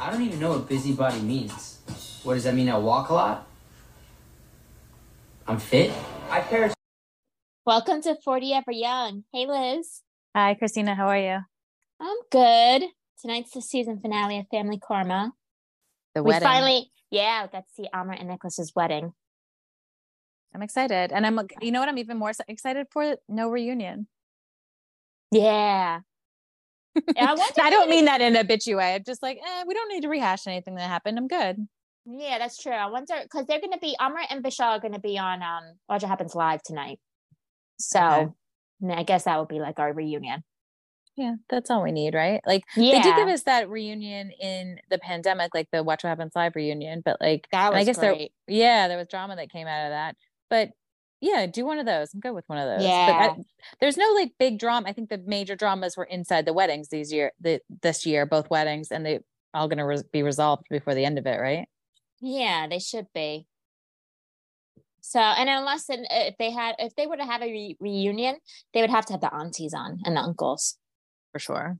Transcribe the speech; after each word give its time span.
I 0.00 0.10
don't 0.10 0.22
even 0.22 0.40
know 0.40 0.50
what 0.50 0.68
busybody 0.68 1.20
means. 1.20 1.78
What 2.24 2.34
does 2.34 2.44
that 2.44 2.54
mean? 2.54 2.68
I 2.68 2.78
walk 2.78 3.10
a 3.10 3.14
lot? 3.14 3.46
I'm 5.46 5.58
fit? 5.58 5.92
I 6.30 6.40
care. 6.40 6.72
Welcome 7.64 8.02
to 8.02 8.16
40 8.24 8.52
Ever 8.54 8.72
Young. 8.72 9.24
Hey, 9.32 9.46
Liz. 9.46 10.02
Hi, 10.34 10.54
Christina. 10.54 10.94
How 10.94 11.08
are 11.08 11.18
you? 11.18 11.38
I'm 12.00 12.16
good. 12.30 12.88
Tonight's 13.20 13.52
the 13.52 13.62
season 13.62 14.00
finale 14.00 14.38
of 14.38 14.46
Family 14.50 14.78
Karma. 14.78 15.32
The 16.14 16.22
we 16.22 16.30
wedding. 16.30 16.48
finally, 16.48 16.90
yeah, 17.10 17.42
we 17.42 17.48
got 17.48 17.66
to 17.66 17.74
see 17.74 17.88
Amrit 17.94 18.18
and 18.18 18.28
Nicholas's 18.28 18.72
wedding. 18.74 19.12
I'm 20.54 20.62
excited, 20.62 21.12
and 21.12 21.26
I'm. 21.26 21.40
You 21.60 21.72
know 21.72 21.80
what? 21.80 21.88
I'm 21.88 21.98
even 21.98 22.16
more 22.16 22.32
excited 22.48 22.86
for 22.92 23.16
no 23.28 23.48
reunion. 23.48 24.06
Yeah. 25.30 26.00
I 27.16 27.50
I 27.62 27.70
don't 27.70 27.90
mean 27.90 28.04
that 28.06 28.20
in 28.20 28.36
a 28.36 28.44
bitchy 28.44 28.76
way. 28.76 28.94
I'm 28.94 29.04
just 29.04 29.22
like, 29.22 29.38
eh, 29.38 29.64
we 29.66 29.74
don't 29.74 29.88
need 29.88 30.02
to 30.02 30.08
rehash 30.08 30.46
anything 30.46 30.74
that 30.76 30.88
happened. 30.88 31.18
I'm 31.18 31.28
good. 31.28 31.66
Yeah, 32.06 32.38
that's 32.38 32.58
true. 32.58 32.72
I 32.72 32.86
wonder 32.86 33.14
because 33.22 33.46
they're 33.46 33.60
going 33.60 33.72
to 33.72 33.78
be 33.78 33.96
Amrit 34.00 34.26
and 34.30 34.44
Vishal 34.44 34.76
are 34.76 34.80
going 34.80 34.94
to 34.94 35.00
be 35.00 35.18
on 35.18 35.42
um 35.42 35.76
Roger 35.88 36.06
Happens 36.06 36.34
Live 36.34 36.62
tonight. 36.62 36.98
So 37.78 38.34
Okay. 38.82 38.94
I 38.94 39.02
guess 39.02 39.24
that 39.24 39.38
would 39.38 39.48
be 39.48 39.60
like 39.60 39.78
our 39.78 39.92
reunion. 39.92 40.44
Yeah, 41.16 41.36
that's 41.48 41.70
all 41.70 41.82
we 41.82 41.92
need, 41.92 42.14
right? 42.14 42.40
Like 42.44 42.64
Yeah, 42.76 42.92
they 42.92 43.00
did 43.00 43.16
give 43.16 43.28
us 43.28 43.44
that 43.44 43.70
reunion 43.70 44.32
in 44.32 44.80
the 44.90 44.98
pandemic, 44.98 45.54
like 45.54 45.68
the 45.70 45.82
Watch 45.82 46.02
What 46.02 46.10
Happens 46.10 46.32
Live 46.34 46.56
reunion. 46.56 47.02
But 47.04 47.20
like, 47.20 47.46
that 47.52 47.72
was 47.72 47.80
I 47.80 47.84
guess 47.84 47.98
there, 47.98 48.16
yeah, 48.48 48.88
there 48.88 48.98
was 48.98 49.06
drama 49.08 49.36
that 49.36 49.50
came 49.50 49.66
out 49.66 49.86
of 49.86 49.90
that. 49.92 50.16
But 50.50 50.70
yeah, 51.20 51.46
do 51.46 51.64
one 51.64 51.78
of 51.78 51.86
those. 51.86 52.12
I'm 52.12 52.20
good 52.20 52.34
with 52.34 52.44
one 52.48 52.58
of 52.58 52.66
those. 52.66 52.82
But 52.82 52.88
Yeah. 52.88 53.34
I, 53.38 53.42
there's 53.80 53.96
no 53.96 54.10
like 54.14 54.32
big 54.38 54.58
drama. 54.58 54.88
I 54.88 54.92
think 54.92 55.08
the 55.08 55.18
major 55.18 55.56
dramas 55.56 55.96
were 55.96 56.04
inside 56.04 56.46
the 56.46 56.52
weddings 56.52 56.88
these 56.88 57.12
year, 57.12 57.32
the 57.40 57.60
this 57.82 58.04
year, 58.04 58.26
both 58.26 58.50
weddings, 58.50 58.90
and 58.90 59.04
they 59.04 59.20
all 59.52 59.68
going 59.68 59.78
to 59.78 59.84
res- 59.84 60.02
be 60.02 60.22
resolved 60.22 60.64
before 60.68 60.94
the 60.94 61.04
end 61.04 61.18
of 61.18 61.26
it, 61.26 61.40
right? 61.40 61.66
Yeah, 62.20 62.66
they 62.68 62.78
should 62.78 63.06
be. 63.14 63.46
So, 65.00 65.20
and 65.20 65.48
unless 65.50 65.86
if 65.88 66.36
they 66.38 66.50
had, 66.50 66.76
if 66.78 66.94
they 66.96 67.06
were 67.06 67.16
to 67.16 67.24
have 67.24 67.42
a 67.42 67.46
re- 67.46 67.76
reunion, 67.78 68.36
they 68.72 68.80
would 68.80 68.90
have 68.90 69.04
to 69.06 69.12
have 69.12 69.20
the 69.20 69.32
aunties 69.34 69.74
on 69.74 70.00
and 70.04 70.16
the 70.16 70.20
uncles. 70.20 70.78
For 71.32 71.38
sure. 71.38 71.78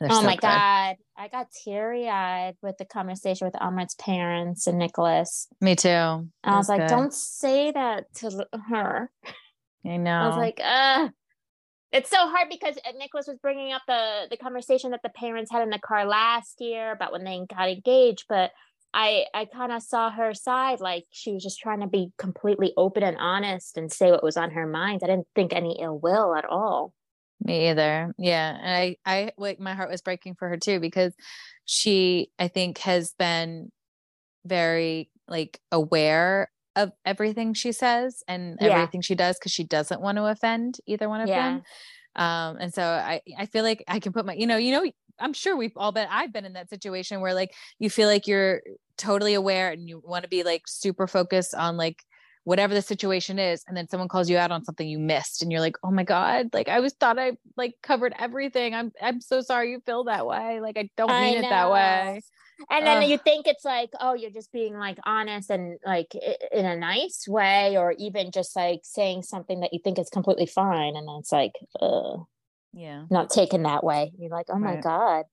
They're 0.00 0.08
oh 0.10 0.20
so 0.20 0.26
my 0.26 0.34
good. 0.34 0.42
god, 0.42 0.96
I 1.16 1.28
got 1.30 1.52
teary 1.52 2.08
eyed 2.08 2.56
with 2.62 2.78
the 2.78 2.84
conversation 2.84 3.46
with 3.46 3.54
Amrit's 3.54 3.94
parents 3.94 4.66
and 4.66 4.78
Nicholas. 4.78 5.46
Me 5.60 5.76
too. 5.76 5.88
And 5.88 6.30
I 6.44 6.56
was 6.56 6.68
like, 6.68 6.80
good. 6.80 6.88
don't 6.88 7.14
say 7.14 7.70
that 7.70 8.12
to 8.16 8.46
her. 8.70 9.10
I 9.86 9.96
know. 9.96 10.10
I 10.10 10.26
was 10.26 10.36
like, 10.36 10.60
uh 10.62 11.08
it's 11.94 12.10
so 12.10 12.16
hard 12.16 12.48
because 12.50 12.76
uh, 12.84 12.90
Nicholas 12.98 13.28
was 13.28 13.38
bringing 13.40 13.72
up 13.72 13.82
the 13.86 14.26
the 14.28 14.36
conversation 14.36 14.90
that 14.90 15.02
the 15.04 15.10
parents 15.10 15.52
had 15.52 15.62
in 15.62 15.70
the 15.70 15.78
car 15.78 16.04
last 16.04 16.60
year 16.60 16.90
about 16.90 17.12
when 17.12 17.22
they 17.22 17.40
got 17.48 17.70
engaged, 17.70 18.24
but 18.28 18.50
I 18.92 19.26
I 19.32 19.44
kind 19.44 19.70
of 19.70 19.80
saw 19.80 20.10
her 20.10 20.34
side 20.34 20.80
like 20.80 21.04
she 21.12 21.32
was 21.32 21.42
just 21.44 21.60
trying 21.60 21.80
to 21.80 21.86
be 21.86 22.10
completely 22.18 22.72
open 22.76 23.04
and 23.04 23.16
honest 23.16 23.78
and 23.78 23.92
say 23.92 24.10
what 24.10 24.24
was 24.24 24.36
on 24.36 24.50
her 24.50 24.66
mind. 24.66 25.02
I 25.04 25.06
didn't 25.06 25.28
think 25.36 25.52
any 25.52 25.78
ill 25.80 25.98
will 25.98 26.34
at 26.34 26.44
all. 26.44 26.92
Me 27.42 27.70
either. 27.70 28.14
Yeah. 28.18 28.56
And 28.60 28.70
I, 28.70 28.96
I, 29.04 29.32
like, 29.36 29.60
my 29.60 29.74
heart 29.74 29.90
was 29.90 30.02
breaking 30.02 30.34
for 30.36 30.48
her 30.48 30.56
too, 30.56 30.80
because 30.80 31.14
she, 31.64 32.30
I 32.38 32.48
think, 32.48 32.78
has 32.78 33.14
been 33.18 33.70
very 34.44 35.10
like 35.26 35.58
aware 35.72 36.50
of 36.76 36.92
everything 37.04 37.54
she 37.54 37.72
says 37.72 38.22
and 38.28 38.58
Yeah. 38.60 38.68
everything 38.68 39.00
she 39.00 39.14
does 39.14 39.38
because 39.38 39.52
she 39.52 39.64
doesn't 39.64 40.00
want 40.00 40.18
to 40.18 40.24
offend 40.24 40.78
either 40.86 41.08
one 41.08 41.20
of 41.20 41.28
Yeah. 41.28 41.52
them. 41.52 41.62
Um, 42.16 42.56
and 42.60 42.74
so 42.74 42.82
I, 42.82 43.20
I 43.38 43.46
feel 43.46 43.64
like 43.64 43.82
I 43.88 44.00
can 44.00 44.12
put 44.12 44.26
my, 44.26 44.34
you 44.34 44.46
know, 44.46 44.56
you 44.56 44.72
know, 44.72 44.90
I'm 45.18 45.32
sure 45.32 45.56
we've 45.56 45.76
all 45.76 45.92
been, 45.92 46.08
I've 46.10 46.32
been 46.32 46.44
in 46.44 46.54
that 46.54 46.70
situation 46.70 47.20
where 47.20 47.34
like 47.34 47.54
you 47.78 47.88
feel 47.90 48.08
like 48.08 48.26
you're 48.26 48.62
totally 48.98 49.34
aware 49.34 49.70
and 49.70 49.88
you 49.88 50.02
want 50.04 50.24
to 50.24 50.28
be 50.28 50.42
like 50.42 50.62
super 50.66 51.06
focused 51.06 51.54
on 51.54 51.76
like 51.76 52.02
whatever 52.44 52.74
the 52.74 52.82
situation 52.82 53.38
is 53.38 53.64
and 53.66 53.76
then 53.76 53.88
someone 53.88 54.08
calls 54.08 54.30
you 54.30 54.36
out 54.36 54.50
on 54.50 54.64
something 54.64 54.86
you 54.86 54.98
missed 54.98 55.42
and 55.42 55.50
you're 55.50 55.60
like 55.60 55.76
oh 55.82 55.90
my 55.90 56.04
god 56.04 56.48
like 56.52 56.68
i 56.68 56.80
was 56.80 56.92
thought 56.94 57.18
i 57.18 57.32
like 57.56 57.74
covered 57.82 58.14
everything 58.18 58.74
i'm 58.74 58.92
i'm 59.02 59.20
so 59.20 59.40
sorry 59.40 59.70
you 59.70 59.80
feel 59.84 60.04
that 60.04 60.26
way 60.26 60.60
like 60.60 60.76
i 60.76 60.88
don't 60.96 61.10
I 61.10 61.20
mean 61.20 61.38
it 61.38 61.48
that 61.48 61.70
way 61.70 62.22
And 62.70 62.86
then 62.86 63.02
Ugh. 63.02 63.10
you 63.10 63.18
think 63.18 63.46
it's 63.46 63.64
like, 63.64 63.90
oh, 64.00 64.14
you're 64.14 64.30
just 64.30 64.52
being 64.52 64.78
like 64.78 64.98
honest 65.04 65.50
and 65.50 65.78
like 65.84 66.14
in 66.52 66.64
a 66.64 66.76
nice 66.76 67.26
way, 67.26 67.76
or 67.76 67.92
even 67.98 68.30
just 68.30 68.54
like 68.54 68.80
saying 68.84 69.22
something 69.22 69.60
that 69.60 69.72
you 69.72 69.80
think 69.82 69.98
is 69.98 70.08
completely 70.08 70.46
fine. 70.46 70.94
And 70.96 71.08
then 71.08 71.16
it's 71.18 71.32
like, 71.32 71.52
uh, 71.80 72.18
yeah 72.72 73.04
not 73.10 73.30
taken 73.30 73.62
that 73.64 73.84
way. 73.84 74.12
You're 74.18 74.30
like, 74.30 74.46
oh 74.50 74.58
my 74.58 74.74
Right. 74.74 74.84
God, 74.84 75.24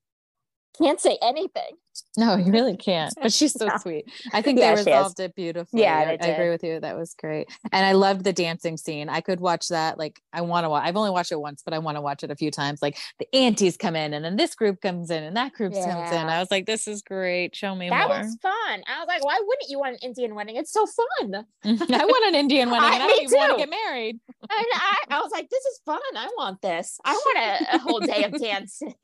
can't 0.78 1.00
say 1.00 1.18
anything. 1.22 1.78
No 2.18 2.36
you 2.36 2.52
really 2.52 2.78
can't 2.90 3.14
but 3.22 3.32
she's 3.34 3.54
so 3.54 3.66
No. 3.68 3.78
sweet 3.82 4.06
i 4.34 4.42
think 4.42 4.60
Yeah, 4.60 4.74
they 4.76 4.80
resolved 4.80 5.20
it 5.20 5.36
beautifully 5.36 5.82
Yeah, 5.84 5.98
I, 5.98 6.18
I 6.22 6.28
agree 6.28 6.50
with 6.50 6.64
you 6.64 6.80
that 6.80 6.98
was 6.98 7.14
great 7.14 7.48
and 7.72 7.86
i 7.86 7.92
loved 7.94 8.24
the 8.24 8.34
dancing 8.34 8.78
scene 8.78 9.10
i 9.10 9.22
could 9.22 9.40
watch 9.40 9.68
that 9.70 9.98
like 9.98 10.20
i 10.34 10.42
want 10.42 10.66
to 10.66 10.70
watch 10.70 10.84
i've 10.86 10.96
only 10.98 11.12
watched 11.12 11.32
it 11.32 11.40
once 11.40 11.62
but 11.64 11.74
i 11.74 11.80
want 11.80 11.98
to 11.98 12.02
watch 12.02 12.24
it 12.24 12.32
a 12.32 12.36
few 12.36 12.52
times 12.52 12.82
like 12.82 12.98
the 13.20 13.28
aunties 13.36 13.78
come 13.78 13.96
in 13.96 14.14
and 14.14 14.24
then 14.26 14.36
this 14.36 14.56
group 14.56 14.82
comes 14.82 15.10
in 15.12 15.24
and 15.24 15.36
that 15.38 15.54
group 15.54 15.74
comes 15.74 16.12
in 16.12 16.28
i 16.28 16.40
was 16.40 16.50
like 16.52 16.66
this 16.66 16.88
is 16.88 17.02
great 17.02 17.56
show 17.56 17.76
me 17.76 17.90
That 17.90 18.08
more 18.08 18.20
was 18.20 18.38
fun. 18.42 18.84
I 18.88 19.00
was 19.00 19.08
like, 19.08 19.24
why 19.26 19.40
wouldn't 19.46 19.70
you 19.70 19.80
want 19.80 19.94
an 19.94 20.00
Indian 20.02 20.36
wedding? 20.36 20.56
It's 20.56 20.72
so 20.72 20.86
fun. 20.86 21.46
I 21.66 22.06
want 22.06 22.26
an 22.28 22.36
indian 22.36 22.70
wedding 22.70 22.90
I- 22.90 22.94
and 22.96 23.04
i 23.04 23.08
don't 23.08 23.22
even 23.24 23.38
want 23.38 23.52
to 23.54 23.58
get 23.58 23.70
married 23.70 24.20
and 24.42 24.50
I, 24.74 24.98
I 25.12 25.20
was 25.22 25.32
like, 25.32 25.50
this 25.50 25.64
is 25.66 25.82
fun. 25.86 26.00
I 26.16 26.28
want 26.38 26.62
this. 26.62 26.98
I 27.06 27.14
want 27.14 27.38
a, 27.72 27.76
a 27.76 27.80
whole 27.80 28.00
day 28.00 28.24
of 28.24 28.40
dancing. 28.40 28.96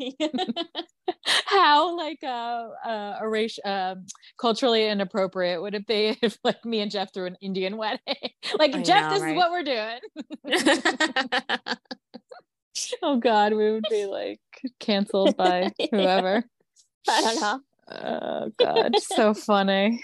how 1.46 1.96
like 1.96 2.24
uh 2.24 2.68
uh 2.85 3.17
a 3.19 3.27
racial 3.29 3.63
um 3.65 4.05
culturally 4.38 4.88
inappropriate 4.88 5.61
would 5.61 5.75
it 5.75 5.88
be 5.88 6.17
if 6.21 6.38
like 6.43 6.63
me 6.65 6.79
and 6.81 6.91
jeff 6.91 7.13
threw 7.13 7.25
an 7.25 7.38
indian 7.41 7.77
wedding? 7.77 7.99
Like 8.59 8.75
I 8.75 8.81
jeff 8.83 9.03
know, 9.03 9.09
this 9.09 9.21
right? 9.21 9.31
is 9.31 9.38
what 9.38 9.51
we're 9.51 9.63
doing. 9.63 9.99
Oh 13.01 13.17
god 13.17 13.53
we 13.53 13.71
would 13.71 13.85
be 13.89 14.05
like 14.05 14.39
canceled 14.79 15.35
by 15.35 15.71
whoever. 15.91 16.43
I 17.09 17.21
don't 17.21 17.41
know. 17.41 17.59
oh 17.89 18.51
god 18.59 18.95
so 18.99 19.33
funny. 19.33 19.99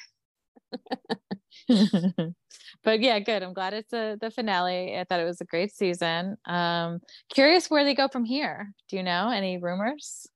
But 2.84 3.00
yeah 3.00 3.20
good. 3.20 3.44
I'm 3.44 3.54
glad 3.54 3.74
it's 3.74 3.94
a, 3.94 4.18
the 4.20 4.32
finale. 4.32 4.98
I 4.98 5.04
thought 5.04 5.20
it 5.20 5.26
was 5.26 5.40
a 5.40 5.46
great 5.46 5.72
season. 5.72 6.36
Um 6.48 7.00
curious 7.30 7.70
where 7.70 7.84
they 7.86 7.94
go 7.94 8.08
from 8.08 8.26
here. 8.26 8.74
Do 8.90 8.98
you 8.98 9.04
know? 9.04 9.30
Any 9.30 9.60
rumors 9.60 10.28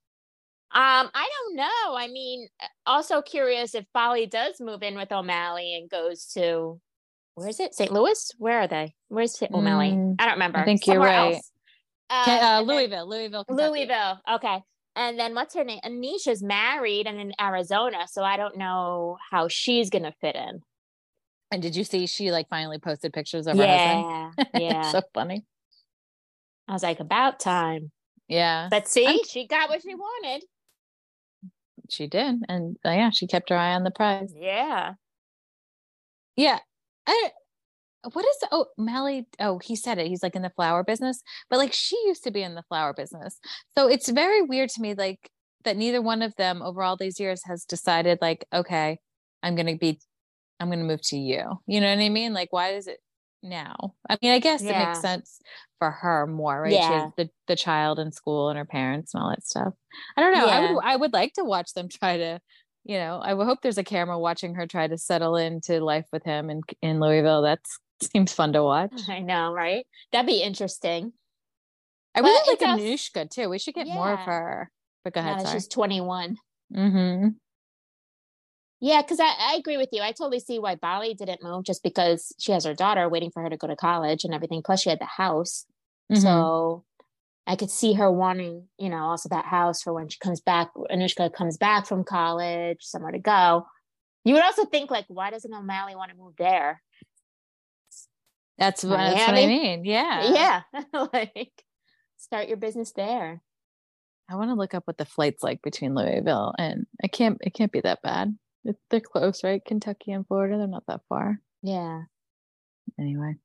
Um, 0.69 1.09
I 1.13 1.29
don't 1.33 1.55
know. 1.55 1.95
I 1.95 2.07
mean, 2.11 2.47
uh, 2.61 2.65
also 2.85 3.21
curious 3.21 3.73
if 3.73 3.85
Bali 3.93 4.25
does 4.27 4.59
move 4.59 4.83
in 4.83 4.95
with 4.95 5.11
O'Malley 5.11 5.75
and 5.75 5.89
goes 5.89 6.25
to 6.33 6.79
where 7.35 7.47
is 7.49 7.59
it? 7.59 7.73
St. 7.75 7.91
Louis? 7.91 8.31
Where 8.37 8.59
are 8.61 8.67
they? 8.67 8.93
Where's. 9.09 9.41
O'Malley? 9.53 9.91
Mm, 9.91 10.15
I 10.19 10.25
don't 10.25 10.33
remember. 10.33 10.65
think 10.65 10.85
you're 10.87 10.99
right. 10.99 11.35
else. 11.35 11.51
Um, 12.09 12.17
uh, 12.19 12.25
then- 12.25 12.63
louisville 12.67 13.07
louisville 13.09 13.45
Kentucky. 13.45 13.69
Louisville. 13.69 14.19
Okay. 14.35 14.61
And 14.95 15.19
then 15.19 15.35
what's 15.35 15.53
her 15.55 15.63
name? 15.63 15.79
Anisha's 15.85 16.41
married 16.41 17.05
and 17.05 17.19
in 17.19 17.31
Arizona, 17.39 18.07
so 18.09 18.23
I 18.23 18.35
don't 18.37 18.57
know 18.57 19.17
how 19.31 19.47
she's 19.47 19.89
gonna 19.91 20.13
fit 20.21 20.35
in. 20.35 20.61
and 21.51 21.61
did 21.61 21.75
you 21.75 21.83
see 21.83 22.07
she 22.07 22.31
like 22.31 22.49
finally 22.49 22.79
posted 22.79 23.13
pictures 23.13 23.45
of 23.47 23.55
her 23.57 23.65
husband 23.67 24.49
Yeah, 24.55 24.59
yeah. 24.59 24.91
so 24.91 25.01
funny 25.13 25.45
I 26.67 26.73
was 26.73 26.83
like, 26.83 26.99
about 26.99 27.39
time. 27.39 27.91
yeah 28.27 28.67
But 28.71 28.87
see, 28.89 29.05
I'm- 29.05 29.19
she 29.29 29.47
got 29.47 29.69
what 29.69 29.81
she 29.81 29.93
wanted. 29.95 30.43
She 31.89 32.07
did 32.07 32.35
and 32.47 32.77
uh, 32.85 32.89
yeah 32.89 33.09
she 33.09 33.27
kept 33.27 33.49
her 33.49 33.57
eye 33.57 33.73
on 33.73 33.83
the 33.83 33.91
prize. 33.91 34.33
Yeah. 34.35 34.93
yeah 36.35 36.59
I, 37.05 37.31
what 38.13 38.25
is 38.25 38.37
oh 38.51 38.67
Mally 38.77 39.27
oh 39.39 39.59
he 39.59 39.75
said 39.75 39.97
it 39.97 40.07
he's 40.07 40.23
like 40.23 40.35
in 40.35 40.41
the 40.41 40.51
flower 40.51 40.83
business 40.83 41.21
but 41.49 41.57
like 41.57 41.73
she 41.73 41.97
used 42.05 42.23
to 42.23 42.31
be 42.31 42.43
in 42.43 42.55
the 42.55 42.63
flower 42.63 42.93
business. 42.93 43.39
So 43.77 43.87
it's 43.87 44.09
very 44.09 44.41
weird 44.41 44.69
to 44.71 44.81
me 44.81 44.93
like 44.93 45.29
that 45.63 45.77
neither 45.77 46.01
one 46.01 46.21
of 46.21 46.35
them 46.35 46.61
over 46.61 46.83
all 46.83 46.97
these 46.97 47.19
years 47.19 47.41
has 47.45 47.65
decided 47.65 48.19
like 48.21 48.45
okay 48.53 48.99
i'm 49.43 49.55
gonna 49.55 49.77
be 49.77 49.99
i'm 50.59 50.69
gonna 50.69 50.83
move 50.83 51.01
to 51.03 51.17
you. 51.17 51.59
You 51.67 51.81
know 51.81 51.89
what 51.89 51.99
i 51.99 52.09
mean? 52.09 52.33
Like 52.33 52.51
why 52.51 52.69
is 52.69 52.87
it 52.87 52.99
now. 53.43 53.93
I 54.09 54.17
mean 54.21 54.31
i 54.31 54.39
guess 54.39 54.61
it 54.61 54.77
makes 54.77 55.01
sense 55.01 55.39
for 55.79 55.91
her 55.91 56.25
more 56.27 56.61
right? 56.61 56.71
She 56.71 56.77
has 56.77 57.11
the, 57.17 57.29
the 57.47 57.55
child 57.55 57.99
in 57.99 58.11
school 58.11 58.49
and 58.49 58.57
her 58.57 58.65
parents 58.65 59.13
and 59.13 59.23
all 59.23 59.29
that 59.29 59.45
stuff. 59.45 59.73
I 60.15 60.21
don't 60.21 60.33
know. 60.33 60.47
I 60.47 60.71
would 60.71 60.83
i 60.83 60.95
would 60.95 61.13
like 61.13 61.33
to 61.33 61.43
watch 61.43 61.73
them 61.73 61.87
try 61.89 62.17
to 62.17 62.39
you 62.83 62.97
know 62.97 63.19
i 63.23 63.33
would 63.33 63.45
hope 63.45 63.59
there's 63.61 63.77
a 63.77 63.83
camera 63.83 64.17
watching 64.17 64.55
her 64.55 64.65
try 64.65 64.87
to 64.87 64.97
settle 64.97 65.35
into 65.35 65.79
life 65.81 66.05
with 66.11 66.23
him 66.23 66.49
in 66.49 66.61
in 66.81 66.99
louisville. 66.99 67.41
That 67.43 67.59
seems 68.01 68.33
fun 68.33 68.53
to 68.53 68.63
watch. 68.63 68.93
I 69.09 69.19
know, 69.19 69.51
right? 69.53 69.85
That'd 70.11 70.27
be 70.27 70.41
interesting. 70.41 71.13
i 72.15 72.21
But 72.21 72.27
really 72.27 72.57
like 72.61 72.79
anushka 72.79 73.29
too. 73.29 73.49
We 73.49 73.59
should 73.59 73.75
get 73.75 73.87
more 73.87 74.13
of 74.13 74.19
her. 74.19 74.71
But 75.03 75.13
go 75.13 75.21
ahead 75.21 75.47
she's 75.49 75.67
21. 75.67 76.37
mm-hmm. 76.75 77.27
Yeah, 78.79 79.01
because 79.01 79.19
I, 79.19 79.33
I 79.39 79.55
agree 79.57 79.77
with 79.77 79.89
you. 79.91 80.01
I 80.01 80.11
totally 80.11 80.39
see 80.39 80.59
why 80.59 80.75
Bali 80.75 81.13
didn't 81.13 81.43
move 81.43 81.63
just 81.63 81.81
because 81.81 82.33
she 82.37 82.51
has 82.51 82.65
her 82.65 82.75
daughter 82.75 83.09
waiting 83.09 83.31
for 83.31 83.41
her 83.41 83.49
to 83.49 83.57
go 83.57 83.67
to 83.67 83.75
college 83.75 84.23
and 84.23 84.33
everything. 84.33 84.61
Plus, 84.63 84.81
she 84.81 84.89
had 84.89 84.99
the 84.99 85.05
house. 85.05 85.65
Mm-hmm. 86.11 86.21
So, 86.21 86.83
I 87.47 87.55
could 87.55 87.71
see 87.71 87.93
her 87.93 88.11
wanting, 88.11 88.67
you 88.77 88.89
know, 88.89 89.05
also 89.05 89.29
that 89.29 89.45
house 89.45 89.81
for 89.81 89.93
when 89.93 90.09
she 90.09 90.19
comes 90.19 90.41
back, 90.41 90.69
Anushka 90.91 91.33
comes 91.33 91.55
back 91.55 91.87
from 91.87 92.03
college, 92.03 92.79
somewhere 92.81 93.13
to 93.13 93.19
go. 93.19 93.65
You 94.25 94.33
would 94.33 94.43
also 94.43 94.65
think 94.65 94.91
like, 94.91 95.05
why 95.07 95.29
doesn't 95.29 95.53
O'Malley 95.53 95.95
want 95.95 96.11
to 96.11 96.17
move 96.17 96.33
there? 96.37 96.81
That's 98.57 98.83
what, 98.83 98.97
that's 98.97 99.27
what 99.27 99.37
I 99.37 99.45
mean. 99.45 99.85
Yeah. 99.85 100.61
Yeah. 100.93 101.05
like 101.13 101.63
start 102.17 102.49
your 102.49 102.57
business 102.57 102.91
there. 102.91 103.41
I 104.29 104.35
want 104.35 104.49
to 104.49 104.55
look 104.55 104.73
up 104.73 104.83
what 104.85 104.97
the 104.97 105.05
flight's 105.05 105.41
like 105.41 105.61
between 105.61 105.95
Louisville 105.95 106.53
and 106.59 106.85
I 107.01 107.07
can't 107.07 107.37
it 107.39 107.53
can't 107.53 107.71
be 107.71 107.79
that 107.81 108.01
bad. 108.01 108.37
They're 108.89 108.99
close, 108.99 109.43
right? 109.43 109.63
Kentucky 109.63 110.11
and 110.11 110.27
Florida, 110.27 110.57
they're 110.57 110.67
not 110.67 110.85
that 110.87 111.01
far. 111.09 111.39
Yeah. 111.61 112.03
Anyway. 112.99 113.35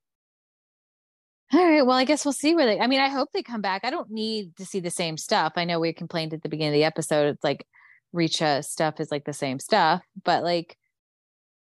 All 1.53 1.69
right. 1.69 1.85
Well, 1.85 1.97
I 1.97 2.05
guess 2.05 2.25
we'll 2.25 2.33
see 2.33 2.55
where 2.55 2.65
they 2.65 2.79
I 2.79 2.87
mean, 2.87 2.99
I 2.99 3.09
hope 3.09 3.29
they 3.31 3.43
come 3.43 3.61
back. 3.61 3.81
I 3.83 3.91
don't 3.91 4.09
need 4.09 4.55
to 4.57 4.65
see 4.65 4.79
the 4.79 4.89
same 4.89 5.17
stuff. 5.17 5.53
I 5.55 5.65
know 5.65 5.79
we 5.79 5.93
complained 5.93 6.33
at 6.33 6.41
the 6.41 6.49
beginning 6.49 6.73
of 6.73 6.77
the 6.79 6.83
episode. 6.83 7.27
It's 7.27 7.43
like 7.43 7.67
Richa 8.13 8.63
stuff 8.65 8.99
is 8.99 9.11
like 9.11 9.25
the 9.25 9.33
same 9.33 9.59
stuff, 9.59 10.01
but 10.23 10.43
like 10.43 10.77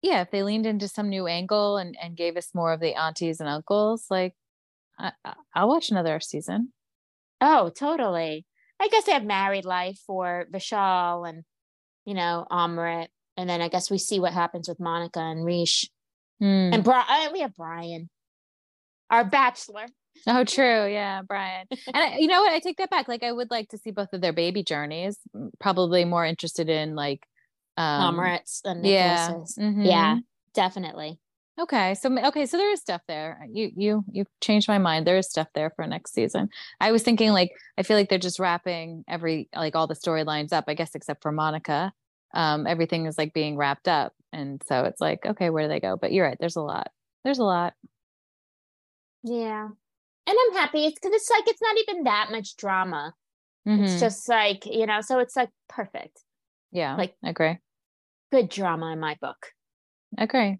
yeah, 0.02 0.22
if 0.22 0.32
they 0.32 0.44
leaned 0.44 0.66
into 0.66 0.88
some 0.88 1.10
new 1.10 1.28
angle 1.28 1.78
and 1.78 1.96
and 2.02 2.16
gave 2.16 2.38
us 2.38 2.50
more 2.54 2.74
of 2.74 2.80
the 2.80 2.96
aunties 2.96 3.40
and 3.40 3.50
uncles, 3.50 4.06
like 4.10 4.34
I, 5.00 5.12
I'll 5.56 5.68
watch 5.68 5.92
another 5.92 6.20
season. 6.20 6.74
Oh, 7.42 7.70
totally. 7.70 8.46
I 8.80 8.88
guess 8.90 9.06
they 9.06 9.12
have 9.12 9.24
married 9.24 9.66
life 9.66 10.00
for 10.06 10.46
Vishal 10.52 11.28
and 11.28 11.44
you 12.06 12.14
know 12.14 12.46
Amrit, 12.52 13.08
and 13.38 13.50
then 13.50 13.62
I 13.62 13.70
guess 13.70 13.90
we 13.92 13.98
see 13.98 14.20
what 14.20 14.34
happens 14.34 14.68
with 14.68 14.80
Monica 14.80 15.20
and 15.20 15.46
Rish, 15.46 15.90
Hmm. 16.40 16.70
and 16.74 16.84
Brian. 16.84 17.32
We 17.34 17.40
have 17.42 17.56
Brian, 17.56 18.10
our 19.10 19.24
bachelor. 19.24 19.86
Oh, 20.26 20.44
true. 20.44 20.88
Yeah, 20.88 21.22
Brian. 21.22 21.68
And 21.72 21.96
I, 21.96 22.18
you 22.18 22.28
know 22.28 22.42
what? 22.42 22.52
I 22.52 22.60
take 22.60 22.78
that 22.78 22.90
back. 22.90 23.08
Like, 23.08 23.24
I 23.24 23.32
would 23.32 23.52
like 23.52 23.70
to 23.70 23.78
see 23.78 23.92
both 23.92 24.14
of 24.14 24.22
their 24.22 24.34
baby 24.34 24.64
journeys. 24.64 25.18
Probably 25.60 26.06
more 26.06 26.26
interested 26.26 26.70
in 26.70 26.96
like, 26.96 27.26
um, 27.78 28.20
and 28.20 28.86
yeah, 28.86 29.30
mhm. 29.30 29.86
Yeah, 29.86 30.18
definitely. 30.56 31.20
Okay, 31.60 31.96
so 31.96 32.16
okay, 32.28 32.46
so 32.46 32.58
there 32.58 32.72
is 32.72 32.80
stuff 32.80 33.02
there. 33.08 33.48
You 33.52 33.72
you 33.76 34.04
you've 34.12 34.28
changed 34.42 34.68
my 34.68 34.78
mind. 34.78 35.06
There 35.08 35.18
is 35.18 35.28
stuff 35.28 35.48
there 35.56 35.72
for 35.76 35.86
next 35.88 36.14
season. 36.14 36.50
I 36.80 36.92
was 36.92 37.02
thinking 37.04 37.32
like 37.32 37.52
I 37.78 37.84
feel 37.84 37.98
like 37.98 38.10
they're 38.10 38.20
just 38.20 38.40
wrapping 38.40 39.04
every 39.08 39.50
like 39.56 39.76
all 39.76 39.88
the 39.88 39.96
storylines 39.96 40.54
up. 40.54 40.66
I 40.68 40.74
guess 40.76 40.94
except 40.96 41.22
for 41.24 41.32
Monica, 41.32 41.94
um, 42.38 42.66
everything 42.68 43.06
is 43.08 43.18
like 43.18 43.34
being 43.34 43.58
wrapped 43.58 43.90
up, 43.90 44.14
and 44.32 44.62
so 44.66 44.84
it's 44.86 45.02
like 45.02 45.26
okay, 45.26 45.50
where 45.50 45.64
do 45.64 45.68
they 45.70 45.80
go? 45.82 45.98
But 45.98 46.14
you're 46.14 46.26
right. 46.26 46.38
There's 46.40 46.56
a 46.56 46.62
lot. 46.62 46.92
There's 47.26 47.40
a 47.40 47.44
lot. 47.44 47.74
Yeah, 49.24 49.66
and 50.28 50.38
I'm 50.40 50.54
happy. 50.54 50.86
It's 50.86 50.96
because 51.00 51.12
it's 51.14 51.30
like 51.30 51.48
it's 51.48 51.62
not 51.62 51.76
even 51.80 52.04
that 52.06 52.30
much 52.32 52.56
drama. 52.56 53.14
Mhm. 53.68 53.84
It's 53.84 54.00
just 54.00 54.30
like 54.30 54.66
you 54.66 54.86
know, 54.86 55.02
so 55.02 55.20
it's 55.20 55.36
like 55.36 55.50
perfect, 55.68 56.22
yeah, 56.72 56.96
like- 56.96 57.16
agree. 57.26 57.58
good 58.32 58.50
drama 58.50 58.92
in 58.94 59.00
my 59.00 59.18
book. 59.20 59.52
Okay. 60.20 60.60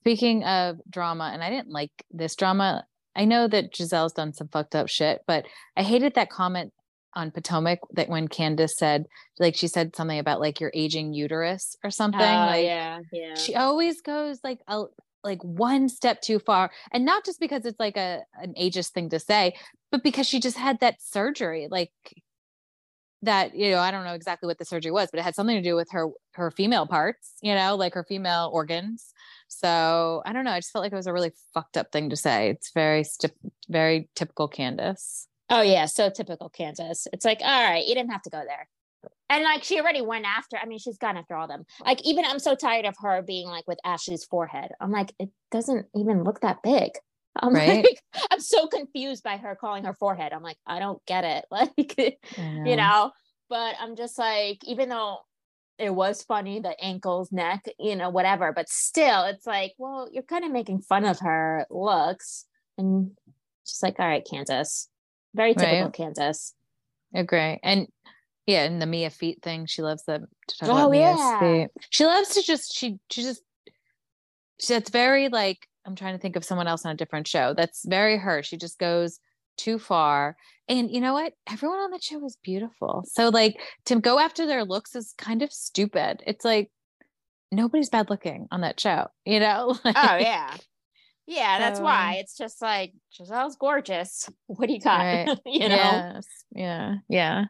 Speaking 0.00 0.44
of 0.44 0.78
drama, 0.88 1.30
and 1.32 1.42
I 1.44 1.50
didn't 1.50 1.70
like 1.70 1.90
this 2.10 2.34
drama. 2.36 2.86
I 3.16 3.24
know 3.26 3.48
that 3.48 3.72
Gizelle's 3.74 4.12
done 4.14 4.32
some 4.32 4.48
fucked 4.48 4.74
up 4.74 4.88
shit, 4.88 5.20
but 5.26 5.44
I 5.76 5.82
hated 5.82 6.14
that 6.14 6.30
comment 6.30 6.72
on 7.14 7.30
Potomac 7.30 7.80
that 7.92 8.08
when 8.08 8.28
Candace 8.28 8.76
said, 8.76 9.06
like, 9.38 9.56
she 9.56 9.66
said 9.66 9.94
something 9.96 10.18
about 10.18 10.40
like 10.40 10.60
your 10.60 10.70
aging 10.74 11.12
uterus 11.12 11.76
or 11.84 11.90
something. 11.90 12.20
Ah, 12.20 12.46
like, 12.46 12.64
Oh, 12.64 12.66
yeah, 12.66 13.00
yeah. 13.12 13.34
she 13.34 13.54
always 13.54 14.00
goes 14.00 14.40
like 14.44 14.60
a 14.68 14.84
like 15.22 15.42
one 15.42 15.88
step 15.88 16.22
too 16.22 16.38
far, 16.38 16.70
and 16.92 17.04
not 17.04 17.24
just 17.24 17.40
because 17.40 17.64
it's 17.66 17.80
like 17.80 17.96
a 17.96 18.22
an 18.40 18.54
ageist 18.60 18.90
thing 18.90 19.10
to 19.10 19.18
say, 19.18 19.54
but 19.90 20.02
because 20.02 20.26
she 20.26 20.40
just 20.40 20.56
had 20.56 20.80
that 20.80 21.00
surgery, 21.00 21.68
like 21.70 21.92
that 23.22 23.54
you 23.54 23.70
know 23.70 23.78
i 23.78 23.90
don't 23.90 24.04
know 24.04 24.14
exactly 24.14 24.46
what 24.46 24.58
the 24.58 24.64
surgery 24.64 24.90
was 24.90 25.10
but 25.10 25.20
it 25.20 25.22
had 25.22 25.34
something 25.34 25.56
to 25.56 25.62
do 25.62 25.76
with 25.76 25.90
her 25.90 26.08
her 26.32 26.50
female 26.50 26.86
parts 26.86 27.34
you 27.42 27.54
know 27.54 27.76
like 27.76 27.92
her 27.94 28.04
female 28.04 28.50
organs 28.52 29.12
so 29.46 30.22
i 30.24 30.32
don't 30.32 30.44
know 30.44 30.52
i 30.52 30.58
just 30.58 30.72
felt 30.72 30.82
like 30.82 30.92
it 30.92 30.96
was 30.96 31.06
a 31.06 31.12
really 31.12 31.32
fucked 31.52 31.76
up 31.76 31.92
thing 31.92 32.08
to 32.08 32.16
say 32.16 32.48
it's 32.48 32.72
very 32.72 33.04
very 33.68 34.08
typical 34.14 34.48
candace 34.48 35.28
Oh 35.50 35.62
yeah, 35.62 35.86
so 35.86 36.08
typical 36.10 36.48
Candace. 36.48 37.06
It's 37.12 37.24
like, 37.24 37.40
all 37.42 37.70
right, 37.70 37.84
you 37.84 37.94
didn't 37.94 38.12
have 38.12 38.22
to 38.22 38.30
go 38.30 38.42
there. 38.46 38.68
And 39.28 39.44
like 39.44 39.64
she 39.64 39.80
already 39.80 40.00
went 40.00 40.24
after, 40.24 40.56
I 40.56 40.66
mean, 40.66 40.78
she's 40.78 40.98
gone 40.98 41.16
after 41.16 41.34
all 41.36 41.48
them. 41.48 41.64
Like, 41.84 42.04
even 42.04 42.24
I'm 42.24 42.38
so 42.38 42.54
tired 42.54 42.84
of 42.84 42.94
her 43.00 43.22
being 43.22 43.46
like 43.48 43.66
with 43.66 43.78
Ashley's 43.84 44.24
forehead. 44.24 44.70
I'm 44.80 44.90
like, 44.90 45.12
it 45.18 45.30
doesn't 45.50 45.86
even 45.94 46.24
look 46.24 46.40
that 46.40 46.62
big. 46.62 46.92
I'm 47.36 47.52
Right. 47.52 47.84
like, 47.84 48.02
I'm 48.30 48.40
so 48.40 48.66
confused 48.66 49.22
by 49.22 49.36
her 49.36 49.56
calling 49.56 49.84
her 49.84 49.94
forehead. 49.94 50.32
I'm 50.32 50.42
like, 50.42 50.58
I 50.66 50.78
don't 50.78 51.04
get 51.06 51.24
it. 51.24 51.44
Like, 51.50 51.94
I 51.98 52.16
you 52.64 52.76
know, 52.76 53.12
but 53.48 53.74
I'm 53.80 53.96
just 53.96 54.18
like, 54.18 54.64
even 54.64 54.88
though 54.88 55.18
it 55.78 55.94
was 55.94 56.22
funny, 56.22 56.60
the 56.60 56.78
ankles, 56.82 57.32
neck, 57.32 57.64
you 57.78 57.96
know, 57.96 58.10
whatever, 58.10 58.52
but 58.52 58.68
still, 58.68 59.24
it's 59.24 59.46
like, 59.46 59.72
well, 59.78 60.08
you're 60.12 60.22
kind 60.22 60.44
of 60.44 60.52
making 60.52 60.82
fun 60.82 61.04
of 61.04 61.20
her 61.20 61.66
looks. 61.70 62.44
And 62.76 63.12
just 63.66 63.82
like, 63.82 63.98
all 63.98 64.06
right, 64.06 64.26
Candace. 64.28 64.88
Very 65.34 65.54
typical 65.54 65.84
Right. 65.86 65.92
Candace. 65.94 66.54
agree 67.14 67.58
and 67.62 67.86
yeah 68.46 68.64
and 68.64 68.80
the 68.80 68.86
mia 68.86 69.10
feet 69.10 69.42
thing 69.42 69.66
she 69.66 69.82
loves 69.82 70.04
the 70.04 70.26
to 70.48 70.58
talk 70.58 70.68
Oh, 70.68 70.72
about 70.72 70.90
Mia's 70.90 71.18
yeah. 71.18 71.38
feet. 71.64 71.68
she 71.90 72.04
loves 72.04 72.30
to 72.34 72.42
just 72.42 72.74
she 72.76 72.98
she 73.10 73.22
just 73.22 73.42
she, 74.60 74.72
that's 74.74 74.90
very 74.90 75.28
like 75.28 75.66
i'm 75.86 75.94
trying 75.96 76.14
to 76.14 76.20
think 76.20 76.36
of 76.36 76.44
someone 76.44 76.66
else 76.66 76.84
on 76.84 76.92
a 76.92 76.96
different 76.96 77.26
show 77.28 77.54
that's 77.54 77.84
very 77.86 78.16
her 78.18 78.42
she 78.42 78.56
just 78.56 78.78
goes 78.78 79.18
too 79.56 79.78
far 79.78 80.36
and 80.68 80.90
you 80.90 81.00
know 81.00 81.12
what 81.14 81.32
everyone 81.50 81.78
on 81.78 81.90
that 81.90 82.02
show 82.02 82.24
is 82.24 82.36
beautiful 82.42 83.02
so 83.06 83.28
like 83.28 83.60
to 83.84 84.00
go 84.00 84.18
after 84.18 84.46
their 84.46 84.64
looks 84.64 84.94
is 84.96 85.14
kind 85.18 85.42
of 85.42 85.52
stupid 85.52 86.22
it's 86.26 86.44
like 86.44 86.70
nobody's 87.52 87.90
bad 87.90 88.08
looking 88.10 88.46
on 88.50 88.60
that 88.62 88.78
show 88.80 89.06
you 89.24 89.38
know 89.40 89.76
Oh, 89.84 90.16
yeah. 90.16 90.54
Yeah, 91.30 91.60
that's 91.60 91.78
why. 91.78 92.16
It's 92.18 92.36
just 92.36 92.60
like 92.60 92.92
Gizelle's 93.16 93.56
gorgeous. 93.56 94.28
What 94.48 94.66
do 94.66 94.72
you 94.72 94.80
got? 94.80 94.98
Right. 94.98 95.38
you 95.46 95.68
know? 95.68 95.76
yes 95.76 96.26
yeah 96.52 96.96
yeah 97.08 97.44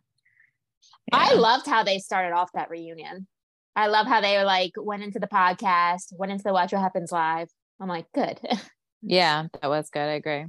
I 1.10 1.32
loved 1.32 1.66
how 1.66 1.82
they 1.82 1.98
started 1.98 2.32
off 2.34 2.52
that 2.52 2.68
reunion. 2.68 3.26
I 3.74 3.86
love 3.86 4.06
how 4.06 4.20
they 4.20 4.44
like 4.44 4.72
went 4.76 5.02
into 5.02 5.18
the 5.18 5.26
podcast, 5.26 6.12
went 6.12 6.30
into 6.30 6.44
the 6.44 6.52
Watch 6.52 6.72
What 6.72 6.82
Happens 6.82 7.10
Live. 7.10 7.48
I'm 7.80 7.88
like, 7.88 8.04
good. 8.14 8.38
yeah 9.02 9.46
that 9.58 9.68
was 9.68 9.88
good 9.88 10.00
i 10.00 10.12
agree 10.12 10.44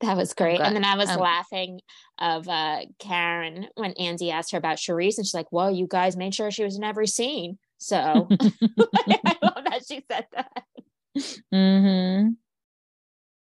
That 0.00 0.16
was 0.16 0.34
great. 0.34 0.58
And 0.60 0.74
then 0.74 0.84
I 0.84 0.96
was 0.96 1.08
um, 1.10 1.20
laughing 1.20 1.80
of 2.18 2.48
uh 2.48 2.80
Karen 2.98 3.68
when 3.76 3.92
Andy 3.92 4.32
asked 4.32 4.50
her 4.50 4.58
about 4.58 4.78
Charrisse, 4.78 5.16
and 5.18 5.24
she's 5.24 5.32
like, 5.32 5.52
Well, 5.52 5.70
you 5.70 5.86
guys 5.86 6.16
made 6.16 6.34
sure 6.34 6.50
she 6.50 6.64
was 6.64 6.76
in 6.76 6.82
every 6.82 7.06
scene. 7.06 7.58
So 7.78 8.26
I 8.30 9.36
love 9.42 9.64
that 9.64 9.82
she 9.86 10.02
said 10.10 10.26
that. 10.32 10.64
Hmm 11.52 12.28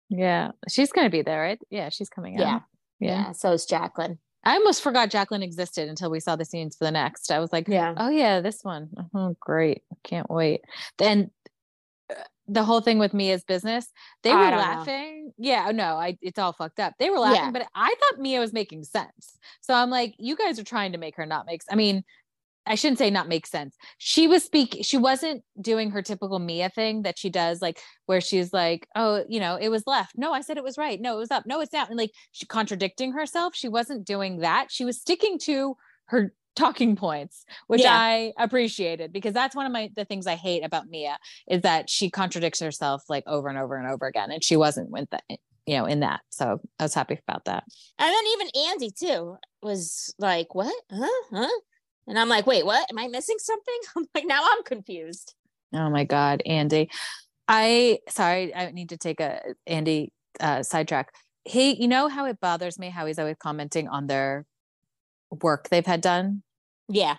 Yeah, 0.09 0.51
she's 0.69 0.91
gonna 0.91 1.09
be 1.09 1.21
there, 1.21 1.41
right? 1.41 1.59
Yeah, 1.69 1.89
she's 1.89 2.09
coming 2.09 2.37
Yeah. 2.39 2.55
out. 2.55 2.61
Yeah. 2.99 3.09
Yeah. 3.09 3.31
So 3.33 3.51
is 3.51 3.65
Jacqueline. 3.65 4.19
I 4.43 4.53
almost 4.53 4.81
forgot 4.81 5.09
Jacqueline 5.09 5.43
existed 5.43 5.89
until 5.89 6.09
we 6.09 6.19
saw 6.19 6.35
the 6.35 6.45
scenes 6.45 6.77
for 6.77 6.85
the 6.85 6.91
next. 6.91 7.31
I 7.31 7.39
was 7.39 7.51
like, 7.51 7.67
Yeah. 7.67 7.93
oh 7.97 8.09
yeah, 8.09 8.39
this 8.41 8.63
one. 8.63 8.89
Oh, 9.13 9.35
great. 9.39 9.83
Can't 10.03 10.29
wait. 10.29 10.61
Then 10.97 11.31
uh, 12.09 12.13
the 12.47 12.63
whole 12.63 12.79
thing 12.79 12.97
with 12.97 13.13
Mia's 13.13 13.43
business, 13.43 13.91
they 14.23 14.31
were 14.33 14.37
don't 14.43 14.51
know. 14.51 14.57
laughing. 14.57 15.33
Yeah, 15.37 15.71
no, 15.71 15.97
I 15.97 16.17
it's 16.21 16.39
all 16.39 16.53
fucked 16.53 16.79
up. 16.79 16.93
They 16.97 17.09
were 17.09 17.19
laughing, 17.19 17.43
Yeah. 17.45 17.51
but 17.51 17.67
I 17.75 17.93
thought 17.99 18.19
Mia 18.21 18.39
was 18.39 18.53
making 18.53 18.85
sense. 18.85 19.37
So 19.59 19.73
I'm 19.73 19.89
like, 19.89 20.15
you 20.17 20.37
guys 20.37 20.57
are 20.59 20.63
trying 20.63 20.93
to 20.93 20.97
make 20.97 21.17
her 21.17 21.25
not 21.25 21.45
make. 21.45 21.61
I 21.69 21.75
mean, 21.75 22.03
I 22.67 22.75
shouldn't 22.75 22.99
say 22.99 23.09
not 23.09 23.27
make 23.27 23.47
sense. 23.47 23.75
She 23.97 24.27
was 24.27 24.43
speak. 24.43 24.79
She 24.81 24.97
wasn't 24.97 25.43
doing 25.61 25.91
her 25.91 26.01
typical 26.01 26.39
Mia 26.39 26.69
thing 26.69 27.03
that 27.03 27.17
she 27.17 27.29
does, 27.29 27.61
like 27.61 27.79
where 28.05 28.21
she's 28.21 28.53
like, 28.53 28.87
"Oh, 28.95 29.23
you 29.27 29.39
know, 29.39 29.55
it 29.55 29.69
was 29.69 29.83
left. 29.87 30.13
No, 30.17 30.33
I 30.33 30.41
said 30.41 30.57
it 30.57 30.63
was 30.63 30.77
right. 30.77 30.99
No, 30.99 31.15
it 31.15 31.19
was 31.19 31.31
up. 31.31 31.45
No, 31.45 31.61
it's 31.61 31.71
down." 31.71 31.87
And 31.89 31.97
like 31.97 32.11
she 32.31 32.45
contradicting 32.45 33.13
herself. 33.13 33.55
She 33.55 33.69
wasn't 33.69 34.05
doing 34.05 34.39
that. 34.39 34.67
She 34.69 34.85
was 34.85 34.99
sticking 34.99 35.39
to 35.39 35.75
her 36.05 36.33
talking 36.55 36.95
points, 36.95 37.45
which 37.67 37.81
Yeah. 37.81 37.93
I 37.95 38.33
appreciated 38.37 39.13
because 39.13 39.33
that's 39.33 39.55
one 39.55 39.65
of 39.65 39.71
my 39.71 39.91
the 39.95 40.05
things 40.05 40.27
I 40.27 40.35
hate 40.35 40.63
about 40.65 40.87
Mia 40.87 41.17
is 41.47 41.61
that 41.61 41.89
she 41.89 42.09
contradicts 42.09 42.59
herself 42.59 43.03
like 43.07 43.23
over 43.27 43.47
and 43.47 43.57
over 43.57 43.75
and 43.77 43.87
over 43.87 44.07
again, 44.07 44.31
and 44.31 44.43
she 44.43 44.57
wasn't 44.57 44.89
with 44.89 45.09
that. 45.11 45.23
You 45.65 45.77
know, 45.77 45.85
in 45.85 45.99
that. 45.99 46.21
So 46.29 46.61
I 46.79 46.83
was 46.83 46.93
happy 46.93 47.19
about 47.27 47.43
that. 47.43 47.65
And 47.99 48.07
then 48.07 48.23
even 48.33 48.47
Andy 48.69 48.89
too 48.89 49.37
was 49.61 50.15
like, 50.17 50.55
"What? 50.55 50.73
Huh? 50.89 51.23
Huh?" 51.29 51.59
And 52.07 52.17
I'm 52.17 52.29
like, 52.29 52.47
"Wait, 52.47 52.65
what? 52.65 52.89
Am 52.89 52.97
I 52.97 53.07
missing 53.07 53.37
something?" 53.39 53.79
I'm 53.95 54.05
like, 54.15 54.25
now 54.25 54.41
I'm 54.43 54.63
confused. 54.63 55.35
Oh 55.73 55.89
my 55.89 56.03
God, 56.03 56.41
Andy. 56.45 56.89
I 57.47 57.99
sorry, 58.09 58.53
I 58.53 58.71
need 58.71 58.89
to 58.89 58.97
take 58.97 59.19
a 59.19 59.41
Andy 59.65 60.11
uh 60.39 60.63
sidetrack. 60.63 61.13
He, 61.43 61.81
you 61.81 61.87
know 61.87 62.09
how 62.09 62.25
it 62.25 62.39
bothers 62.41 62.77
me 62.77 62.89
how 62.89 63.05
he's 63.05 63.19
always 63.19 63.37
commenting 63.39 63.87
on 63.87 64.07
their 64.07 64.45
work 65.41 65.69
they've 65.69 65.85
had 65.85 66.01
done. 66.01 66.43
Yeah, 66.89 67.17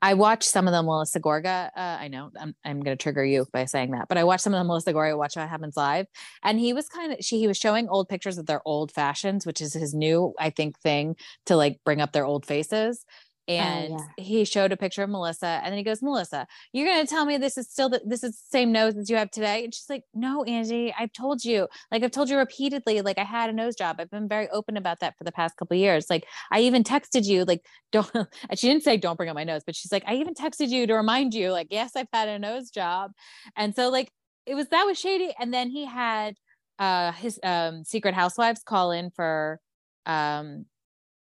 I 0.00 0.14
watched 0.14 0.44
some 0.44 0.68
of 0.68 0.72
the 0.72 0.82
Melissa 0.82 1.18
Gorga. 1.18 1.70
Uh, 1.76 1.98
I 2.00 2.08
know 2.08 2.30
I'm 2.38 2.54
I'm 2.64 2.82
going 2.82 2.96
to 2.96 3.02
trigger 3.02 3.24
you 3.24 3.46
by 3.52 3.64
saying 3.64 3.90
that, 3.92 4.06
but 4.08 4.16
I 4.16 4.24
watched 4.24 4.44
some 4.44 4.54
of 4.54 4.60
the 4.60 4.64
Melissa 4.64 4.92
Gorga 4.92 5.18
Watch 5.18 5.36
What 5.36 5.48
Happens 5.48 5.76
Live, 5.76 6.06
and 6.44 6.58
he 6.60 6.72
was 6.72 6.88
kind 6.88 7.12
of 7.12 7.18
she 7.20 7.38
he 7.38 7.48
was 7.48 7.56
showing 7.56 7.88
old 7.88 8.08
pictures 8.08 8.38
of 8.38 8.46
their 8.46 8.62
old 8.64 8.92
fashions, 8.92 9.44
which 9.44 9.60
is 9.60 9.74
his 9.74 9.94
new 9.94 10.34
I 10.38 10.50
think 10.50 10.78
thing 10.78 11.16
to 11.46 11.56
like 11.56 11.80
bring 11.84 12.00
up 12.00 12.12
their 12.12 12.24
old 12.24 12.46
faces. 12.46 13.04
Oh, 13.48 13.52
And 13.54 13.90
yeah. 13.90 14.04
he 14.18 14.44
showed 14.44 14.72
a 14.72 14.76
picture 14.76 15.02
of 15.02 15.08
Melissa, 15.08 15.46
and 15.46 15.72
then 15.72 15.78
he 15.78 15.82
goes, 15.84 16.02
"Melissa, 16.02 16.46
you're 16.72 16.86
going 16.86 17.04
to 17.04 17.08
tell 17.08 17.24
me 17.24 17.38
this 17.38 17.56
is 17.56 17.70
still 17.70 17.88
the, 17.88 18.02
this 18.04 18.22
is 18.22 18.32
the 18.32 18.46
same 18.50 18.72
nose 18.72 18.96
as 18.96 19.08
you 19.08 19.16
have 19.16 19.30
today?" 19.30 19.64
And 19.64 19.74
she's 19.74 19.88
like, 19.88 20.04
"No, 20.14 20.44
Andy, 20.44 20.94
I've 20.98 21.12
told 21.12 21.44
you. 21.44 21.66
Like 21.90 22.02
I've 22.02 22.10
told 22.10 22.28
you 22.28 22.36
repeatedly. 22.36 23.00
Like 23.00 23.18
I 23.18 23.24
had 23.24 23.48
a 23.48 23.52
nose 23.54 23.74
job. 23.74 23.96
I've 23.98 24.10
been 24.10 24.28
very 24.28 24.48
open 24.50 24.76
about 24.76 25.00
that 25.00 25.16
for 25.16 25.24
the 25.24 25.32
past 25.32 25.56
couple 25.56 25.74
of 25.76 25.80
years. 25.80 26.06
Like 26.10 26.26
I 26.52 26.60
even 26.60 26.84
texted 26.84 27.24
you. 27.24 27.44
Like 27.44 27.64
don't." 27.92 28.10
She 28.54 28.68
didn't 28.68 28.82
say 28.82 28.96
don't 28.98 29.16
bring 29.16 29.30
up 29.30 29.34
my 29.34 29.44
nose, 29.44 29.62
but 29.64 29.74
she's 29.74 29.92
like, 29.92 30.04
"I 30.06 30.14
even 30.16 30.34
texted 30.34 30.68
you 30.68 30.86
to 30.86 30.94
remind 30.94 31.32
you. 31.32 31.50
Like 31.52 31.68
yes, 31.70 31.92
I've 31.96 32.08
had 32.12 32.28
a 32.28 32.38
nose 32.38 32.70
job." 32.70 33.12
And 33.56 33.74
so 33.74 33.88
like 33.88 34.10
it 34.46 34.54
was 34.54 34.68
that 34.68 34.84
was 34.84 34.98
shady. 34.98 35.34
And 35.38 35.54
then 35.54 35.70
he 35.70 35.86
had 35.86 36.34
uh 36.78 37.12
his 37.12 37.40
um 37.42 37.84
Secret 37.84 38.14
Housewives 38.14 38.62
call 38.62 38.90
in 38.92 39.10
for 39.10 39.58
um 40.06 40.66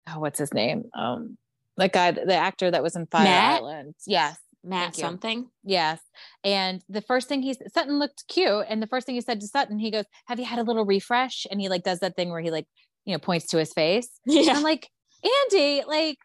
oh 0.09 0.18
what's 0.21 0.38
his 0.38 0.52
name 0.52 0.85
um 0.97 1.37
that 1.76 1.92
guy 1.92 2.11
the 2.11 2.35
actor 2.35 2.71
that 2.71 2.83
was 2.83 2.97
in 2.97 3.06
Fire 3.06 3.25
Matt? 3.25 3.62
Island. 3.62 3.95
Yes. 4.06 4.37
Matt 4.64 4.97
something. 4.97 5.49
Yes. 5.62 6.00
And 6.42 6.83
the 6.88 7.00
first 7.00 7.28
thing 7.28 7.40
he's 7.42 7.59
Sutton 7.73 7.99
looked 7.99 8.25
cute. 8.28 8.66
And 8.68 8.83
the 8.83 8.88
first 8.88 9.06
thing 9.06 9.14
he 9.14 9.21
said 9.21 9.40
to 9.40 9.47
Sutton, 9.47 9.78
he 9.78 9.90
goes, 9.90 10.04
Have 10.26 10.40
you 10.40 10.45
had 10.45 10.59
a 10.59 10.64
little 10.64 10.85
refresh? 10.85 11.47
And 11.50 11.61
he 11.61 11.68
like 11.68 11.85
does 11.85 12.00
that 12.00 12.16
thing 12.16 12.30
where 12.30 12.40
he 12.40 12.50
like, 12.50 12.66
you 13.04 13.12
know, 13.12 13.18
points 13.18 13.47
to 13.49 13.59
his 13.59 13.73
face. 13.73 14.09
And 14.26 14.50
I'm 14.50 14.62
like, 14.62 14.90
Andy, 15.25 15.83
like, 15.87 16.18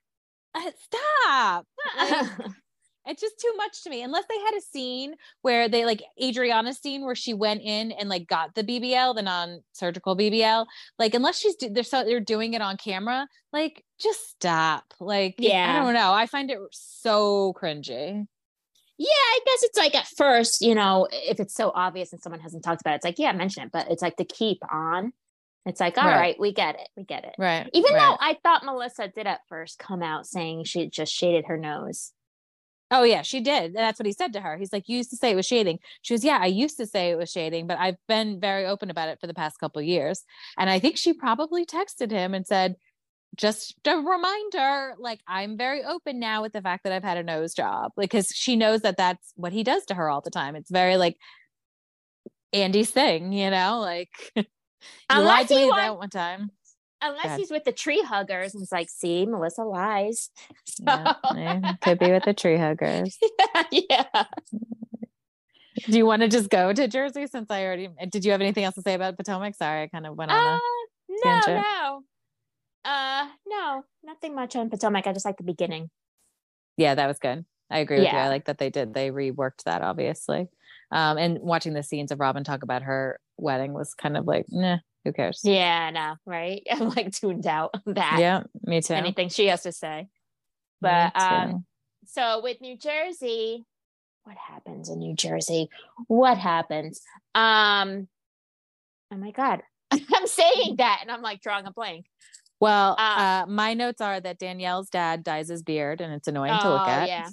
uh, 0.56 0.72
stop. 0.80 1.66
Like, 1.98 2.52
it's 3.06 3.22
just 3.22 3.40
too 3.40 3.54
much 3.58 3.84
to 3.84 3.90
me. 3.90 4.04
Unless 4.04 4.26
they 4.30 4.38
had 4.40 4.56
a 4.58 4.62
scene 4.62 5.16
where 5.42 5.68
they 5.68 5.86
like 5.86 6.04
Adriana's 6.22 6.80
scene 6.80 7.04
where 7.04 7.16
she 7.16 7.34
went 7.34 7.62
in 7.62 7.92
and 7.92 8.10
like 8.10 8.28
got 8.28 8.54
the 8.56 8.64
BBL, 8.64 9.16
the 9.16 9.22
non-surgical 9.22 10.16
BBL. 10.16 10.66
Like, 11.00 11.14
unless 11.14 11.40
she's 11.40 11.56
do- 11.56 11.70
they're 11.70 11.84
so 11.84 12.04
they're 12.04 12.20
doing 12.20 12.54
it 12.54 12.62
on 12.62 12.78
camera, 12.78 13.28
like 13.52 13.84
just 14.00 14.30
stop. 14.30 14.84
Like, 15.00 15.36
yeah 15.40 15.76
I 15.76 15.84
don't 15.84 15.94
know. 15.94 16.14
I 16.14 16.26
find 16.28 16.52
it 16.52 16.60
so 16.72 17.54
cringy. 17.62 18.26
Yeah, 18.98 19.08
I 19.10 19.40
guess 19.46 19.64
it's 19.64 19.78
like 19.80 19.96
at 19.96 20.08
first, 20.16 20.62
you 20.62 20.76
know, 20.76 21.08
if 21.12 21.40
it's 21.40 21.56
so 21.56 21.72
obvious 21.74 22.14
and 22.14 22.22
someone 22.22 22.40
hasn't 22.40 22.64
talked 22.64 22.82
about 22.82 22.94
it, 22.94 22.96
it's 22.98 23.06
like, 23.06 23.18
yeah, 23.18 23.32
mention 23.32 23.64
it. 23.64 23.72
But 23.72 23.90
it's 23.90 24.04
like 24.04 24.16
to 24.18 24.26
keep 24.26 24.60
on. 24.72 25.12
It's 25.66 25.80
like, 25.80 25.98
all 25.98 26.06
Right. 26.06 26.18
right, 26.20 26.40
we 26.40 26.54
get 26.54 26.76
it. 26.76 26.88
We 26.96 27.04
get 27.04 27.24
it. 27.24 27.34
Right. 27.40 27.68
Even 27.74 27.94
right. 27.94 28.00
though 28.00 28.18
I 28.20 28.38
thought 28.44 28.64
Melissa 28.64 29.08
did 29.08 29.26
at 29.26 29.42
first 29.48 29.80
come 29.80 30.04
out 30.04 30.28
saying 30.28 30.66
she 30.66 30.88
just 30.88 31.12
shaded 31.14 31.46
her 31.48 31.58
nose. 31.58 32.12
Oh 32.94 33.04
yeah, 33.04 33.22
she 33.22 33.40
did. 33.40 33.66
And 33.68 33.76
that's 33.76 34.00
what 34.00 34.06
he 34.06 34.12
said 34.12 34.34
to 34.34 34.42
her. 34.42 34.58
He's 34.58 34.74
like, 34.74 34.90
"You 34.90 34.98
used 34.98 35.10
to 35.12 35.16
say 35.16 35.32
it 35.32 35.36
was 35.36 35.46
shading." 35.48 35.80
She 36.02 36.14
was, 36.14 36.24
"Yeah, 36.26 36.38
I 36.42 36.48
used 36.48 36.78
to 36.78 36.86
say 36.86 37.10
it 37.10 37.18
was 37.18 37.32
shading, 37.32 37.66
but 37.66 37.80
I've 37.80 37.96
been 38.08 38.40
very 38.40 38.66
open 38.66 38.90
about 38.90 39.08
it 39.10 39.20
for 39.22 39.28
the 39.28 39.34
past 39.34 39.60
couple 39.60 39.80
of 39.80 39.86
years." 39.88 40.24
And 40.58 40.70
I 40.70 40.80
think 40.80 40.98
she 40.98 41.14
probably 41.14 41.66
texted 41.66 42.12
him 42.12 42.34
and 42.34 42.46
said, 42.46 42.76
"Just 43.38 43.76
a 43.88 43.96
reminder, 43.98 44.96
like 45.00 45.22
I'm 45.28 45.58
very 45.58 45.84
open 45.86 46.20
now 46.20 46.42
with 46.42 46.52
the 46.54 46.62
fact 46.62 46.84
that 46.84 46.92
I've 46.94 47.04
had 47.04 47.18
a 47.18 47.24
nose 47.24 47.54
job, 47.54 47.94
because 47.98 48.28
she 48.28 48.56
knows 48.58 48.82
that 48.82 48.98
that's 48.98 49.32
what 49.36 49.54
he 49.54 49.64
does 49.64 49.86
to 49.86 49.94
her 49.96 50.10
all 50.10 50.22
the 50.22 50.30
time. 50.30 50.56
It's 50.58 50.70
very 50.72 50.98
like 50.98 51.18
Andy's 52.54 52.92
thing, 52.92 53.32
you 53.32 53.50
know, 53.50 53.80
like 53.80 54.10
you 54.36 54.44
Unless 55.10 55.26
lied 55.26 55.48
to 55.48 55.56
me 55.56 55.66
want- 55.66 55.78
that 55.78 55.98
one 55.98 56.10
time. 56.10 56.52
Unless 57.02 57.26
ahead. 57.26 57.40
he's 57.40 57.52
with 57.52 57.64
the 57.64 57.72
tree 57.72 58.02
huggers 58.02 58.54
and 58.54 58.62
it's 58.62 58.72
like, 58.72 58.90
see, 58.90 59.26
Melissa 59.26 59.64
lies. 59.64 60.30
Yeah, 60.84 61.14
yeah, 61.36 61.74
could 61.82 62.00
be 62.00 62.12
with 62.12 62.24
the 62.24 62.34
tree 62.34 62.58
huggers. 62.58 63.18
yeah. 63.72 64.06
Do 65.86 65.98
you 65.98 66.06
want 66.06 66.22
to 66.22 66.28
just 66.28 66.50
go 66.50 66.74
to 66.74 66.88
Jersey 66.88 67.28
since 67.28 67.50
I 67.50 67.66
already 67.66 67.90
did 68.10 68.26
you 68.26 68.32
have 68.32 68.42
anything 68.42 68.64
else 68.64 68.76
to 68.76 68.82
say 68.82 68.94
about 68.94 69.18
Potomac? 69.18 69.56
Sorry, 69.56 69.84
I 69.84 69.88
kind 69.88 70.06
of 70.06 70.16
went 70.16 70.32
on 70.32 70.38
Uh, 70.56 70.60
no, 71.10 71.22
tangent. 71.24 71.66
no. 71.66 72.04
Uh, 72.84 73.28
no, 73.48 73.84
nothing 74.04 74.34
much 74.36 74.56
on 74.56 74.70
Potomac. 74.70 75.06
I 75.08 75.14
just 75.14 75.26
like 75.26 75.38
the 75.38 75.44
beginning. 75.44 75.90
Yeah, 76.78 76.96
that 76.96 77.08
was 77.08 77.20
good. 77.20 77.46
I 77.70 77.80
agree 77.80 78.00
with 78.00 78.12
you. 78.12 78.18
I 78.18 78.28
like 78.28 78.46
that 78.46 78.58
they 78.58 78.70
did. 78.70 78.94
They 78.94 79.12
reworked 79.12 79.64
that 79.66 79.82
obviously. 79.82 80.48
Um, 80.92 81.18
and 81.18 81.40
watching 81.40 81.74
the 81.74 81.84
scenes 81.84 82.12
of 82.12 82.20
Robyn 82.20 82.44
talk 82.44 82.64
about 82.64 82.82
her 82.84 83.20
wedding 83.38 83.74
was 83.74 83.94
kind 83.94 84.18
of 84.18 84.26
like, 84.28 84.46
nah, 84.50 84.78
who 85.06 85.14
cares? 85.14 85.42
Yeah, 85.44 85.90
no, 85.92 86.16
right? 86.26 86.62
I'm 86.72 86.90
like 86.90 87.12
tuned 87.12 87.48
out 87.48 87.72
of 87.86 87.96
that. 87.96 88.18
Yeah, 88.20 88.44
me 88.64 88.82
too. 88.82 88.94
Anything 88.94 89.30
she 89.30 89.48
has 89.48 89.64
to 89.64 89.72
say. 89.72 90.08
But 90.80 91.16
um, 91.20 91.66
so 92.06 92.42
with 92.44 92.60
New 92.62 92.78
Jersey, 92.78 93.66
what 94.24 94.38
happens 94.38 94.90
in 94.90 95.00
New 95.00 95.16
Jersey? 95.16 95.70
What 96.08 96.38
happens? 96.38 97.02
Um, 97.36 98.08
oh 99.14 99.18
my 99.18 99.32
god, 99.32 99.62
I'm 99.92 100.28
saying 100.28 100.78
that 100.78 101.00
and 101.02 101.12
I'm 101.12 101.22
like 101.22 101.42
drawing 101.42 101.66
a 101.68 101.72
blank. 101.72 102.06
well, 102.60 102.96
uh, 102.98 103.02
uh, 103.02 103.46
my 103.48 103.74
notes 103.76 104.02
are 104.02 104.20
that 104.20 104.40
Danielle's 104.40 104.90
dad 104.90 105.24
dyes 105.24 105.50
his 105.50 105.62
beard, 105.64 106.02
and 106.02 106.14
it's 106.14 106.28
annoying 106.28 106.60
to 106.60 106.70
look 106.70 106.82
Oh, 106.82 106.86
at. 106.90 107.08
yeah. 107.08 107.30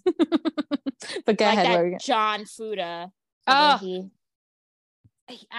but 1.25 1.37
go 1.39 1.45
like 1.47 1.55
ahead. 1.55 1.67
that 1.67 1.71
what 1.73 1.81
were 1.81 1.89
you 1.89 1.99
John 1.99 2.45
Fuda. 2.45 3.11
Oh. 3.47 3.79
he, 3.79 4.09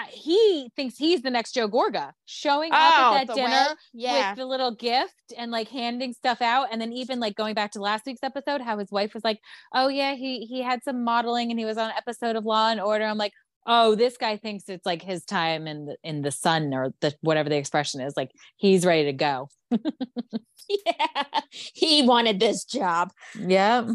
he, 0.10 0.72
thinks 0.76 0.98
he's 0.98 1.22
the 1.22 1.30
next 1.30 1.54
Joe 1.54 1.68
Gorga, 1.68 2.12
showing 2.26 2.72
up 2.72 2.94
oh, 2.98 3.16
at 3.16 3.28
that 3.28 3.36
dinner 3.36 3.76
yeah. 3.94 4.32
with 4.32 4.40
the 4.40 4.46
little 4.46 4.76
gift 4.76 5.14
and 5.38 5.52
like 5.52 5.70
handing 5.70 6.14
stuff 6.14 6.42
out 6.42 6.68
and 6.72 6.82
then 6.82 6.92
even 6.94 7.20
like 7.20 7.36
going 7.36 7.54
back 7.54 7.72
to 7.72 7.82
last 7.82 8.06
week's 8.06 8.24
episode 8.24 8.62
how 8.62 8.78
his 8.78 8.92
wife 8.92 9.14
was 9.14 9.24
like 9.24 9.40
oh 9.74 9.88
yeah 9.88 10.16
he 10.16 10.46
he 10.46 10.62
had 10.62 10.84
some 10.84 11.04
modeling 11.04 11.52
and 11.52 11.60
he 11.60 11.66
was 11.66 11.78
on 11.78 11.90
an 11.90 11.96
episode 11.98 12.36
of 12.36 12.46
law 12.46 12.70
and 12.70 12.82
order 12.82 13.06
i'm 13.06 13.18
like 13.18 13.34
oh 13.68 13.94
this 13.94 14.18
guy 14.18 14.38
thinks 14.38 14.68
it's 14.68 14.86
like 14.86 15.04
his 15.04 15.24
time 15.24 15.68
in 15.68 15.86
the 15.86 15.98
in 16.04 16.22
the 16.24 16.32
sun 16.32 16.74
or 16.74 16.94
the 17.02 17.14
whatever 17.22 17.50
the 17.50 17.58
expression 17.58 18.02
is 18.02 18.14
like 18.18 18.32
he's 18.58 18.86
ready 18.86 19.06
to 19.06 19.14
go 19.14 19.48
yeah, 19.72 21.42
he 21.52 22.02
wanted 22.04 22.40
this 22.40 22.64
job. 22.64 23.12
yeah 23.40 23.88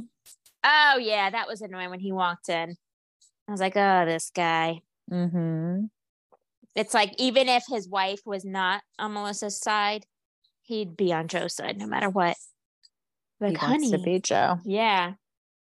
Oh 0.64 0.96
yeah, 0.98 1.28
that 1.28 1.46
was 1.46 1.60
annoying 1.60 1.90
when 1.90 2.00
he 2.00 2.10
walked 2.10 2.48
in. 2.48 2.76
I 3.46 3.52
was 3.52 3.60
like, 3.60 3.76
oh, 3.76 4.06
this 4.06 4.30
guy. 4.34 4.80
Mm-hmm 5.10 5.84
It's 6.74 6.94
like 6.94 7.12
even 7.18 7.48
if 7.48 7.64
his 7.68 7.88
wife 7.88 8.20
was 8.24 8.44
not 8.44 8.82
on 8.98 9.14
Melissa's 9.14 9.60
side, 9.60 10.06
he'd 10.62 10.96
be 10.96 11.12
on 11.12 11.28
Joe's 11.28 11.54
side 11.54 11.78
no 11.78 11.86
matter 11.86 12.08
what. 12.10 12.36
he 13.40 13.46
Like, 13.46 13.54
to 13.54 13.66
honey, 13.66 13.96
be 14.02 14.20
joe 14.20 14.58
yeah, 14.64 15.14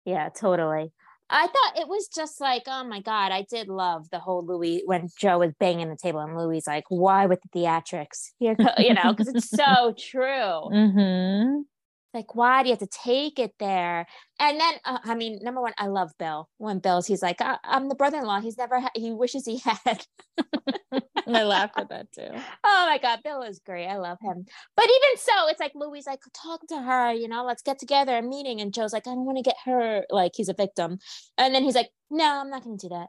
yeah, 0.05 0.29
totally. 0.29 0.91
I 1.33 1.48
thought 1.48 1.79
it 1.81 1.88
was 1.88 2.10
just 2.13 2.41
like, 2.41 2.63
oh 2.67 2.83
my 2.83 3.00
god, 3.00 3.31
I 3.31 3.45
did 3.50 3.69
love 3.69 4.10
the 4.10 4.19
whole 4.19 4.45
Luis 4.45 4.81
when 4.86 5.07
Joe 5.17 5.39
was 5.39 5.53
banging 5.60 5.89
the 5.89 5.95
table 5.95 6.19
and 6.19 6.38
Luis 6.38 6.67
like, 6.67 6.83
why 6.89 7.25
with 7.25 7.39
the 7.41 7.60
theatrics? 7.60 8.31
Here, 8.38 8.57
you 8.77 8.93
know, 8.93 9.13
because 9.13 9.29
it's 9.29 9.50
so 9.50 9.95
true. 9.98 10.21
mm-hmm 10.24 11.62
like 12.13 12.36
why 12.36 12.62
do 12.63 12.70
you 12.70 12.74
have 12.74 12.80
to 12.80 13.00
take 13.03 13.39
it 13.39 13.53
there? 13.60 14.06
And 14.39 14.60
then 14.60 14.74
uh, 14.86 15.00
i 15.06 15.15
mean 15.15 15.39
number 15.41 15.62
one 15.62 15.74
i 15.77 15.88
love 15.88 16.12
bill. 16.20 16.50
When 16.58 16.80
bill's 16.80 17.08
he's 17.08 17.22
like 17.22 17.41
I- 17.41 17.60
i'm 17.63 17.89
the 17.89 17.96
brother-in-law. 17.96 18.41
He's 18.41 18.58
never 18.58 18.80
had 18.80 18.91
he 18.96 19.12
wishes 19.12 19.46
he 19.46 19.58
had. 19.63 20.06
I 21.27 21.44
laughed 21.44 21.80
at 21.80 21.89
that 21.89 22.12
too. 22.12 22.27
Oh 22.63 22.86
my 22.88 22.98
god 22.98 23.20
bill 23.24 23.41
is 23.44 23.60
great. 23.65 23.88
I 23.88 23.98
love 23.98 24.18
him. 24.22 24.46
But 24.75 24.86
even 24.86 25.18
so 25.18 25.48
it's 25.48 25.60
like 25.60 25.72
luis 25.75 26.08
like 26.08 26.20
talk 26.34 26.62
to 26.68 26.77
her 26.82 27.13
you 27.13 27.27
know 27.27 27.46
let's 27.46 27.62
get 27.62 27.80
together 27.80 28.18
a 28.18 28.22
meeting. 28.22 28.62
And 28.62 28.74
joe's 28.74 28.94
like 28.94 29.08
i 29.08 29.12
don't 29.12 29.25
want 29.25 29.38
to 29.38 29.44
get 29.44 29.58
her 29.65 30.03
like 30.10 30.34
he's 30.36 30.50
a 30.50 30.53
victim. 30.53 31.00
And 31.38 31.53
then 31.56 31.63
he's 31.63 31.75
like 31.75 31.89
no 32.10 32.25
i'm 32.25 32.50
not 32.50 32.63
gonna 32.63 32.77
do 32.77 32.89
that. 32.89 33.08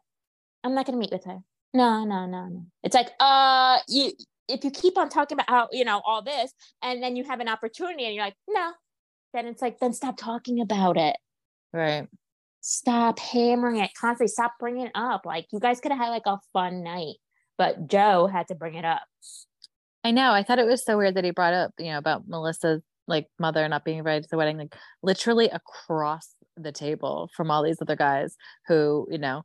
I'm 0.64 0.74
not 0.74 0.86
gonna 0.86 0.98
meet 0.98 1.10
with 1.12 1.24
her. 1.24 1.38
No 1.74 2.04
no 2.04 2.26
no 2.26 2.46
no. 2.48 2.66
It's 2.82 2.94
like 2.94 3.10
uh 3.18 3.78
you 3.88 4.12
if 4.48 4.64
you 4.64 4.70
keep 4.70 4.98
on 4.98 5.08
talking 5.08 5.36
about 5.36 5.48
how 5.48 5.68
you 5.72 5.84
know 5.84 6.02
all 6.04 6.22
this 6.22 6.52
and 6.82 7.02
then 7.02 7.16
you 7.16 7.24
have 7.24 7.40
an 7.40 7.48
opportunity 7.48 8.04
and 8.04 8.14
you're 8.14 8.24
like 8.24 8.36
no 8.48 8.72
then 9.32 9.46
it's 9.46 9.62
like 9.62 9.78
then 9.78 9.92
stop 9.92 10.16
talking 10.16 10.60
about 10.60 10.96
it 10.96 11.16
right 11.72 12.08
stop 12.60 13.18
hammering 13.18 13.76
it 13.76 13.90
constantly 13.98 14.28
stop 14.28 14.52
bringing 14.60 14.86
it 14.86 14.92
up 14.94 15.26
like 15.26 15.46
you 15.52 15.58
guys 15.58 15.80
could 15.80 15.92
have 15.92 16.00
had 16.00 16.10
like 16.10 16.26
a 16.26 16.38
fun 16.52 16.82
night 16.82 17.16
but 17.58 17.88
joe 17.88 18.26
had 18.26 18.46
to 18.48 18.54
bring 18.54 18.74
it 18.74 18.84
up 18.84 19.02
I 20.04 20.10
know. 20.10 20.32
I 20.32 20.42
thought 20.42 20.58
it 20.58 20.66
was 20.66 20.84
so 20.84 20.96
weird 20.96 21.14
that 21.14 21.24
he 21.24 21.30
brought 21.30 21.54
up, 21.54 21.72
you 21.78 21.86
know, 21.92 21.98
about 21.98 22.26
Melissa's 22.26 22.82
like 23.06 23.28
mother 23.38 23.66
not 23.68 23.84
being 23.84 23.98
invited 23.98 24.24
to 24.24 24.28
the 24.30 24.36
wedding, 24.36 24.58
like 24.58 24.74
literally 25.02 25.48
across 25.48 26.34
the 26.56 26.72
table 26.72 27.30
from 27.36 27.50
all 27.50 27.62
these 27.62 27.80
other 27.80 27.96
guys 27.96 28.36
who, 28.66 29.06
you 29.10 29.18
know, 29.18 29.42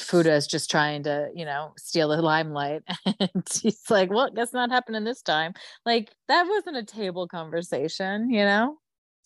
Fuda 0.00 0.32
is 0.32 0.46
just 0.48 0.70
trying 0.70 1.04
to, 1.04 1.28
you 1.34 1.44
know, 1.44 1.72
steal 1.78 2.08
the 2.08 2.20
limelight. 2.20 2.82
And 3.20 3.46
he's 3.60 3.82
like, 3.90 4.10
well, 4.10 4.30
guess 4.30 4.52
not 4.52 4.70
happening 4.70 5.04
this 5.04 5.22
time. 5.22 5.54
Like 5.86 6.10
that 6.28 6.46
wasn't 6.48 6.76
a 6.76 6.84
table 6.84 7.28
conversation, 7.28 8.30
you 8.30 8.44
know? 8.44 8.78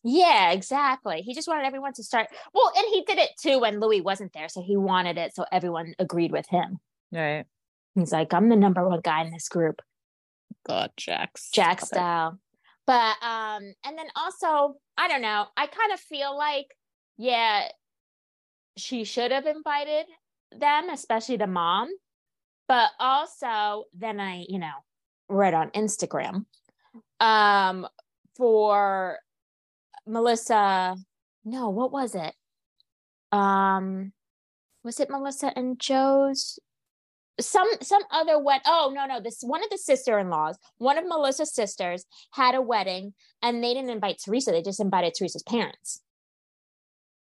Yeah 0.04 0.52
exactly 0.52 1.23
he 1.23 1.34
just 1.34 1.49
wanted 1.49 1.64
everyone 1.64 1.94
to 1.94 2.02
start 2.04 2.28
well 2.52 2.70
and 2.76 2.87
he 2.92 3.02
did 3.02 3.18
it 3.18 3.30
too 3.40 3.58
when 3.61 3.80
luis 3.80 4.02
wasn't 4.02 4.32
there 4.34 4.49
so 4.49 4.62
he 4.62 4.76
wanted 4.76 5.16
it 5.18 5.34
so 5.34 5.44
everyone 5.50 5.94
agreed 5.99 6.30
with 6.30 6.46
him 6.49 6.78
Right. 7.11 7.44
he's 7.94 8.12
like 8.12 8.34
i'm 8.34 8.49
the 8.50 8.56
number 8.56 8.87
one 8.87 9.00
guy 9.02 9.23
in 9.23 9.32
this 9.32 9.49
group 9.49 9.80
God, 10.66 10.90
Jax. 10.96 11.50
Jack 11.50 11.80
style. 11.80 12.38
But 12.87 13.16
um, 13.23 13.62
and 13.84 13.96
then 13.99 14.06
also, 14.16 14.76
I 14.99 15.08
don't 15.08 15.23
know, 15.23 15.46
I 15.56 15.66
kind 15.66 15.92
of 15.92 16.00
feel 16.00 16.37
like 16.37 16.66
yeah, 17.16 17.68
she 18.76 19.04
should 19.04 19.30
have 19.30 19.46
invited 19.46 20.06
them, 20.58 20.90
especially 20.90 21.37
the 21.37 21.46
mom. 21.46 21.88
But 22.68 22.90
also, 22.99 23.84
then 23.94 24.20
I, 24.20 24.46
you 24.49 24.58
know, 24.58 24.73
read 25.28 25.54
on 25.54 25.70
Instagram 25.70 26.46
um, 27.20 27.87
for 28.37 29.18
Melissa. 30.06 30.96
No, 31.44 31.70
what 31.70 31.92
was 31.92 32.14
it? 32.14 32.34
Um, 33.32 34.12
was 34.82 35.00
it 35.00 35.11
Melissa 35.11 35.52
and 35.56 35.78
Joe's? 35.78 36.58
Some 37.40 37.66
some 37.82 38.02
other 38.12 38.38
wed. 38.38 38.61
Oh 38.64 38.92
no 38.94 39.06
no 39.06 39.20
this 39.20 39.40
one 39.42 39.64
of 39.64 39.70
the 39.70 39.78
sister 39.78 40.20
in 40.20 40.30
laws, 40.30 40.56
one 40.78 40.99
of 40.99 41.04
Melissa's 41.04 41.52
sisters 41.52 42.04
had 42.32 42.54
a 42.54 42.62
wedding, 42.62 43.14
and 43.42 43.62
they 43.62 43.75
didn't 43.75 43.90
invite 43.90 44.20
Teresa. 44.25 44.52
They 44.52 44.62
just 44.62 44.78
invited 44.78 45.14
Teresa's 45.14 45.42
parents. 45.42 46.00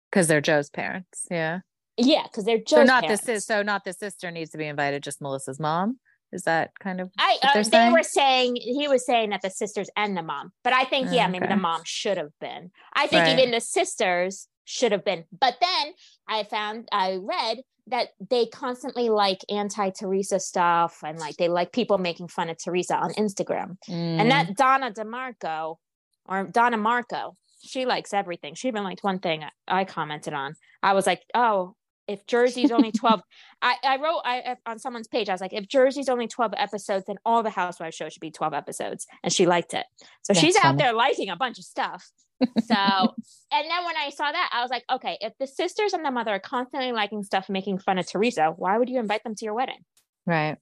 Because 0.09 0.27
they're 0.27 0.41
Joe's 0.41 0.69
parents. 0.69 1.27
Yeah. 1.29 1.59
Yeah, 1.97 2.23
because 2.23 2.45
they're 2.45 2.57
Joe's 2.57 2.69
so 2.79 2.83
not 2.83 3.03
parents. 3.03 3.25
the 3.25 3.33
sis. 3.35 3.45
So 3.45 3.61
not 3.61 3.83
the 3.83 3.93
sister 3.93 4.31
needs 4.31 4.49
to 4.51 4.57
be 4.57 4.65
invited. 4.65 5.03
Just 5.03 5.21
Melissa's 5.21 5.59
mom. 5.59 5.99
Is 6.31 6.43
that 6.43 6.71
kind 6.79 7.01
of? 7.01 7.11
I 7.17 7.37
uh, 7.43 7.63
they 7.63 7.89
were 7.91 8.03
saying 8.03 8.55
he 8.55 8.87
was 8.87 9.05
saying 9.05 9.31
that 9.31 9.41
the 9.41 9.49
sisters 9.49 9.89
and 9.95 10.15
the 10.15 10.23
mom, 10.23 10.51
but 10.63 10.73
I 10.73 10.85
think 10.85 11.09
yeah, 11.11 11.27
maybe 11.27 11.47
the 11.47 11.55
mom 11.55 11.81
should 11.85 12.17
have 12.17 12.31
been. 12.39 12.71
I 12.93 13.07
think 13.07 13.23
Right. 13.23 13.39
even 13.39 13.51
the 13.51 13.59
sisters 13.61 14.47
should 14.65 14.91
have 14.91 15.03
been. 15.03 15.25
But 15.37 15.57
then 15.59 15.93
I 16.27 16.43
found 16.43 16.87
I 16.91 17.19
read 17.21 17.61
that 17.87 18.09
they 18.29 18.45
constantly 18.45 19.09
like 19.09 19.39
anti 19.49 19.89
Teresa 19.89 20.39
stuff 20.39 20.99
and 21.03 21.19
like 21.19 21.35
they 21.37 21.49
like 21.49 21.71
people 21.71 21.97
making 21.97 22.27
fun 22.27 22.49
of 22.49 22.57
Teresa 22.63 22.95
on 22.95 23.11
Instagram. 23.13 23.77
Mm. 23.89 24.21
And 24.21 24.31
that 24.31 24.55
Donna 24.55 24.91
DeMarco 24.91 25.77
or 26.25 26.45
Donna 26.45 26.77
Marco, 26.77 27.35
she 27.63 27.85
likes 27.85 28.13
everything. 28.13 28.55
She 28.55 28.67
even 28.67 28.83
liked 28.83 29.03
one 29.03 29.19
thing 29.19 29.43
I 29.67 29.83
commented 29.85 30.33
on. 30.33 30.53
I 30.81 30.93
was 30.93 31.05
like, 31.05 31.21
oh, 31.33 31.75
if 32.11 32.25
Jersey's 32.27 32.71
only 32.71 32.91
12, 32.91 33.21
I, 33.61 33.75
I 33.83 33.97
wrote 33.97 34.21
I, 34.23 34.55
on 34.65 34.79
someone's 34.79 35.07
page, 35.07 35.29
I 35.29 35.33
was 35.33 35.41
like, 35.41 35.53
if 35.53 35.67
Jersey's 35.67 36.09
only 36.09 36.27
12 36.27 36.53
episodes, 36.57 37.05
then 37.07 37.17
all 37.25 37.43
the 37.43 37.49
Housewives 37.49 37.95
shows 37.95 38.13
should 38.13 38.21
be 38.21 38.31
12 38.31 38.53
episodes. 38.53 39.07
And 39.23 39.31
she 39.31 39.45
liked 39.45 39.73
it. 39.73 39.85
So 40.21 40.33
she's 40.33 40.55
That's 40.55 40.65
out 40.65 40.77
there 40.77 40.93
liking 40.93 41.29
a 41.29 41.35
bunch 41.35 41.59
of 41.59 41.65
stuff. 41.65 42.09
So, 42.41 42.75
and 42.75 43.69
then 43.69 43.85
when 43.85 43.97
I 43.97 44.09
saw 44.15 44.31
that, 44.31 44.49
I 44.53 44.61
was 44.61 44.71
like, 44.71 44.83
okay, 44.91 45.17
if 45.21 45.33
the 45.39 45.47
sisters 45.47 45.93
and 45.93 46.03
the 46.03 46.11
mother 46.11 46.31
are 46.31 46.39
constantly 46.39 46.91
liking 46.91 47.23
stuff, 47.23 47.49
making 47.49 47.79
fun 47.79 47.97
of 47.97 48.07
Teresa, 48.07 48.53
why 48.55 48.77
would 48.77 48.89
you 48.89 48.99
invite 48.99 49.23
them 49.23 49.35
to 49.35 49.45
your 49.45 49.53
wedding? 49.53 49.79
right. 50.25 50.57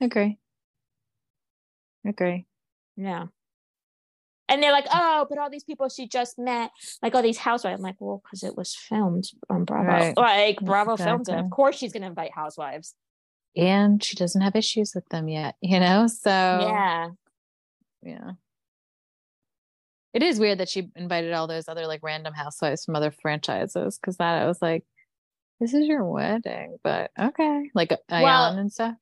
Agree. 0.00 0.38
Agree. 2.06 2.46
Yeah. 2.96 3.26
And 4.50 4.62
they're 4.62 4.72
like, 4.72 4.86
oh, 4.92 5.26
but 5.30 5.38
all 5.38 5.48
these 5.48 5.64
people 5.64 5.88
she 5.88 6.08
just 6.08 6.38
met, 6.38 6.70
like 7.02 7.14
all 7.14 7.22
these 7.22 7.38
housewives. 7.38 7.78
I'm 7.78 7.82
like, 7.82 7.96
well, 8.00 8.20
because 8.24 8.42
it 8.42 8.56
was 8.56 8.74
filmed 8.74 9.30
on 9.48 9.64
Bravo. 9.64 9.88
Right. 9.88 10.16
Like 10.16 10.60
Bravo 10.60 10.96
filmed 10.96 11.28
it. 11.28 11.38
Of 11.38 11.50
course 11.50 11.76
she's 11.76 11.92
gonna 11.92 12.08
invite 12.08 12.32
housewives. 12.34 12.94
And 13.56 14.02
she 14.02 14.16
doesn't 14.16 14.40
have 14.40 14.56
issues 14.56 14.92
with 14.94 15.08
them 15.08 15.28
yet. 15.28 15.54
You 15.62 15.80
know. 15.80 16.08
So 16.08 16.30
Yeah. 16.30 17.08
yeah. 18.02 18.30
It 20.12 20.24
is 20.24 20.40
weird 20.40 20.58
that 20.58 20.68
she 20.68 20.90
invited 20.96 21.32
all 21.32 21.46
those 21.46 21.68
other 21.68 21.86
like 21.86 22.00
random 22.02 22.34
housewives 22.34 22.84
from 22.84 22.96
other 22.96 23.12
franchises 23.12 23.98
because 23.98 24.16
that 24.16 24.42
I 24.42 24.46
was 24.46 24.60
like, 24.60 24.84
this 25.60 25.74
is 25.74 25.86
your 25.86 26.04
wedding, 26.04 26.78
but 26.82 27.10
okay, 27.18 27.70
like 27.74 27.90
Ayan 28.10 28.22
Well, 28.22 28.56
and 28.56 28.72
stuff. 28.72 28.96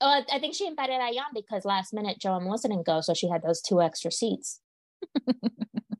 Uh, 0.00 0.22
I 0.30 0.38
think 0.38 0.54
she 0.54 0.66
invited 0.66 1.00
Ayan 1.00 1.32
because 1.34 1.64
last 1.64 1.94
minute 1.94 2.18
Joe 2.20 2.36
and 2.36 2.44
Melissa 2.44 2.68
didn't 2.68 2.86
go, 2.86 3.00
so 3.00 3.14
she 3.14 3.28
had 3.28 3.42
those 3.42 3.60
two 3.60 3.80
extra 3.80 4.12
seats. 4.12 4.60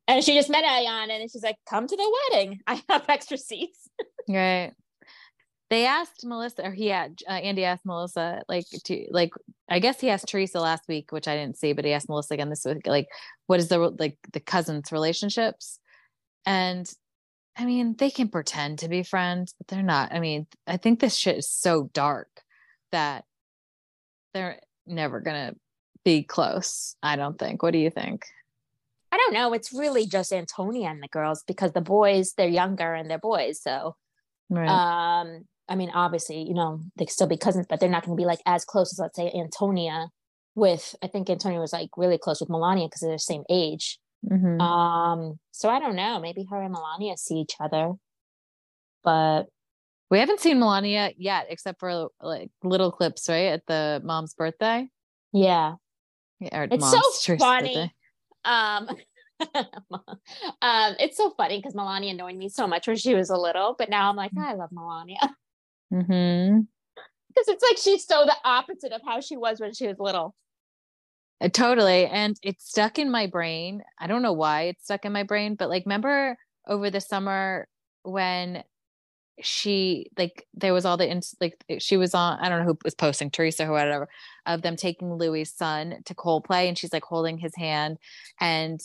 And 0.07 0.23
she 0.23 0.35
just 0.35 0.49
met 0.49 0.63
Ayan 0.63 1.09
and 1.09 1.31
she's 1.31 1.43
like, 1.43 1.57
come 1.69 1.87
to 1.87 1.95
the 1.95 2.17
wedding. 2.31 2.59
I 2.67 2.81
have 2.89 3.05
extra 3.09 3.37
seats. 3.37 3.89
Right. 4.29 4.71
They 5.69 5.85
asked 5.85 6.23
Melissa, 6.23 6.67
or 6.67 6.71
he 6.71 6.87
had 6.87 7.19
uh, 7.27 7.33
Andy 7.33 7.65
asked 7.65 7.85
Melissa, 7.85 8.41
like, 8.47 8.63
to 8.85 9.05
like, 9.09 9.31
I 9.67 9.79
guess 9.79 9.99
he 9.99 10.09
asked 10.09 10.29
Teresa 10.29 10.61
last 10.61 10.83
week, 10.87 11.11
which 11.11 11.27
I 11.27 11.35
didn't 11.35 11.57
see, 11.57 11.73
but 11.73 11.83
he 11.83 11.91
asked 11.91 12.07
Melissa 12.07 12.35
again 12.35 12.49
this 12.49 12.63
week, 12.63 12.87
like, 12.87 13.07
what 13.47 13.59
is 13.59 13.67
the 13.67 13.79
like 13.79 14.17
the 14.31 14.39
cousins' 14.39 14.93
relationships? 14.93 15.77
And 16.45 16.89
I 17.57 17.65
mean, 17.65 17.95
they 17.97 18.09
can 18.09 18.29
pretend 18.29 18.79
to 18.79 18.87
be 18.87 19.03
friends, 19.03 19.55
but 19.57 19.67
they're 19.67 19.83
not. 19.83 20.13
I 20.13 20.19
mean, 20.21 20.47
I 20.65 20.77
think 20.77 20.99
this 20.99 21.17
shit 21.17 21.37
is 21.37 21.49
so 21.49 21.89
dark 21.93 22.29
that 22.93 23.25
they're 24.33 24.59
never 24.87 25.19
gonna 25.19 25.53
be 26.05 26.23
close. 26.23 26.95
I 27.03 27.15
don't 27.15 27.37
think. 27.37 27.61
What 27.61 27.73
do 27.73 27.79
you 27.79 27.89
think? 27.89 28.25
I 29.13 29.17
don't 29.17 29.33
know. 29.33 29.53
It's 29.53 29.71
really 29.71 30.07
just 30.07 30.33
Antonia 30.33 30.89
and 30.89 31.03
the 31.03 31.07
girls 31.07 31.43
because 31.45 31.71
the 31.73 31.81
boys, 31.81 32.33
they're 32.35 32.47
younger 32.47 32.95
and 32.95 33.07
they're 33.07 33.19
boys. 33.19 33.61
So 33.61 33.95
Right. 34.49 34.67
um 34.69 35.45
i 35.69 35.75
mean 35.75 35.89
obviously 35.93 36.43
you 36.43 36.53
know 36.53 36.79
they 36.97 37.05
could 37.05 37.13
still 37.13 37.27
be 37.27 37.37
cousins 37.37 37.65
but 37.69 37.79
they're 37.79 37.89
not 37.89 38.05
going 38.05 38.15
to 38.15 38.21
be 38.21 38.25
like 38.25 38.41
as 38.45 38.65
close 38.65 38.93
as 38.93 38.99
let's 38.99 39.15
say 39.15 39.31
antonia 39.33 40.09
with 40.55 40.95
i 41.01 41.07
think 41.07 41.29
antonia 41.29 41.59
was 41.59 41.71
like 41.71 41.89
really 41.95 42.17
close 42.17 42.41
with 42.41 42.49
milania 42.49 42.85
because 42.87 42.99
they're 43.01 43.11
the 43.11 43.19
same 43.19 43.43
age 43.49 43.97
Mhm. 44.29 44.59
um 44.61 45.39
so 45.51 45.69
i 45.69 45.79
don't 45.79 45.95
know 45.95 46.19
maybe 46.19 46.45
her 46.49 46.61
and 46.61 46.75
milania 46.75 47.17
see 47.17 47.35
each 47.35 47.55
other 47.59 47.93
but 49.03 49.43
we 50.09 50.19
haven't 50.19 50.41
seen 50.41 50.59
Milania 50.59 51.13
yet, 51.17 51.47
except 51.49 51.79
for 51.79 52.09
like 52.21 52.51
little 52.63 52.91
clips, 52.91 53.27
right? 53.27 53.47
At 53.47 53.65
the 53.65 53.99
mom's 54.03 54.35
birthday. 54.35 54.87
yeah 55.31 55.75
Yeah, 56.39 56.67
It's 56.69 56.91
so 56.91 57.37
funny. 57.37 57.73
birthday. 57.73 57.93
Um 58.45 58.89
um 60.61 60.95
it's 60.99 61.17
so 61.17 61.31
funny 61.31 61.57
because 61.57 61.73
milania 61.73 62.11
annoyed 62.11 62.35
me 62.35 62.47
so 62.49 62.65
much 62.67 62.87
when 62.87 62.95
she 62.95 63.13
was 63.15 63.29
a 63.29 63.35
little 63.37 63.75
but 63.77 63.89
now 63.89 64.09
i'm 64.09 64.15
like 64.15 64.31
i 64.39 64.53
love 64.53 64.69
milania 64.71 65.17
Mm-hmm. 65.93 66.59
because 67.27 67.47
it's 67.47 67.63
like 67.63 67.77
she's 67.77 68.05
so 68.05 68.25
the 68.25 68.35
opposite 68.45 68.91
of 68.93 69.01
how 69.05 69.19
she 69.19 69.35
was 69.37 69.59
when 69.59 69.73
she 69.73 69.87
was 69.87 69.97
little 69.99 70.33
Uh, 71.41 71.49
totally. 71.49 72.05
And 72.07 72.37
it's 72.41 72.69
stuck 72.69 72.97
in 72.99 73.11
my 73.11 73.27
brain. 73.27 73.81
I 73.99 74.07
don't 74.07 74.21
know 74.21 74.33
why 74.33 74.63
it's 74.63 74.85
stuck 74.85 75.03
in 75.05 75.11
my 75.11 75.23
brain, 75.23 75.55
but 75.55 75.67
like, 75.69 75.85
remember 75.85 76.37
over 76.67 76.89
the 76.89 77.01
summer 77.01 77.67
when 78.03 78.63
she 79.41 80.07
like 80.17 80.45
there 80.53 80.73
was 80.73 80.85
all 80.85 80.97
the 80.97 81.09
ins- 81.09 81.35
like 81.41 81.63
she 81.79 81.97
was 81.97 82.13
on 82.13 82.39
I 82.39 82.49
don't 82.49 82.59
know 82.59 82.65
who 82.65 82.77
was 82.83 82.95
posting 82.95 83.31
Teresa 83.31 83.67
or 83.67 83.71
whatever 83.71 84.07
of 84.45 84.61
them 84.61 84.75
taking 84.75 85.13
Luis' 85.13 85.53
son 85.53 86.01
to 86.05 86.13
Coldplay 86.15 86.67
and 86.67 86.77
she's 86.77 86.93
like 86.93 87.03
holding 87.03 87.37
his 87.37 87.55
hand 87.55 87.97
and 88.39 88.79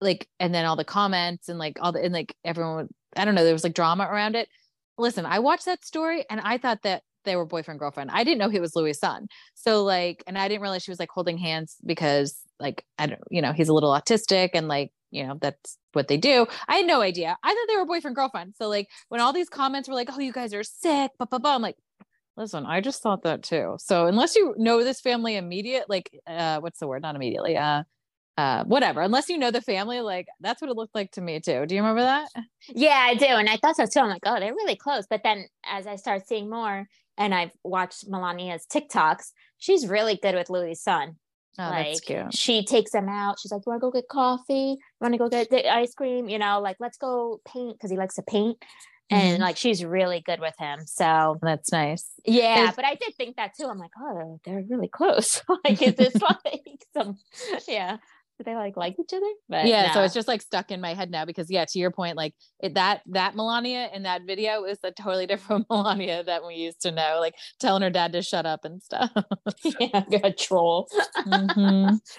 like 0.00 0.28
and 0.38 0.54
then 0.54 0.64
all 0.64 0.76
the 0.76 0.84
comments 0.84 1.48
and 1.48 1.58
like 1.58 1.78
all 1.80 1.92
the 1.92 2.02
and 2.02 2.12
like 2.12 2.36
everyone 2.44 2.76
would, 2.76 2.88
I 3.16 3.24
don't 3.24 3.34
know 3.34 3.44
there 3.44 3.52
was 3.52 3.64
like 3.64 3.74
drama 3.74 4.04
around 4.04 4.36
it. 4.36 4.48
Listen, 4.96 5.26
I 5.26 5.40
watched 5.40 5.64
that 5.64 5.84
story 5.84 6.24
and 6.30 6.40
I 6.40 6.58
thought 6.58 6.82
that 6.82 7.02
they 7.24 7.36
were 7.36 7.44
boyfriend 7.44 7.80
girlfriend. 7.80 8.10
I 8.12 8.22
didn't 8.22 8.38
know 8.38 8.48
he 8.48 8.60
was 8.60 8.76
Luis' 8.76 9.00
son. 9.00 9.26
So 9.54 9.82
like, 9.82 10.22
and 10.26 10.38
I 10.38 10.46
didn't 10.48 10.62
realize 10.62 10.82
she 10.82 10.90
was 10.90 11.00
like 11.00 11.10
holding 11.10 11.38
hands 11.38 11.76
because 11.84 12.38
like 12.60 12.84
I 12.98 13.06
don't, 13.06 13.20
you 13.30 13.42
know, 13.42 13.52
he's 13.52 13.68
a 13.68 13.74
little 13.74 13.90
autistic 13.90 14.50
and 14.54 14.68
like, 14.68 14.92
you 15.14 15.26
know, 15.26 15.38
that's 15.40 15.78
what 15.92 16.08
they 16.08 16.16
do. 16.16 16.46
I 16.68 16.76
had 16.78 16.86
no 16.86 17.00
idea. 17.00 17.36
I 17.42 17.48
thought 17.48 17.66
they 17.68 17.76
were 17.76 17.86
boyfriend 17.86 18.16
girlfriend. 18.16 18.54
So 18.58 18.68
like, 18.68 18.88
when 19.08 19.20
all 19.20 19.32
these 19.32 19.48
comments 19.48 19.88
were 19.88 19.94
like, 19.94 20.10
"Oh, 20.12 20.20
you 20.20 20.32
guys 20.32 20.52
are 20.52 20.64
sick," 20.64 21.12
blah 21.18 21.26
blah 21.26 21.38
blah, 21.38 21.54
I'm 21.54 21.62
like, 21.62 21.76
listen, 22.36 22.66
I 22.66 22.80
just 22.80 23.02
thought 23.02 23.22
that 23.22 23.42
too. 23.42 23.76
So 23.78 24.06
unless 24.06 24.36
you 24.36 24.54
know 24.58 24.82
this 24.82 25.00
family 25.00 25.36
immediate, 25.36 25.88
like, 25.88 26.10
uh, 26.26 26.60
what's 26.60 26.80
the 26.80 26.88
word? 26.88 27.02
Not 27.02 27.16
immediately. 27.16 27.56
Uh, 27.56 27.84
uh, 28.36 28.64
whatever. 28.64 29.00
Unless 29.00 29.28
you 29.28 29.38
know 29.38 29.50
the 29.50 29.60
family, 29.60 30.00
like 30.00 30.26
that's 30.40 30.60
what 30.60 30.70
it 30.70 30.76
looked 30.76 30.94
like 30.94 31.12
to 31.12 31.20
me 31.20 31.40
too. 31.40 31.66
Do 31.66 31.74
you 31.74 31.80
remember 31.80 32.02
that? 32.02 32.28
Yeah, 32.68 32.98
I 32.98 33.14
do. 33.14 33.26
And 33.26 33.48
I 33.48 33.58
thought 33.58 33.76
so 33.76 33.86
too. 33.86 34.00
I'm 34.00 34.08
like, 34.08 34.22
oh, 34.26 34.40
they're 34.40 34.54
really 34.54 34.76
close. 34.76 35.06
But 35.08 35.22
then 35.22 35.46
as 35.70 35.86
I 35.86 35.96
start 35.96 36.26
seeing 36.26 36.50
more 36.50 36.86
and 37.16 37.34
I've 37.34 37.52
watched 37.62 38.10
Milania's 38.10 38.66
TikToks, 38.66 39.30
she's 39.58 39.86
really 39.86 40.18
good 40.20 40.34
with 40.34 40.50
Luis' 40.50 40.82
son. 40.82 41.16
Oh, 41.58 41.62
like 41.70 41.86
that's 41.86 42.00
cute. 42.00 42.34
she 42.34 42.64
takes 42.64 42.92
him 42.94 43.08
out. 43.08 43.38
She's 43.40 43.52
like, 43.52 43.60
You 43.66 43.70
wanna 43.70 43.80
go 43.80 43.90
get 43.90 44.08
coffee? 44.08 44.76
You 44.78 44.78
wanna 45.00 45.18
go 45.18 45.28
get 45.28 45.50
the 45.50 45.68
ice 45.72 45.94
cream? 45.94 46.28
You 46.28 46.38
know, 46.38 46.60
like 46.60 46.76
let's 46.80 46.98
go 46.98 47.40
paint 47.46 47.76
because 47.76 47.90
he 47.90 47.96
likes 47.96 48.16
to 48.16 48.22
paint. 48.22 48.58
And 49.10 49.36
Mhm. 49.38 49.40
like 49.42 49.56
she's 49.58 49.84
really 49.84 50.20
good 50.24 50.40
with 50.40 50.54
him. 50.58 50.80
So 50.86 51.38
That's 51.42 51.70
nice. 51.70 52.10
yeah, 52.24 52.72
but 52.74 52.84
I 52.86 52.94
did 52.94 53.14
think 53.16 53.36
that 53.36 53.52
too. 53.54 53.66
I'm 53.66 53.78
like, 53.78 53.90
oh, 54.00 54.40
they're, 54.44 54.54
they're 54.56 54.64
really 54.68 54.88
close. 54.88 55.42
like, 55.64 55.80
is 55.82 55.94
this 55.94 56.14
like 56.44 56.86
some 56.96 57.18
yeah. 57.68 57.98
Do 58.38 58.44
they 58.44 58.56
like 58.56 58.76
like 58.76 58.96
each 58.98 59.12
other? 59.12 59.30
But 59.48 59.66
yeah 59.66 59.92
so 59.94 60.02
it's 60.02 60.14
just 60.14 60.26
like 60.28 60.42
stuck 60.42 60.70
in 60.72 60.80
my 60.80 60.94
head 60.94 61.10
now 61.10 61.24
because 61.24 61.50
yeah 61.50 61.64
to 61.66 61.78
your 61.78 61.90
point 61.92 62.16
like 62.16 62.34
it, 62.60 62.74
that 62.74 63.02
that 63.06 63.34
milania 63.34 63.94
in 63.94 64.02
that 64.02 64.22
video 64.26 64.64
is 64.64 64.78
a 64.82 64.90
totally 64.90 65.26
different 65.32 65.68
milania 65.68 66.24
that 66.26 66.44
we 66.44 66.54
used 66.54 66.80
to 66.82 66.90
know 66.90 67.18
like 67.20 67.34
telling 67.60 67.82
her 67.82 67.90
dad 67.90 68.12
to 68.12 68.22
shut 68.22 68.44
up 68.46 68.64
and 68.64 68.82
stuff 68.82 69.10
yeah, 69.80 70.04
a 70.22 70.32
troll. 70.32 70.88
Mhm. 71.26 72.00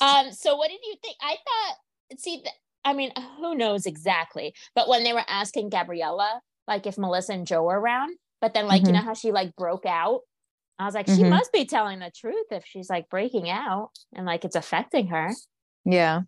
Um, 0.00 0.32
so 0.32 0.56
what 0.56 0.68
did 0.68 0.80
you 0.84 0.96
think? 1.02 1.16
I 1.22 1.36
thought, 1.36 2.18
see, 2.18 2.36
th- 2.42 2.54
I 2.84 2.92
mean, 2.92 3.12
who 3.38 3.54
knows 3.54 3.86
exactly, 3.86 4.52
but 4.74 4.88
when 4.88 5.04
they 5.04 5.12
were 5.12 5.24
asking 5.28 5.70
Gabriella, 5.70 6.40
like 6.66 6.86
if 6.86 6.98
Melissa 6.98 7.32
and 7.34 7.46
Joe 7.46 7.62
were 7.62 7.78
around, 7.80 8.16
but 8.40 8.52
then 8.52 8.66
like, 8.66 8.82
you 8.82 8.88
Mhm. 8.88 8.94
know 8.94 9.00
how 9.02 9.14
she 9.14 9.32
like 9.32 9.54
broke 9.56 9.86
out? 9.86 10.20
I 10.78 10.84
was 10.84 10.94
like, 10.94 11.06
she 11.06 11.22
Mhm. 11.22 11.30
must 11.30 11.52
be 11.52 11.64
telling 11.64 11.98
the 12.00 12.10
truth 12.10 12.46
if 12.50 12.64
she's 12.66 12.90
like 12.90 13.08
breaking 13.08 13.48
out 13.48 13.90
and 14.14 14.26
like 14.26 14.44
it's 14.44 14.56
affecting 14.56 15.08
her. 15.08 15.30
yeah 15.84 16.22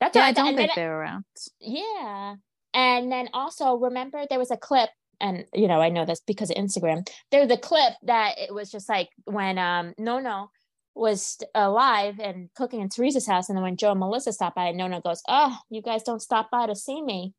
That's 0.00 0.14
yeah 0.16 0.22
what 0.22 0.28
i 0.28 0.32
don't 0.32 0.56
think 0.56 0.70
they're 0.74 0.98
around 1.00 1.24
yeah. 1.60 2.36
And 2.74 3.12
then 3.12 3.28
also 3.34 3.74
remember 3.76 4.24
there 4.30 4.38
was 4.38 4.50
a 4.50 4.56
clip, 4.56 4.88
and 5.20 5.44
you 5.52 5.68
know, 5.68 5.80
I 5.82 5.90
know 5.90 6.06
this 6.06 6.20
because 6.26 6.50
of 6.50 6.56
Instagram. 6.56 7.06
There 7.30 7.42
was 7.42 7.50
a 7.50 7.58
clip 7.58 7.92
that 8.04 8.38
it 8.38 8.54
was 8.54 8.70
just 8.70 8.88
like 8.88 9.10
when 9.24 9.58
um 9.58 9.92
Nonno 10.00 10.48
was 10.94 11.38
alive 11.54 12.18
and 12.18 12.48
cooking 12.54 12.80
in 12.80 12.88
Teresa's 12.88 13.26
house, 13.26 13.48
and 13.50 13.56
then 13.56 13.62
when 13.62 13.76
Joe 13.76 13.90
and 13.90 14.00
Melissa 14.00 14.32
stopped 14.32 14.56
by, 14.56 14.72
Nonno 14.72 15.02
goes, 15.02 15.22
Oh, 15.28 15.58
you 15.68 15.82
guys 15.82 16.02
don't 16.02 16.22
stop 16.22 16.50
by 16.50 16.66
to 16.66 16.74
see 16.74 17.02
me. 17.02 17.34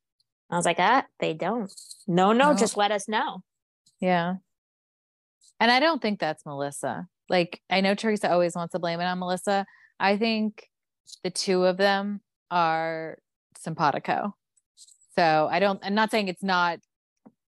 I 0.52 0.56
was 0.58 0.66
like, 0.66 0.78
ah, 0.80 1.04
they 1.20 1.34
don't. 1.34 1.72
No, 2.08 2.32
no, 2.32 2.52
No. 2.52 2.58
just 2.58 2.78
let 2.78 2.92
us 2.92 3.08
know. 3.08 3.42
Yeah. 4.00 4.36
And 5.64 5.72
I 5.72 5.80
don't 5.80 6.02
think 6.02 6.20
that's 6.20 6.46
Melissa. 6.46 7.08
Like, 7.30 7.62
I 7.70 7.80
know 7.80 7.96
Teresa 7.96 8.30
always 8.30 8.54
wants 8.54 8.74
to 8.74 8.80
blame 8.80 9.00
it 9.00 9.06
on 9.06 9.18
Melissa. 9.18 9.66
I 9.98 10.18
think 10.18 10.68
the 11.24 11.30
two 11.30 11.64
of 11.64 11.78
them 11.78 12.20
are 12.52 13.18
simpatico. 13.58 14.36
So 15.18 15.48
I 15.50 15.62
don't, 15.62 15.80
I'm 15.82 15.96
not 15.96 16.12
saying 16.12 16.28
it's 16.28 16.44
not 16.44 16.80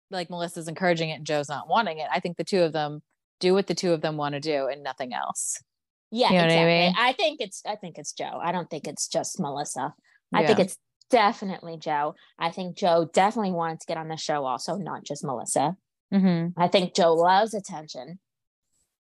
like 0.10 0.30
Melissa's 0.30 0.70
encouraging 0.70 1.10
it 1.10 1.16
and 1.16 1.26
Joe's 1.26 1.50
not 1.50 1.68
wanting 1.68 1.98
it. 1.98 2.08
I 2.10 2.22
think 2.22 2.38
the 2.38 2.46
two 2.46 2.62
of 2.62 2.72
them 2.72 3.02
do 3.42 3.54
what 3.54 3.68
the 3.68 3.76
two 3.76 3.92
of 3.92 4.00
them 4.00 4.16
want 4.16 4.36
to 4.36 4.40
do 4.40 4.68
and 4.68 4.84
nothing 4.84 5.14
else. 5.14 5.62
Yeah, 6.10 6.30
You 6.30 6.36
know 6.36 6.44
what 6.44 6.52
I 6.52 6.54
exactly. 6.54 6.80
mean? 6.80 6.94
I 6.98 7.12
think 7.12 7.42
it's 7.42 7.62
I 7.68 7.76
think 7.76 7.98
it's 7.98 8.14
Joe. 8.14 8.40
I 8.42 8.54
don't 8.54 8.70
think 8.70 8.88
it's 8.88 9.10
just 9.10 9.38
Melissa. 9.38 9.94
I 10.34 10.46
think 10.46 10.60
it's 10.60 10.78
definitely 11.10 11.76
Joe. 11.78 12.16
I 12.40 12.52
think 12.52 12.78
Joe 12.78 13.10
definitely 13.14 13.52
wanted 13.52 13.82
to 13.82 13.86
get 13.86 13.98
on 13.98 14.08
the 14.08 14.16
show 14.16 14.46
also, 14.46 14.78
not 14.78 15.04
just 15.04 15.26
Melissa. 15.26 15.76
Mhm. 16.14 16.54
I 16.58 16.68
think 16.68 16.96
Joe 16.96 17.14
loves 17.14 17.54
attention. 17.54 18.20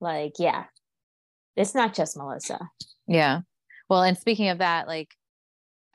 Like, 0.00 0.34
yeah. 0.38 0.64
It's 1.56 1.74
not 1.74 1.94
just 1.94 2.16
Melissa. 2.16 2.70
Yeah. 3.06 3.40
Well, 3.88 4.02
and 4.02 4.18
speaking 4.18 4.48
of 4.48 4.58
that, 4.58 4.86
like, 4.88 5.08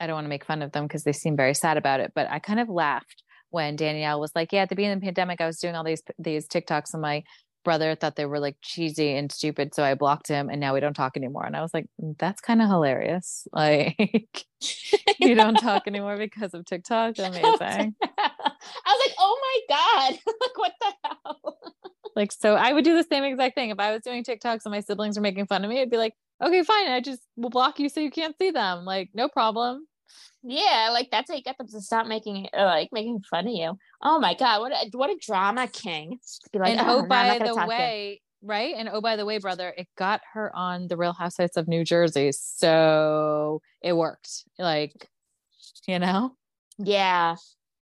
I 0.00 0.06
don't 0.06 0.14
want 0.16 0.26
to 0.26 0.30
make 0.30 0.44
fun 0.44 0.62
of 0.62 0.72
them 0.72 0.86
because 0.86 1.04
they 1.04 1.12
seem 1.12 1.36
very 1.36 1.54
sad 1.54 1.76
about 1.78 2.00
it, 2.00 2.12
but 2.14 2.28
I 2.30 2.38
kind 2.40 2.60
of 2.60 2.68
laughed 2.68 3.22
when 3.50 3.76
Danielle 3.76 4.20
was 4.20 4.32
like, 4.34 4.52
"Yeah, 4.52 4.62
at 4.62 4.68
the 4.70 4.76
beginning 4.76 4.96
of 4.96 5.00
the 5.00 5.06
pandemic, 5.06 5.40
I 5.40 5.46
was 5.46 5.58
doing 5.58 5.74
all 5.76 5.84
these 5.84 6.02
these 6.18 6.48
TikToks, 6.48 6.92
and 6.94 7.02
my 7.02 7.24
brother 7.66 7.96
thought 7.96 8.14
they 8.14 8.24
were 8.26 8.38
like 8.38 8.56
cheesy 8.62 9.16
and 9.16 9.30
stupid, 9.30 9.74
so 9.74 9.82
I 9.82 9.94
blocked 9.94 10.28
him, 10.28 10.48
and 10.48 10.60
now 10.60 10.72
we 10.72 10.78
don't 10.78 10.94
talk 10.94 11.16
anymore." 11.16 11.44
And 11.44 11.56
I 11.56 11.62
was 11.62 11.74
like, 11.74 11.86
"Mm, 12.00 12.16
"That's 12.16 12.40
kind 12.40 12.62
of 12.62 12.68
hilarious. 12.68 13.46
Like, 13.56 14.44
you 15.18 15.34
don't 15.34 15.56
talk 15.56 15.86
anymore 15.86 16.16
because 16.16 16.54
of 16.54 16.64
TikTok? 16.64 17.18
Amazing. 17.18 17.94
I 18.18 18.90
was 18.92 19.00
like, 19.06 19.16
oh 19.18 19.38
my 19.46 19.76
God. 19.76 20.18
like, 20.26 20.58
what 20.58 20.72
the 20.80 20.92
hell? 21.04 21.58
like, 22.14 22.32
so 22.32 22.54
I 22.54 22.72
would 22.72 22.84
do 22.84 22.94
the 22.94 23.02
same 23.02 23.24
exact 23.24 23.54
thing 23.56 23.70
if 23.70 23.78
I 23.80 23.92
was 23.92 24.02
doing 24.02 24.22
TikToks 24.24 24.60
and 24.64 24.72
my 24.72 24.80
siblings 24.80 25.16
were 25.16 25.22
making 25.22 25.46
fun 25.46 25.64
of 25.64 25.70
me. 25.70 25.80
I'd 25.80 25.90
be 25.90 25.96
like, 25.96 26.14
"Okay, 26.42 26.62
fine. 26.62 26.88
I 26.88 27.00
just 27.00 27.22
will 27.36 27.50
block 27.50 27.80
you 27.80 27.88
so 27.88 28.00
you 28.00 28.10
can't 28.10 28.36
see 28.38 28.52
them. 28.52 28.84
Like, 28.84 29.10
no 29.14 29.28
problem." 29.28 29.86
Yeah, 30.42 30.90
like 30.92 31.10
that's 31.10 31.30
how 31.30 31.36
you 31.36 31.42
get 31.42 31.58
them 31.58 31.68
to 31.68 31.80
stop 31.80 32.06
making 32.06 32.48
uh, 32.56 32.64
like 32.64 32.90
making 32.92 33.22
fun 33.28 33.46
of 33.46 33.52
you. 33.52 33.78
Oh 34.02 34.18
my 34.18 34.34
god, 34.34 34.60
what 34.60 34.72
a 34.72 34.96
what 34.96 35.10
a 35.10 35.18
drama 35.20 35.66
king! 35.66 36.18
Be 36.52 36.58
like, 36.58 36.76
and 36.76 36.80
"Oh, 36.80 37.00
oh, 37.00 37.06
by 37.06 37.38
the 37.38 37.46
talk 37.46 37.56
to 37.56 37.62
you." 37.62 37.68
way, 37.68 38.22
right? 38.42 38.74
And 38.76 38.88
oh, 38.88 39.00
by 39.00 39.16
the 39.16 39.24
way, 39.24 39.38
brother, 39.38 39.72
it 39.76 39.88
got 39.96 40.20
her 40.34 40.54
on 40.54 40.88
the 40.88 40.96
Real 40.96 41.12
Housewives 41.12 41.56
of 41.56 41.68
New 41.68 41.84
Jersey, 41.84 42.32
so 42.32 43.60
it 43.82 43.94
worked. 43.94 44.44
Like, 44.58 45.08
you 45.86 45.98
know, 45.98 46.36
yeah. 46.78 47.36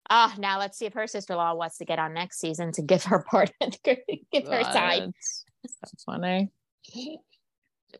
Ah, 0.09 0.33
now 0.37 0.57
let's 0.57 0.77
see 0.77 0.85
if 0.85 0.93
her 0.93 1.05
sister 1.05 1.33
in 1.33 1.37
law 1.37 1.53
wants 1.53 1.77
to 1.77 1.85
get 1.85 1.99
on 1.99 2.13
next 2.13 2.39
season 2.39 2.71
to 2.73 2.81
give 2.81 3.03
her 3.03 3.19
part, 3.29 3.51
give 3.83 4.47
her 4.47 4.63
side. 4.63 5.11
That's 5.63 6.03
funny. 6.05 6.49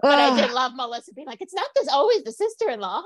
But 0.02 0.20
I 0.20 0.42
did 0.42 0.52
love 0.52 0.74
Melissa 0.76 1.14
being 1.14 1.28
like, 1.28 1.42
it's 1.42 1.54
not 1.54 1.68
this 1.76 1.88
always 1.90 2.24
the 2.24 2.32
sister 2.32 2.70
in 2.70 2.80
law. 2.80 3.04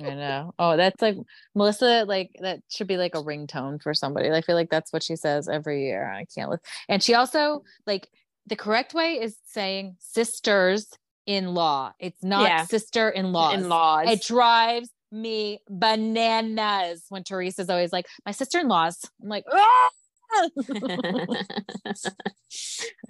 I 0.00 0.14
know. 0.14 0.52
Oh, 0.58 0.76
that's 0.76 1.00
like 1.02 1.16
Melissa. 1.54 2.04
Like 2.06 2.30
that 2.40 2.60
should 2.68 2.86
be 2.86 2.96
like 2.96 3.14
a 3.14 3.22
ringtone 3.22 3.82
for 3.82 3.92
somebody. 3.94 4.30
I 4.30 4.40
feel 4.40 4.54
like 4.54 4.70
that's 4.70 4.92
what 4.92 5.02
she 5.02 5.16
says 5.16 5.48
every 5.48 5.84
year. 5.86 6.10
I 6.10 6.24
can't. 6.34 6.50
Li- 6.50 6.58
and 6.88 7.02
she 7.02 7.14
also 7.14 7.62
like 7.86 8.08
the 8.46 8.56
correct 8.56 8.94
way 8.94 9.20
is 9.20 9.36
saying 9.46 9.96
sisters 9.98 10.88
in 11.26 11.54
law. 11.54 11.92
It's 11.98 12.22
not 12.22 12.42
Yeah. 12.48 12.64
sister 12.64 13.10
in 13.10 13.32
law. 13.32 13.52
In 13.52 13.68
laws. 13.68 14.08
It 14.08 14.22
drives 14.22 14.90
me 15.12 15.60
bananas 15.68 17.04
when 17.10 17.24
Teresa's 17.24 17.68
always 17.70 17.92
like, 17.92 18.06
my 18.24 18.32
sister 18.32 18.58
in 18.58 18.68
laws. 18.68 18.98
I'm 19.22 19.28
like, 19.28 19.44
"Ah!" 19.52 19.88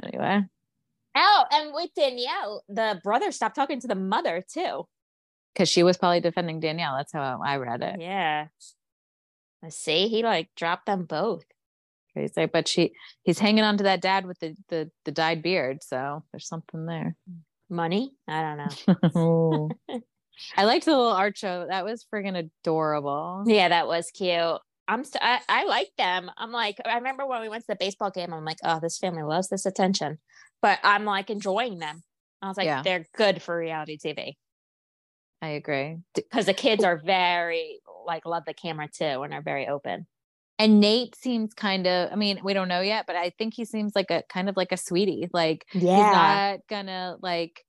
anyway. 0.02 0.42
oh, 1.16 1.44
and 1.52 1.72
with 1.74 1.90
Danielle, 1.96 2.62
the 2.68 3.00
brother 3.02 3.32
stopped 3.32 3.56
talking 3.56 3.80
to 3.80 3.88
the 3.88 3.94
mother 3.94 4.44
too. 4.52 4.86
Because 5.58 5.68
she 5.68 5.82
was 5.82 5.96
probably 5.96 6.20
defending 6.20 6.60
Danielle. 6.60 6.94
That's 6.96 7.12
how 7.12 7.40
I 7.44 7.56
read 7.56 7.82
it. 7.82 7.96
Yeah. 8.00 8.46
I 9.64 9.70
see. 9.70 10.06
He 10.06 10.22
like 10.22 10.50
dropped 10.54 10.86
them 10.86 11.04
both. 11.04 11.42
Crazy. 12.12 12.46
But 12.46 12.68
she 12.68 12.92
he's 13.24 13.40
hanging 13.40 13.64
on 13.64 13.76
to 13.78 13.82
that 13.82 14.00
dad 14.00 14.24
with 14.24 14.38
the, 14.38 14.54
the, 14.68 14.90
the 15.04 15.10
dyed 15.10 15.42
beard. 15.42 15.82
So 15.82 16.22
there's 16.32 16.46
something 16.46 16.86
there. 16.86 17.16
Money? 17.68 18.12
I 18.28 18.40
don't 18.40 19.12
know. 19.14 19.70
I 20.56 20.64
liked 20.64 20.84
the 20.84 20.92
little 20.92 21.08
art 21.08 21.36
show. 21.36 21.66
That 21.68 21.84
was 21.84 22.06
friggin' 22.14 22.38
adorable. 22.38 23.42
Yeah, 23.48 23.68
that 23.68 23.88
was 23.88 24.12
cute. 24.14 24.60
I'm 24.86 25.02
st- 25.02 25.24
I, 25.24 25.40
I 25.48 25.64
like 25.64 25.90
them. 25.98 26.30
I'm 26.36 26.52
like, 26.52 26.76
I 26.84 26.94
remember 26.94 27.26
when 27.26 27.40
we 27.42 27.48
went 27.48 27.64
to 27.64 27.72
the 27.72 27.76
baseball 27.76 28.12
game, 28.12 28.32
I'm 28.32 28.44
like, 28.44 28.58
oh, 28.62 28.78
this 28.80 28.96
family 28.96 29.24
loves 29.24 29.48
this 29.48 29.66
attention. 29.66 30.18
But 30.62 30.78
I'm 30.84 31.04
like 31.04 31.30
enjoying 31.30 31.80
them. 31.80 32.04
I 32.40 32.46
was 32.46 32.56
like, 32.56 32.66
Yeah. 32.66 32.82
they're 32.82 33.06
good 33.16 33.42
for 33.42 33.58
reality 33.58 33.98
TV. 33.98 34.34
I 35.40 35.48
agree. 35.50 35.98
Because 36.14 36.46
the 36.46 36.54
kids 36.54 36.84
are 36.84 36.96
very 36.96 37.80
like 38.06 38.26
love 38.26 38.44
the 38.46 38.54
camera 38.54 38.88
too 38.88 39.22
and 39.22 39.32
are 39.34 39.42
very 39.42 39.68
open. 39.68 40.06
And 40.58 40.80
Nate 40.80 41.14
seems 41.14 41.54
kind 41.54 41.86
of, 41.86 42.10
I 42.10 42.16
mean, 42.16 42.40
we 42.42 42.52
don't 42.52 42.66
know 42.66 42.80
yet, 42.80 43.06
but 43.06 43.14
I 43.14 43.30
think 43.30 43.54
he 43.54 43.64
seems 43.64 43.94
like 43.94 44.10
a 44.10 44.24
kind 44.28 44.48
of 44.48 44.56
like 44.56 44.72
a 44.72 44.76
sweetie. 44.76 45.28
Like 45.32 45.64
yeah. 45.72 45.80
he's 45.80 46.14
not 46.16 46.58
gonna 46.68 47.16
like, 47.22 47.64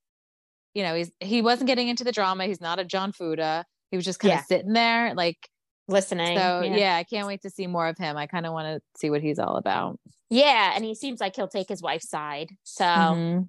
you 0.74 0.82
know, 0.82 0.94
he's 0.96 1.12
he 1.20 1.40
wasn't 1.42 1.68
getting 1.68 1.86
into 1.88 2.02
the 2.04 2.12
drama. 2.12 2.46
He's 2.46 2.60
not 2.60 2.80
a 2.80 2.84
John 2.84 3.12
Fuda. 3.12 3.64
He 3.90 3.96
was 3.96 4.04
just 4.04 4.18
kind 4.18 4.32
Yeah. 4.32 4.40
of 4.40 4.46
sitting 4.46 4.72
there. 4.72 5.14
Like, 5.14 5.48
listening. 5.88 6.36
so 6.38 6.62
yeah. 6.62 6.76
yeah. 6.76 6.96
I 6.96 7.04
can't 7.04 7.26
wait 7.28 7.42
to 7.42 7.50
see 7.50 7.66
more 7.68 7.86
of 7.88 7.98
him. 7.98 8.16
I 8.16 8.26
kind 8.26 8.46
of 8.46 8.52
want 8.52 8.66
to 8.66 8.98
see 9.00 9.10
what 9.10 9.20
he's 9.22 9.38
all 9.38 9.56
about. 9.56 9.98
Yeah, 10.28 10.72
and 10.74 10.84
he 10.84 10.94
seems 10.94 11.20
like 11.20 11.34
he'll 11.36 11.48
take 11.48 11.68
his 11.68 11.82
wife's 11.82 12.08
side. 12.08 12.50
So 12.64 12.84
Mhm. 12.84 13.48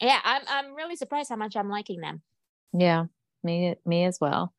yeah, 0.00 0.20
I'm 0.24 0.42
I'm 0.48 0.74
really 0.74 0.96
surprised 0.96 1.28
how 1.28 1.36
much 1.36 1.56
I'm 1.56 1.68
liking 1.68 2.00
them. 2.00 2.22
Yeah, 2.72 3.06
me 3.42 3.74
me 3.84 4.04
as 4.04 4.18
well. 4.20 4.52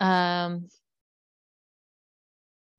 Um 0.00 0.68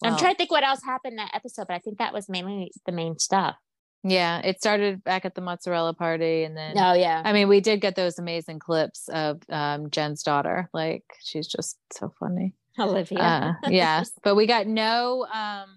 I'm 0.04 0.18
trying 0.18 0.34
to 0.34 0.38
think 0.38 0.52
what 0.52 0.64
else 0.64 0.84
happened 0.84 1.14
in 1.14 1.18
that 1.18 1.34
episode, 1.34 1.68
but 1.68 1.76
I 1.76 1.80
think 1.80 1.98
that 1.98 2.14
was 2.14 2.30
mainly 2.30 2.72
the 2.86 2.92
main 2.92 3.18
stuff. 3.18 3.56
Yeah, 4.04 4.40
it 4.44 4.60
started 4.60 5.04
back 5.04 5.26
at 5.26 5.34
the 5.34 5.42
mozzarella 5.42 5.96
party 5.96 6.44
and 6.44 6.56
then 6.56 6.78
Oh 6.78 6.94
yeah. 6.94 7.22
I 7.26 7.34
mean, 7.34 7.48
we 7.48 7.60
did 7.60 7.82
get 7.82 7.96
those 7.96 8.20
amazing 8.20 8.60
clips 8.60 9.08
of 9.10 9.42
um 9.50 9.90
Jen's 9.90 10.22
daughter. 10.22 10.70
Like 10.74 11.04
she's 11.24 11.48
just 11.48 11.78
so 11.92 12.14
funny. 12.20 12.54
Olivia. 12.78 13.20
Uh, 13.20 13.54
yes, 13.70 14.12
but 14.24 14.36
we 14.36 14.46
got 14.46 14.68
no 14.68 15.26
um 15.34 15.70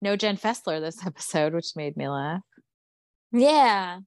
no 0.00 0.16
Jen 0.16 0.36
Fessler 0.36 0.80
this 0.80 1.06
episode, 1.06 1.54
which 1.54 1.76
made 1.76 1.96
me 1.96 2.08
laugh. 2.08 2.42
Yeah. 3.32 4.00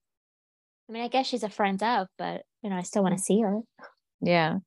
I 0.87 0.91
mean, 0.91 1.03
I 1.03 1.07
guess 1.07 1.25
she's 1.25 1.43
a 1.43 1.49
friend 1.49 1.81
of, 1.81 2.07
but 2.17 2.43
you 2.65 2.71
know, 2.71 2.77
I 2.77 2.81
still 2.81 3.03
want 3.03 3.15
to 3.15 3.23
see 3.23 3.41
her. 3.41 3.59
Yeah. 4.21 4.57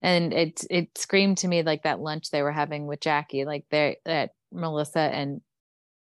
And 0.00 0.32
it 0.32 0.62
it 0.70 0.96
screamed 0.96 1.38
to 1.38 1.48
me 1.48 1.64
like 1.64 1.82
that 1.82 1.98
lunch 1.98 2.30
they 2.30 2.42
were 2.42 2.52
having 2.52 2.86
with 2.86 3.00
Jackie, 3.00 3.44
like 3.44 3.64
they 3.72 3.96
that 4.04 4.30
Melissa 4.52 5.00
and 5.00 5.40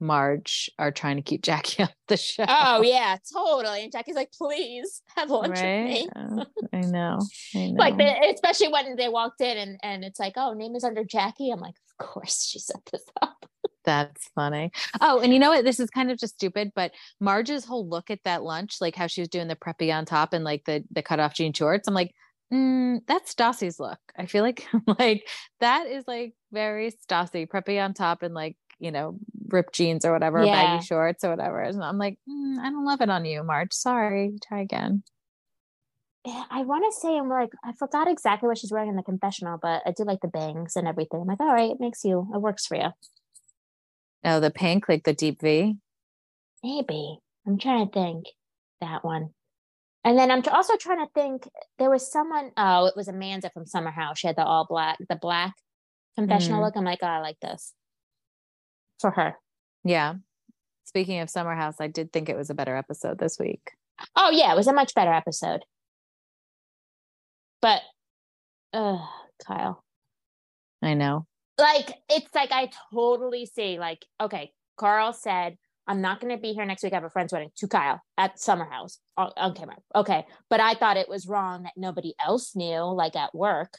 Marge 0.01 0.69
are 0.77 0.91
trying 0.91 1.15
to 1.15 1.21
keep 1.21 1.41
Jackie 1.49 1.83
off 1.83 1.93
the 2.09 2.17
show. 2.17 2.43
Oh 2.45 2.81
yeah, 2.81 3.15
totally. 3.33 3.83
And 3.83 3.93
Jackie's 3.93 4.15
like, 4.15 4.33
please 4.33 5.03
have 5.15 5.29
lunch 5.29 5.51
with 5.51 5.63
me. 5.63 6.09
I 6.73 6.81
know. 6.81 7.19
I 7.55 7.67
know. 7.71 7.77
Like 7.77 7.97
the, 7.97 8.33
especially 8.33 8.67
when 8.67 8.97
they 8.97 9.07
walked 9.07 9.39
in 9.39 9.57
and, 9.57 9.79
and 9.81 10.03
it's 10.03 10.19
like, 10.19 10.33
oh, 10.35 10.53
name 10.53 10.75
is 10.75 10.83
under 10.83 11.05
Jackie. 11.05 11.49
I'm 11.49 11.61
like, 11.61 11.75
of 11.97 12.05
course 12.05 12.45
she 12.45 12.59
set 12.59 12.81
this 12.91 13.05
up. 13.21 13.28
That's 13.89 14.29
funny. 14.35 14.69
Oh, 15.01 15.19
and 15.19 15.33
you 15.33 15.39
know 15.39 15.49
what? 15.49 15.65
This 15.65 15.79
is 15.79 15.89
kind 15.89 16.11
of 16.11 16.19
just 16.19 16.35
stupid, 16.35 16.73
but 16.75 16.91
Marge's 17.19 17.65
whole 17.65 17.89
look 17.89 18.11
at 18.11 18.19
that 18.23 18.43
lunch, 18.43 18.77
like 18.79 18.95
how 18.95 19.07
she 19.07 19.21
was 19.21 19.29
doing 19.29 19.47
the 19.47 19.55
preppy 19.55 19.91
on 19.91 20.05
top 20.05 20.31
and 20.31 20.43
like 20.43 20.63
the 20.65 20.83
the 20.91 21.01
cut 21.01 21.19
off 21.19 21.33
jean 21.33 21.53
shorts. 21.53 21.87
I'm 21.87 21.95
like, 21.95 22.13
mm, 22.53 22.99
that's 23.07 23.33
Stassi's 23.33 23.79
look. 23.79 23.97
I 24.15 24.27
feel 24.27 24.43
like 24.43 24.67
like 24.99 25.27
that 25.59 25.87
is 25.87 26.03
like 26.07 26.35
very 26.51 26.91
Stassi, 26.91 27.47
preppy 27.49 27.83
on 27.83 27.95
top 27.95 28.21
and 28.21 28.35
like 28.35 28.57
you 28.77 28.91
know 28.91 29.17
ripped 29.47 29.73
jeans 29.73 30.05
or 30.05 30.13
whatever, 30.13 30.45
Yeah. 30.45 30.77
baggy 30.77 30.85
shorts 30.85 31.23
or 31.23 31.31
whatever. 31.31 31.61
And 31.61 31.83
I'm 31.83 31.97
like, 31.97 32.19
mm, 32.29 32.59
I 32.59 32.69
don't 32.69 32.85
love 32.85 33.01
it 33.01 33.09
on 33.09 33.25
you, 33.25 33.41
Marge. 33.41 33.73
Sorry. 33.73 34.37
Try 34.47 34.61
again. 34.61 35.01
I 36.51 36.61
want 36.61 36.85
to 36.85 36.99
say 36.99 37.17
I'm 37.17 37.27
like, 37.29 37.49
I 37.63 37.71
forgot 37.73 38.07
exactly 38.07 38.45
what 38.45 38.59
she's 38.59 38.71
wearing 38.71 38.89
in 38.89 38.97
the 38.97 39.01
confessional, 39.03 39.57
but 39.59 39.81
I 39.87 39.93
do 39.97 40.03
like 40.03 40.19
the 40.21 40.27
bangs 40.27 40.75
and 40.75 40.87
everything. 40.87 41.21
I'm 41.21 41.27
like, 41.27 41.39
all 41.39 41.51
right, 41.51 41.71
it 41.71 41.79
makes 41.79 42.03
you, 42.03 42.29
it 42.35 42.39
works 42.39 42.67
for 42.67 42.75
you. 42.75 42.89
Oh, 44.23 44.39
the 44.39 44.51
pink, 44.51 44.89
like 44.89 45.03
the 45.03 45.13
deep 45.13 45.41
V. 45.41 45.77
Maybe. 46.63 47.19
I'm 47.47 47.57
trying 47.57 47.87
to 47.87 47.91
think 47.93 48.25
that 48.81 49.03
one. 49.03 49.29
And 50.03 50.17
then 50.17 50.31
I'm 50.31 50.43
also 50.51 50.75
trying 50.77 51.05
to 51.05 51.11
think 51.13 51.47
there 51.77 51.89
was 51.89 52.09
someone, 52.11 52.51
oh, 52.57 52.85
it 52.85 52.95
was 52.95 53.07
Amanda 53.07 53.49
from 53.53 53.65
Summer 53.65 53.91
House. 53.91 54.19
She 54.19 54.27
had 54.27 54.35
the 54.35 54.43
all 54.45 54.65
black, 54.69 54.97
the 55.09 55.15
black 55.15 55.53
confessional 56.17 56.59
Mhm. 56.61 56.65
look. 56.65 56.75
I'm 56.77 56.83
like, 56.85 56.99
oh, 57.01 57.07
I 57.07 57.19
like 57.19 57.39
this 57.41 57.73
for 58.99 59.11
her. 59.11 59.37
Yeah. 59.83 60.15
Speaking 60.85 61.19
of 61.19 61.29
Summer 61.29 61.55
House, 61.55 61.75
I 61.79 61.87
did 61.87 62.11
think 62.11 62.29
it 62.29 62.35
was 62.37 62.49
a 62.49 62.53
better 62.55 62.75
episode 62.75 63.19
this 63.19 63.37
week. 63.39 63.71
Oh 64.15 64.29
yeah, 64.31 64.51
it 64.51 64.55
was 64.55 64.67
a 64.67 64.73
much 64.73 64.93
better 64.95 65.13
episode. 65.13 65.63
But 67.61 67.81
uh 68.73 68.97
Kyle. 69.45 69.83
I 70.81 70.93
know. 70.93 71.25
Like 71.59 71.93
it's 72.09 72.33
like 72.33 72.51
I 72.51 72.69
totally 72.93 73.45
see 73.45 73.77
like 73.79 74.05
okay, 74.19 74.51
Carl 74.77 75.13
said 75.13 75.57
I'm 75.89 76.01
not 76.01 76.21
going 76.21 76.31
to 76.35 76.39
be 76.39 76.53
here 76.53 76.65
next 76.65 76.83
week. 76.83 76.93
I 76.93 76.97
have 76.97 77.03
a 77.03 77.09
friend's 77.09 77.33
wedding 77.33 77.49
to 77.57 77.67
Kyle 77.67 77.99
at 78.15 78.39
Summer 78.39 78.65
House 78.65 78.99
on, 79.17 79.31
on 79.35 79.55
camera. 79.55 79.77
Okay. 79.95 80.23
But 80.47 80.59
I 80.59 80.75
thought 80.75 80.97
it 80.97 81.09
was 81.09 81.25
wrong 81.25 81.63
that 81.63 81.73
nobody 81.75 82.13
else 82.23 82.55
knew, 82.55 82.81
like 82.81 83.15
at 83.15 83.33
work. 83.33 83.73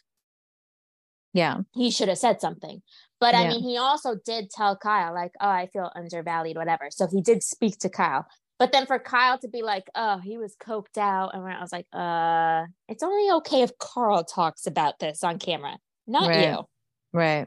Yeah. 1.33 1.59
He 1.73 1.93
should 1.93 2.09
have 2.09 2.19
said 2.19 2.41
something. 2.41 2.83
But 3.21 3.37
I 3.37 3.47
mean, 3.47 3.63
he 3.63 3.77
also 3.77 4.17
did 4.25 4.51
tell 4.51 4.77
Kyle, 4.77 5.15
like, 5.15 5.31
oh, 5.41 5.49
I 5.49 5.69
feel 5.73 5.93
undervalued, 5.95 6.57
whatever. 6.57 6.89
So 6.91 7.07
he 7.07 7.21
did 7.21 7.45
speak 7.45 7.79
to 7.81 7.89
Kyle. 7.89 8.27
But 8.59 8.73
then 8.73 8.87
for 8.87 8.99
Kyle 8.99 9.39
to 9.39 9.49
be 9.49 9.63
like, 9.63 9.85
oh, 9.95 10.19
he 10.19 10.37
was 10.37 10.57
coked 10.61 10.99
out. 10.99 11.35
And 11.35 11.45
I 11.47 11.61
was 11.61 11.71
like, 11.71 11.87
uh, 11.93 12.65
it's 12.89 13.05
only 13.05 13.31
okay 13.37 13.63
if 13.63 13.79
Carl 13.79 14.25
talks 14.25 14.67
about 14.67 14.99
this 14.99 15.23
on 15.23 15.39
camera, 15.39 15.79
not 16.09 16.29
Right. 16.29 16.49
you. 16.49 16.65
Right. 17.13 17.47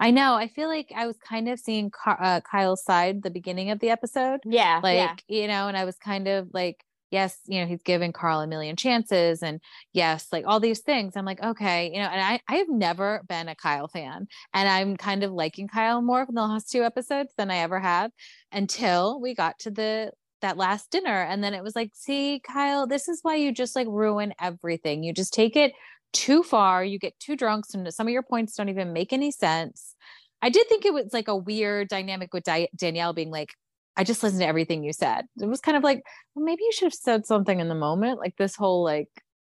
I 0.00 0.10
know. 0.10 0.34
I 0.34 0.48
feel 0.48 0.68
like 0.68 0.92
I 0.94 1.06
was 1.06 1.16
kind 1.18 1.48
of 1.48 1.58
seeing 1.58 1.90
Car- 1.90 2.18
uh, 2.20 2.40
Kyle's 2.40 2.84
side 2.84 3.22
the 3.22 3.30
beginning 3.30 3.70
of 3.70 3.80
the 3.80 3.90
episode. 3.90 4.40
Yeah. 4.44 4.80
Like, 4.82 5.22
yeah. 5.28 5.40
you 5.40 5.48
know, 5.48 5.68
and 5.68 5.76
I 5.76 5.84
was 5.84 5.96
kind 5.96 6.28
of 6.28 6.48
like, 6.52 6.82
yes, 7.10 7.38
you 7.46 7.60
know, 7.60 7.66
he's 7.66 7.82
giving 7.82 8.12
Carl 8.12 8.40
a 8.40 8.46
million 8.46 8.76
chances 8.76 9.42
and 9.42 9.60
yes, 9.92 10.28
like 10.32 10.44
all 10.46 10.60
these 10.60 10.80
things. 10.80 11.14
I'm 11.16 11.24
like, 11.24 11.42
okay, 11.42 11.90
you 11.92 12.00
know, 12.00 12.08
and 12.08 12.20
I, 12.20 12.40
I 12.48 12.56
have 12.56 12.68
never 12.68 13.22
been 13.28 13.48
a 13.48 13.54
Kyle 13.54 13.88
fan 13.88 14.26
and 14.52 14.68
I'm 14.68 14.96
kind 14.96 15.22
of 15.22 15.32
liking 15.32 15.68
Kyle 15.68 16.02
more 16.02 16.26
from 16.26 16.34
the 16.34 16.42
last 16.42 16.70
two 16.70 16.82
episodes 16.82 17.32
than 17.36 17.50
I 17.50 17.58
ever 17.58 17.78
have 17.78 18.10
until 18.52 19.20
we 19.20 19.34
got 19.34 19.58
to 19.60 19.70
the 19.70 20.12
that 20.42 20.58
last 20.58 20.90
dinner 20.90 21.22
and 21.22 21.42
then 21.42 21.54
it 21.54 21.62
was 21.62 21.74
like 21.74 21.90
see 21.94 22.40
Kyle 22.46 22.86
this 22.86 23.08
is 23.08 23.20
why 23.22 23.36
you 23.36 23.52
just 23.52 23.74
like 23.74 23.86
ruin 23.88 24.34
everything 24.38 25.02
you 25.02 25.14
just 25.14 25.32
take 25.32 25.56
it 25.56 25.72
too 26.16 26.42
far 26.42 26.82
you 26.82 26.98
get 26.98 27.18
too 27.20 27.36
drunk 27.36 27.66
so 27.66 27.84
some 27.90 28.06
of 28.06 28.12
your 28.12 28.22
points 28.22 28.54
don't 28.54 28.70
even 28.70 28.92
make 28.92 29.12
any 29.12 29.30
sense 29.30 29.94
I 30.42 30.48
did 30.48 30.68
think 30.68 30.84
it 30.84 30.94
was 30.94 31.12
like 31.12 31.28
a 31.28 31.36
weird 31.36 31.88
dynamic 31.88 32.32
with 32.32 32.44
Di- 32.44 32.68
Danielle 32.76 33.12
being 33.12 33.30
like 33.30 33.50
I 33.96 34.04
just 34.04 34.22
listened 34.22 34.42
to 34.42 34.46
everything 34.46 34.84
you 34.84 34.92
said. 34.92 35.24
It 35.40 35.46
was 35.46 35.60
kind 35.60 35.76
of 35.76 35.82
like, 35.82 36.02
well, 36.34 36.44
maybe 36.44 36.62
you 36.62 36.72
should 36.72 36.84
have 36.84 36.94
said 36.94 37.24
something 37.24 37.60
in 37.60 37.68
the 37.68 37.74
moment. 37.74 38.18
Like 38.18 38.36
this 38.36 38.54
whole 38.54 38.84
like, 38.84 39.08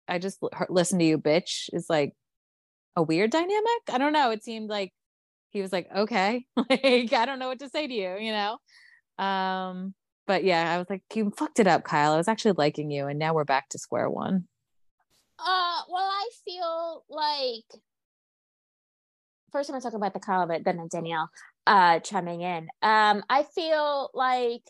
I 0.08 0.18
just 0.18 0.38
l- 0.42 0.50
listened 0.68 1.00
to 1.00 1.06
you, 1.06 1.16
bitch, 1.18 1.68
is 1.72 1.86
like 1.88 2.12
a 2.96 3.02
weird 3.02 3.30
dynamic. 3.30 3.82
I 3.88 3.98
don't 3.98 4.12
know. 4.12 4.30
It 4.32 4.42
seemed 4.42 4.68
like 4.68 4.92
he 5.50 5.62
was 5.62 5.72
like, 5.72 5.88
okay, 5.94 6.44
like 6.56 7.12
I 7.12 7.24
don't 7.24 7.38
know 7.38 7.48
what 7.48 7.60
to 7.60 7.68
say 7.68 7.86
to 7.86 7.94
you, 7.94 8.18
you 8.18 8.32
know. 8.32 9.24
Um, 9.24 9.94
but 10.26 10.42
yeah, 10.44 10.72
I 10.74 10.78
was 10.78 10.90
like, 10.90 11.02
you 11.14 11.32
fucked 11.36 11.60
it 11.60 11.68
up, 11.68 11.84
Kyle. 11.84 12.12
I 12.12 12.16
was 12.16 12.28
actually 12.28 12.54
liking 12.58 12.90
you, 12.90 13.06
and 13.06 13.18
now 13.18 13.34
we're 13.34 13.44
back 13.44 13.68
to 13.70 13.78
square 13.78 14.10
one. 14.10 14.48
Uh, 15.44 15.82
well, 15.88 16.08
I 16.08 16.30
feel 16.44 17.04
like 17.08 17.82
first 19.50 19.68
I'm 19.68 19.74
gonna 19.74 19.82
talk 19.82 19.94
about 19.94 20.14
the 20.14 20.20
Kyle, 20.20 20.46
but 20.46 20.64
then 20.64 20.86
Danielle 20.90 21.28
uh 21.66 21.98
chiming 22.00 22.42
in. 22.42 22.68
Um, 22.82 23.22
I 23.28 23.42
feel 23.54 24.10
like 24.14 24.62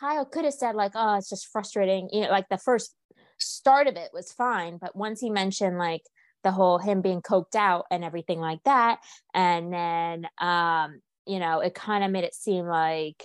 Kyle 0.00 0.24
could 0.26 0.44
have 0.44 0.54
said 0.54 0.74
like, 0.74 0.92
"Oh, 0.94 1.14
it's 1.16 1.28
just 1.30 1.48
frustrating." 1.48 2.08
You 2.12 2.22
know, 2.22 2.28
like 2.30 2.48
the 2.48 2.58
first 2.58 2.94
start 3.38 3.86
of 3.86 3.96
it 3.96 4.10
was 4.12 4.32
fine, 4.32 4.78
but 4.78 4.96
once 4.96 5.20
he 5.20 5.30
mentioned 5.30 5.78
like 5.78 6.02
the 6.42 6.52
whole 6.52 6.78
him 6.78 7.00
being 7.00 7.22
coked 7.22 7.54
out 7.56 7.86
and 7.90 8.04
everything 8.04 8.40
like 8.40 8.62
that, 8.64 9.00
and 9.34 9.72
then 9.72 10.26
um, 10.40 11.00
you 11.26 11.38
know, 11.38 11.60
it 11.60 11.74
kind 11.74 12.04
of 12.04 12.10
made 12.10 12.24
it 12.24 12.34
seem 12.34 12.66
like 12.66 13.24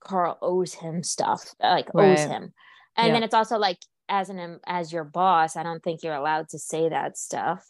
Carl 0.00 0.38
owes 0.42 0.74
him 0.74 1.02
stuff, 1.02 1.54
like 1.60 1.88
owes 1.98 2.24
him, 2.24 2.52
and 2.96 3.08
Yeah. 3.08 3.14
then 3.14 3.22
it's 3.22 3.34
also 3.34 3.58
like 3.58 3.78
as 4.08 4.28
an 4.28 4.60
as 4.66 4.92
your 4.92 5.04
boss, 5.04 5.56
I 5.56 5.62
don't 5.62 5.82
think 5.82 6.02
you're 6.02 6.14
allowed 6.14 6.48
to 6.50 6.58
say 6.58 6.88
that 6.88 7.16
stuff. 7.16 7.66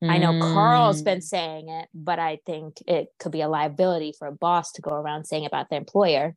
I 0.00 0.18
know 0.18 0.38
Carl's 0.40 1.02
been 1.02 1.18
Mm. 1.18 1.22
saying 1.24 1.68
it, 1.70 1.88
but 1.92 2.20
I 2.20 2.38
think 2.46 2.80
it 2.86 3.08
could 3.18 3.32
be 3.32 3.40
a 3.40 3.48
liability 3.48 4.14
for 4.16 4.28
a 4.28 4.32
boss 4.32 4.70
to 4.72 4.82
go 4.82 4.90
around 4.92 5.24
saying 5.24 5.44
about 5.44 5.70
their 5.70 5.78
employer. 5.80 6.36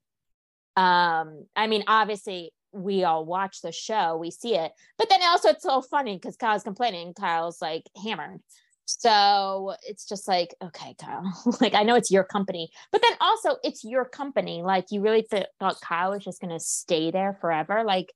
Um, 0.76 1.46
I 1.56 1.67
mean, 1.67 1.84
obviously, 1.88 2.54
we 2.72 3.04
all 3.04 3.24
watch 3.26 3.62
the 3.62 3.72
show, 3.72 4.17
we 4.17 4.32
see 4.32 4.56
it, 4.56 4.72
but 4.98 5.10
then 5.10 5.22
also 5.24 5.50
it's 5.50 5.63
so 5.63 5.82
funny 5.82 6.15
because 6.15 6.38
Kyle's 6.38 6.63
complaining, 6.63 7.13
Kyle's 7.13 7.62
like 7.62 7.84
hammered. 8.04 8.39
So 8.86 9.76
it's 9.84 10.08
just 10.08 10.28
like, 10.28 10.56
okay, 10.63 10.96
Kyle, 11.00 11.24
like 11.62 11.76
I 11.76 11.84
know 11.84 11.96
it's 11.96 12.12
your 12.12 12.24
company, 12.24 12.72
but 12.91 13.02
then 13.02 13.13
also 13.22 13.58
it's 13.63 13.84
your 13.84 14.06
company. 14.06 14.63
Like 14.63 14.86
you 14.89 15.02
really 15.02 15.24
th- 15.24 15.46
thought 15.60 15.82
Kyle 15.82 16.12
was 16.12 16.24
just 16.24 16.41
going 16.41 16.52
to 16.52 16.60
stay 16.60 17.12
there 17.12 17.38
forever. 17.39 17.84
Like 17.86 18.12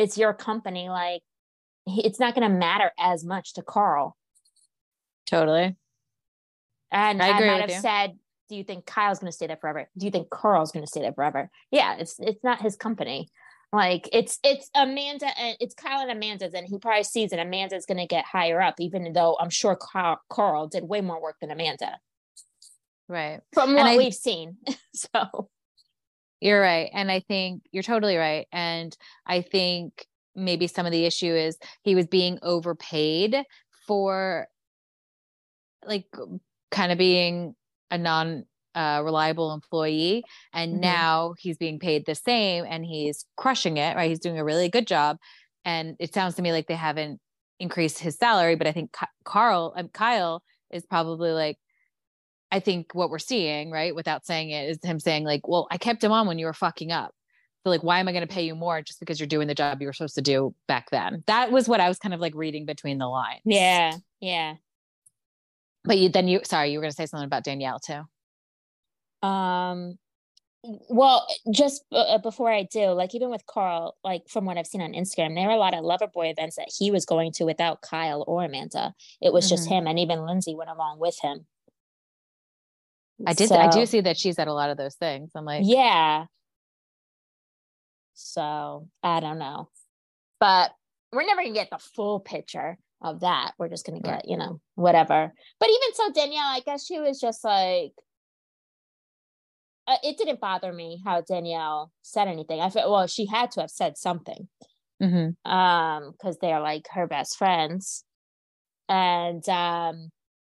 it's 0.00 0.18
your 0.18 0.32
company. 0.34 0.88
Like 0.88 1.22
it's 1.86 2.18
not 2.20 2.34
going 2.34 2.50
to 2.50 2.56
matter 2.56 2.90
as 2.98 3.24
much 3.24 3.54
to 3.54 3.62
Carl. 3.62 4.16
totally. 5.26 5.76
And 6.92 7.22
i, 7.22 7.28
I 7.28 7.46
might 7.46 7.60
have 7.60 7.70
you. 7.70 7.80
said, 7.80 8.18
"Do 8.48 8.56
you 8.56 8.64
think 8.64 8.84
Kyle's 8.84 9.20
going 9.20 9.30
to 9.30 9.36
stay 9.36 9.46
there 9.46 9.56
forever? 9.60 9.88
Do 9.96 10.04
you 10.06 10.10
think 10.10 10.28
Carl's 10.30 10.72
going 10.72 10.84
to 10.84 10.90
stay 10.90 11.00
there 11.02 11.12
forever?" 11.12 11.48
Yeah, 11.70 11.96
it's 11.98 12.18
it's 12.18 12.42
not 12.42 12.60
his 12.60 12.76
company. 12.76 13.28
Like 13.72 14.08
it's 14.12 14.40
it's 14.42 14.68
Amanda 14.74 15.26
and 15.38 15.56
it's 15.60 15.74
Kyle 15.74 16.00
and 16.00 16.10
Amanda's, 16.10 16.54
and 16.54 16.66
he 16.66 16.78
probably 16.78 17.04
sees 17.04 17.30
that 17.30 17.38
Amanda's 17.38 17.86
going 17.86 17.98
to 17.98 18.06
get 18.06 18.24
higher 18.24 18.60
up, 18.60 18.74
even 18.80 19.12
though 19.12 19.36
I'm 19.38 19.50
sure 19.50 19.76
Carl, 19.76 20.18
Carl 20.28 20.66
did 20.66 20.82
way 20.82 21.00
more 21.00 21.22
work 21.22 21.36
than 21.40 21.52
Amanda 21.52 22.00
Right. 23.08 23.40
from 23.52 23.74
what 23.74 23.86
I- 23.86 23.96
we've 23.96 24.14
seen. 24.14 24.56
so 24.94 25.48
You're 26.40 26.60
right. 26.60 26.90
And 26.92 27.10
I 27.10 27.20
think 27.20 27.62
you're 27.72 27.82
totally 27.82 28.16
right. 28.16 28.46
And 28.52 28.96
I 29.26 29.42
think 29.42 30.06
maybe 30.34 30.66
some 30.66 30.86
of 30.86 30.92
the 30.92 31.04
issue 31.04 31.34
is 31.34 31.58
he 31.82 31.94
was 31.94 32.06
being 32.06 32.38
overpaid 32.42 33.36
for 33.86 34.48
like 35.84 36.06
kind 36.70 36.92
of 36.92 36.98
being 36.98 37.54
a 37.90 37.98
non 37.98 38.44
uh, 38.74 39.02
reliable 39.04 39.52
employee. 39.52 40.24
And 40.52 40.74
Mhm. 40.76 40.80
now 40.80 41.34
he's 41.38 41.56
being 41.56 41.78
paid 41.78 42.06
the 42.06 42.14
same 42.14 42.64
and 42.68 42.84
he's 42.84 43.24
crushing 43.36 43.76
it, 43.78 43.96
right? 43.96 44.08
He's 44.08 44.20
doing 44.20 44.38
a 44.38 44.44
really 44.44 44.68
good 44.68 44.86
job. 44.86 45.18
And 45.64 45.96
it 45.98 46.14
sounds 46.14 46.36
to 46.36 46.42
me 46.42 46.52
like 46.52 46.68
they 46.68 46.74
haven't 46.76 47.20
increased 47.58 47.98
his 47.98 48.16
salary, 48.16 48.54
but 48.54 48.66
I 48.66 48.72
think 48.72 48.94
Carl, 49.24 49.72
um, 49.76 49.88
Kyle 49.88 50.42
is 50.70 50.86
probably 50.86 51.32
like, 51.32 51.58
I 52.52 52.60
think 52.60 52.94
what 52.94 53.10
we're 53.10 53.18
seeing, 53.18 53.70
right, 53.70 53.94
without 53.94 54.26
saying 54.26 54.50
it, 54.50 54.68
is 54.68 54.78
him 54.82 54.98
saying, 54.98 55.24
like, 55.24 55.46
well, 55.46 55.68
I 55.70 55.78
kept 55.78 56.02
him 56.02 56.12
on 56.12 56.26
when 56.26 56.38
you 56.38 56.46
were 56.46 56.52
fucking 56.52 56.90
up. 56.90 57.14
So, 57.62 57.70
like, 57.70 57.82
why 57.82 58.00
am 58.00 58.08
I 58.08 58.12
going 58.12 58.26
to 58.26 58.32
pay 58.32 58.42
you 58.44 58.54
more 58.54 58.80
just 58.82 59.00
because 59.00 59.20
you're 59.20 59.26
doing 59.26 59.46
the 59.46 59.54
job 59.54 59.80
you 59.80 59.86
were 59.86 59.92
supposed 59.92 60.14
to 60.16 60.22
do 60.22 60.54
back 60.66 60.90
then? 60.90 61.22
That 61.26 61.52
was 61.52 61.68
what 61.68 61.80
I 61.80 61.88
was 61.88 61.98
kind 61.98 62.14
of 62.14 62.20
like 62.20 62.34
reading 62.34 62.64
between 62.66 62.98
the 62.98 63.06
lines. 63.06 63.40
yeah, 63.44 63.96
yeah. 64.20 64.54
But 65.84 65.98
you 65.98 66.08
then 66.10 66.28
you, 66.28 66.40
sorry, 66.44 66.72
you 66.72 66.78
were 66.78 66.82
going 66.82 66.90
to 66.90 66.96
say 66.96 67.06
something 67.06 67.26
about 67.26 67.44
Danielle 67.44 67.78
too. 67.78 68.02
Um, 69.26 69.98
well, 70.62 71.26
just 71.50 71.84
uh, 71.92 72.18
before 72.18 72.52
I 72.52 72.64
do, 72.64 72.88
like 72.88 73.14
even 73.14 73.30
with 73.30 73.46
Carl, 73.46 73.96
like 74.04 74.28
from 74.28 74.44
what 74.44 74.58
I've 74.58 74.66
seen 74.66 74.82
on 74.82 74.92
Instagram, 74.92 75.34
there 75.34 75.46
were 75.46 75.54
a 75.54 75.56
lot 75.56 75.74
of 75.74 75.84
Loverboy 75.84 76.30
events 76.32 76.56
that 76.56 76.70
he 76.78 76.90
was 76.90 77.06
going 77.06 77.32
to 77.32 77.44
without 77.44 77.80
Kyle 77.80 78.24
or 78.26 78.44
Amanda. 78.44 78.94
It 79.22 79.32
was 79.32 79.48
just 79.48 79.68
Mhm. 79.68 79.72
him, 79.72 79.86
and 79.86 79.98
even 79.98 80.26
Lindsay 80.26 80.54
went 80.54 80.70
along 80.70 80.98
with 80.98 81.18
him. 81.22 81.46
I 83.26 83.32
did, 83.32 83.52
I 83.52 83.68
do 83.70 83.86
see 83.86 84.00
that 84.02 84.16
she's 84.16 84.38
at 84.38 84.48
a 84.48 84.52
lot 84.52 84.70
of 84.70 84.76
those 84.76 84.94
things. 84.94 85.30
I'm 85.34 85.44
like, 85.44 85.62
Yeah. 85.64 86.24
So 88.14 88.88
I 89.02 89.20
don't 89.20 89.38
know, 89.38 89.68
but 90.38 90.72
we're 91.12 91.24
never 91.24 91.42
gonna 91.42 91.54
get 91.54 91.70
the 91.70 91.78
full 91.78 92.20
picture 92.20 92.76
of 93.02 93.20
that. 93.20 93.52
We're 93.58 93.68
just 93.68 93.86
gonna 93.86 94.00
get, 94.00 94.28
you 94.28 94.36
know, 94.36 94.60
whatever. 94.74 95.32
But 95.58 95.68
even 95.68 95.94
so, 95.94 96.12
Danielle, 96.12 96.44
I 96.44 96.60
guess 96.64 96.84
she 96.84 97.00
was 97.00 97.18
just 97.18 97.42
like, 97.44 97.92
uh, 99.86 99.96
it 100.02 100.18
didn't 100.18 100.40
bother 100.40 100.72
me 100.72 101.00
how 101.04 101.22
Danielle 101.22 101.90
said 102.02 102.28
anything. 102.28 102.60
I 102.60 102.70
felt 102.70 102.90
well, 102.90 103.06
she 103.06 103.26
had 103.26 103.50
to 103.52 103.62
have 103.62 103.70
said 103.70 103.96
something, 103.96 104.48
mhm. 105.02 105.34
um, 105.44 106.12
because 106.12 106.38
they're 106.38 106.60
like 106.60 106.86
her 106.92 107.06
best 107.06 107.36
friends, 107.36 108.04
and 108.88 109.46
um, 109.48 110.10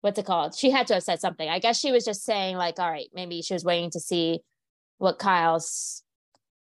what's 0.03 0.19
it 0.19 0.25
called? 0.25 0.53
She 0.53 0.69
had 0.69 0.85
to 0.87 0.95
have 0.95 1.03
said 1.03 1.21
something. 1.21 1.47
I 1.47 1.59
guess 1.59 1.79
she 1.79 1.93
was 1.93 2.03
just 2.03 2.25
saying 2.25 2.57
like, 2.57 2.77
all 2.77 2.91
right, 2.91 3.07
maybe 3.13 3.41
she 3.41 3.53
was 3.53 3.63
waiting 3.63 3.89
to 3.91 4.01
see 4.01 4.41
what 4.97 5.17
Kyle's 5.17 6.03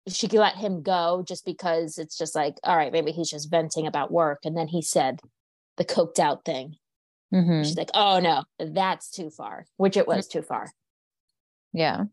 she 0.07 0.27
could 0.27 0.39
let 0.39 0.55
him 0.55 0.81
go 0.81 1.23
just 1.25 1.45
because 1.45 1.97
it's 1.97 2.17
just 2.17 2.35
like, 2.35 2.55
all 2.63 2.75
right, 2.75 2.91
maybe 2.91 3.11
he's 3.11 3.29
just 3.29 3.49
venting 3.49 3.87
about 3.87 4.11
work. 4.11 4.39
And 4.43 4.57
then 4.57 4.67
he 4.67 4.81
said 4.81 5.19
the 5.77 5.85
coked 5.85 6.19
out 6.19 6.43
thing. 6.43 6.75
Mhm. 7.33 7.63
She's 7.63 7.77
like, 7.77 7.91
oh 7.93 8.19
no, 8.19 8.43
that's 8.59 9.09
too 9.09 9.29
far, 9.29 9.65
which 9.77 9.95
it 9.95 10.07
was 10.07 10.27
too 10.27 10.41
far. 10.41 10.67
yeah. 11.71 12.05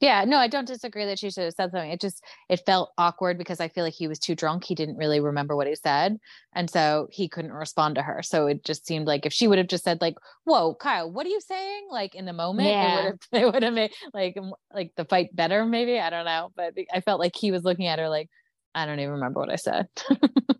Yeah, 0.00 0.24
no, 0.24 0.38
I 0.38 0.48
don't 0.48 0.66
disagree 0.66 1.06
that 1.06 1.18
she 1.18 1.30
should 1.30 1.44
have 1.44 1.54
said 1.54 1.70
something. 1.70 1.90
It 1.90 2.00
just 2.00 2.22
it 2.50 2.60
felt 2.66 2.92
awkward 2.98 3.38
because 3.38 3.60
I 3.60 3.68
feel 3.68 3.84
like 3.84 3.94
he 3.94 4.08
was 4.08 4.18
too 4.18 4.34
drunk. 4.34 4.64
He 4.64 4.74
didn't 4.74 4.96
really 4.96 5.20
remember 5.20 5.56
what 5.56 5.66
he 5.66 5.74
said, 5.76 6.18
and 6.52 6.68
so 6.68 7.06
he 7.10 7.28
couldn't 7.28 7.52
respond 7.52 7.94
to 7.94 8.02
her. 8.02 8.20
So 8.22 8.46
it 8.48 8.64
just 8.64 8.86
seemed 8.86 9.06
like 9.06 9.24
if 9.24 9.32
she 9.32 9.48
would 9.48 9.58
have 9.58 9.68
just 9.68 9.84
said 9.84 10.00
like, 10.00 10.14
"Whoa, 10.44 10.74
Kyle, 10.74 11.10
what 11.10 11.24
are 11.26 11.30
you 11.30 11.40
saying?" 11.40 11.86
Like 11.90 12.14
in 12.14 12.26
the 12.26 12.32
moment, 12.32 12.68
Yeah. 12.68 12.98
it 12.98 13.04
would 13.04 13.04
have 13.32 13.42
it 13.42 13.52
would 13.54 13.62
have 13.62 13.72
made 13.74 13.92
like 14.12 14.36
like 14.74 14.92
the 14.96 15.04
fight 15.06 15.34
better. 15.34 15.64
Maybe 15.64 15.98
I 15.98 16.10
don't 16.10 16.26
know, 16.26 16.50
but 16.56 16.74
I 16.92 17.00
felt 17.00 17.20
like 17.20 17.36
he 17.36 17.50
was 17.52 17.62
looking 17.64 17.86
at 17.86 17.98
her 17.98 18.08
like, 18.08 18.28
I 18.74 18.86
don't 18.86 18.98
even 19.00 19.12
remember 19.14 19.40
what 19.40 19.50
I 19.50 19.56
said. 19.56 19.86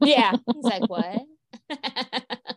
Yeah. 0.00 0.32
He's 0.54 0.64
like, 0.64 0.82
what? 0.88 1.20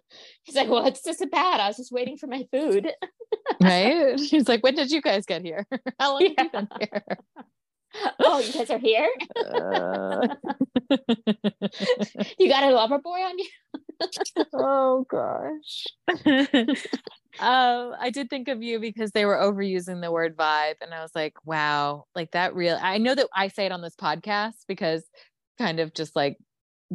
He's 0.47 0.55
like, 0.55 0.69
well, 0.69 0.88
it's 0.88 1.03
just 1.03 1.21
about. 1.21 1.60
I 1.60 1.67
was 1.67 1.75
just 1.75 1.91
waiting 1.91 2.15
for 2.15 2.27
my 2.27 2.47
food. 2.53 2.89
right? 3.62 4.17
He's 4.17 4.47
like, 4.47 4.63
when 4.63 4.75
did 4.75 4.91
you 4.91 5.01
guys 5.01 5.25
get 5.25 5.41
here? 5.41 5.67
How 5.99 6.13
long 6.13 6.21
have 6.38 6.45
you 6.45 6.49
been 6.49 6.69
here? 6.79 7.03
oh, 8.19 8.39
you 8.39 8.53
guys 8.53 8.69
are 8.69 8.79
here? 8.79 9.10
Uh, 9.36 10.27
You 12.38 12.47
got 12.47 12.63
a 12.63 12.71
lover 12.71 12.99
boy 12.99 13.19
on 13.19 13.38
you? 13.38 13.47
oh 14.53 15.05
gosh. 15.10 15.83
um, 17.39 17.93
I 17.99 18.10
did 18.13 18.29
think 18.29 18.47
of 18.47 18.63
you 18.63 18.79
because 18.79 19.12
they 19.12 19.25
were 19.25 19.36
overusing 19.36 20.01
the 20.01 20.13
word 20.13 20.38
vibe, 20.38 20.75
and 20.79 20.93
I 20.93 21.01
was 21.01 21.12
like, 21.13 21.33
wow, 21.43 22.05
like 22.15 22.31
that 22.31 22.55
real. 22.55 22.79
I 22.81 22.99
know 22.99 23.15
that 23.15 23.27
I 23.36 23.49
say 23.49 23.65
it 23.65 23.73
on 23.73 23.81
this 23.81 23.95
podcast 23.95 24.53
because 24.65 25.03
kind 25.57 25.81
of 25.81 25.93
just 25.93 26.15
like 26.15 26.38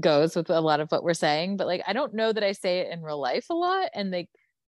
goes 0.01 0.35
with 0.35 0.51
a 0.51 0.61
lot 0.61 0.81
of 0.81 0.91
what 0.91 1.05
we're 1.05 1.15
saying, 1.15 1.57
but 1.57 1.67
like 1.67 1.83
I 1.87 1.93
don't 1.93 2.15
know 2.15 2.33
that 2.33 2.43
I 2.43 2.53
say 2.53 2.81
it 2.81 2.93
in 2.93 3.03
real 3.03 3.21
life 3.21 3.47
a 3.51 3.55
lot, 3.55 3.91
and 3.95 4.11
like 4.11 4.29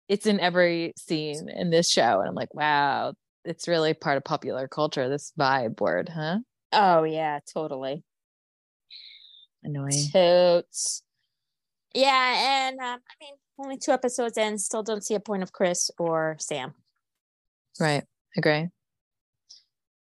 it's 0.07 0.25
in 0.25 0.39
every 0.39 0.93
scene 0.97 1.49
in 1.49 1.69
this 1.69 1.89
show, 1.89 2.19
and 2.19 2.27
I'm 2.27 2.35
like, 2.35 2.53
wow, 2.53 3.13
it's 3.45 3.67
really 3.67 3.93
part 3.93 4.17
of 4.17 4.23
popular 4.23 4.67
culture. 4.67 5.09
This 5.09 5.31
vibe 5.39 5.79
word, 5.79 6.09
huh? 6.09 6.39
Oh, 6.71 7.03
yeah, 7.03 7.39
totally. 7.53 8.03
Annoying. 9.63 10.09
Totes. 10.11 11.03
Yeah, 11.93 12.67
and 12.67 12.79
um, 12.79 12.99
I 12.99 13.15
mean, 13.23 13.35
only 13.59 13.77
two 13.77 13.91
episodes 13.91 14.37
in, 14.37 14.57
still 14.57 14.83
don't 14.83 15.05
see 15.05 15.13
a 15.13 15.19
point 15.19 15.43
of 15.43 15.51
Chris 15.51 15.91
or 15.99 16.35
Sam. 16.39 16.73
Right. 17.79 18.03
Agree. 18.35 18.69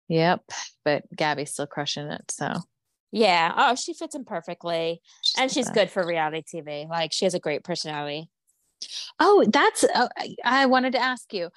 Yep. 0.08 0.42
But 0.86 1.04
Gabby's 1.16 1.52
still 1.52 1.68
crushing 1.68 2.08
it. 2.08 2.30
So 2.30 2.54
Yeah. 3.12 3.54
Oh, 3.56 3.76
she 3.76 3.94
fits 3.94 4.16
in 4.16 4.24
perfectly. 4.26 5.02
and 5.38 5.52
she's 5.52 5.70
good 5.70 5.90
for 5.90 6.06
reality 6.06 6.44
TV. 6.44 6.88
Like, 6.88 7.12
she 7.14 7.26
has 7.26 7.34
a 7.34 7.40
great 7.40 7.64
personality. 7.64 8.30
Oh, 9.20 9.46
that's. 9.52 9.84
Uh, 9.84 10.08
I- 10.18 10.36
I 10.44 10.66
wanted 10.68 10.94
to 10.94 11.00
ask 11.02 11.34
you. 11.34 11.50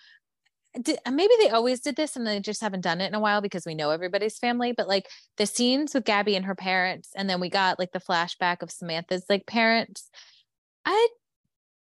Did, 0.81 0.99
maybe 1.09 1.33
they 1.38 1.51
always 1.51 1.79
did 1.81 1.95
this 1.95 2.17
and 2.17 2.27
they 2.27 2.40
just 2.40 2.61
haven't 2.61 2.81
done 2.81 3.01
it 3.01 3.07
in 3.07 3.14
a 3.14 3.21
while 3.21 3.40
because 3.40 3.64
we 3.64 3.77
know 3.77 3.90
everybody's 3.90 4.38
family. 4.38 4.73
But 4.77 4.88
like 4.88 5.07
the 5.37 5.47
scenes 5.47 5.95
with 5.95 6.05
Gabby 6.05 6.35
and 6.35 6.45
her 6.47 6.57
parents, 6.57 7.11
and 7.14 7.31
then 7.31 7.38
we 7.38 7.49
got 7.49 7.79
like 7.79 7.93
the 7.93 8.01
flashback 8.01 8.61
of 8.61 8.73
Samantha's 8.73 9.25
like 9.29 9.47
parents. 9.47 10.11
I 10.85 11.09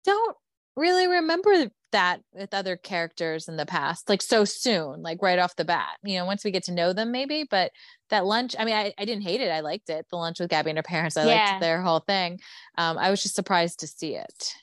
don't 0.05 0.38
really 0.75 1.07
remember 1.07 1.71
that 1.93 2.21
with 2.34 2.53
other 2.53 2.75
characters 2.75 3.47
in 3.47 3.56
the 3.56 3.65
past, 3.65 4.10
like 4.10 4.21
so 4.21 4.45
soon, 4.45 5.01
like 5.01 5.21
right 5.21 5.39
off 5.39 5.56
the 5.56 5.65
bat. 5.65 5.97
You 6.03 6.19
know, 6.19 6.25
once 6.25 6.43
we 6.43 6.51
get 6.51 6.63
to 6.65 6.73
know 6.73 6.93
them, 6.93 7.12
maybe. 7.12 7.47
But 7.49 7.71
that 8.10 8.25
lunch, 8.25 8.56
I 8.60 8.65
mean, 8.65 8.75
I, 8.75 8.93
I 8.97 9.06
didn't 9.06 9.23
hate 9.23 9.41
it. 9.41 9.49
I 9.49 9.62
liked 9.62 9.89
it. 9.89 10.06
The 10.12 10.17
lunch 10.17 10.39
with 10.39 10.49
Gabby 10.49 10.71
and 10.71 10.77
her 10.77 10.84
parents, 10.84 11.17
I 11.17 11.25
Yeah. 11.25 11.36
liked 11.45 11.60
their 11.60 11.82
whole 11.82 12.01
thing. 12.01 12.39
Um, 12.77 12.97
I 12.97 13.10
was 13.10 13.23
just 13.23 13.36
surprised 13.36 13.79
to 13.79 13.88
see 13.88 14.15
it. 14.15 14.53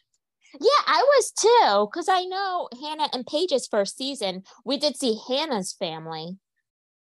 Yeah, 0.61 0.83
I 0.87 1.03
was 1.07 1.31
too, 1.33 1.89
because 1.91 2.09
I 2.09 2.25
know 2.25 2.69
Hannah 2.83 3.09
and 3.13 3.27
Paige's 3.27 3.69
first 3.69 3.97
season, 3.97 4.43
we 4.65 4.79
did 4.79 4.97
see 4.97 5.19
Hannah's 5.29 5.73
family. 5.73 6.39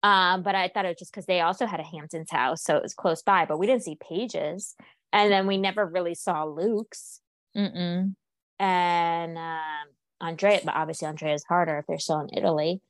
Um, 0.04 0.44
but 0.44 0.56
I 0.56 0.70
thought 0.70 0.86
it 0.86 0.90
was 0.90 0.98
just 0.98 1.12
because 1.12 1.26
they 1.26 1.42
also 1.42 1.66
had 1.66 1.80
a 1.80 1.84
Hamptons 1.84 2.32
house, 2.32 2.64
so 2.64 2.78
it 2.78 2.84
was 2.84 2.94
close 2.94 3.22
by, 3.22 3.46
but 3.46 3.58
we 3.60 3.68
didn't 3.68 3.84
see 3.84 3.98
Paige's. 4.00 4.76
And 5.12 5.32
then 5.32 5.48
we 5.48 5.58
never 5.58 5.86
really 5.86 6.16
saw 6.16 6.44
Luke's 6.46 7.20
Mm-mm. 7.58 8.14
and 8.60 9.38
um 9.38 9.88
Andrea, 10.22 10.62
but 10.64 10.76
obviously 10.76 11.08
Andrea's 11.08 11.44
harder 11.48 11.78
if 11.78 11.86
they're 11.88 12.00
still 12.00 12.20
in 12.22 12.38
Italy. 12.38 12.82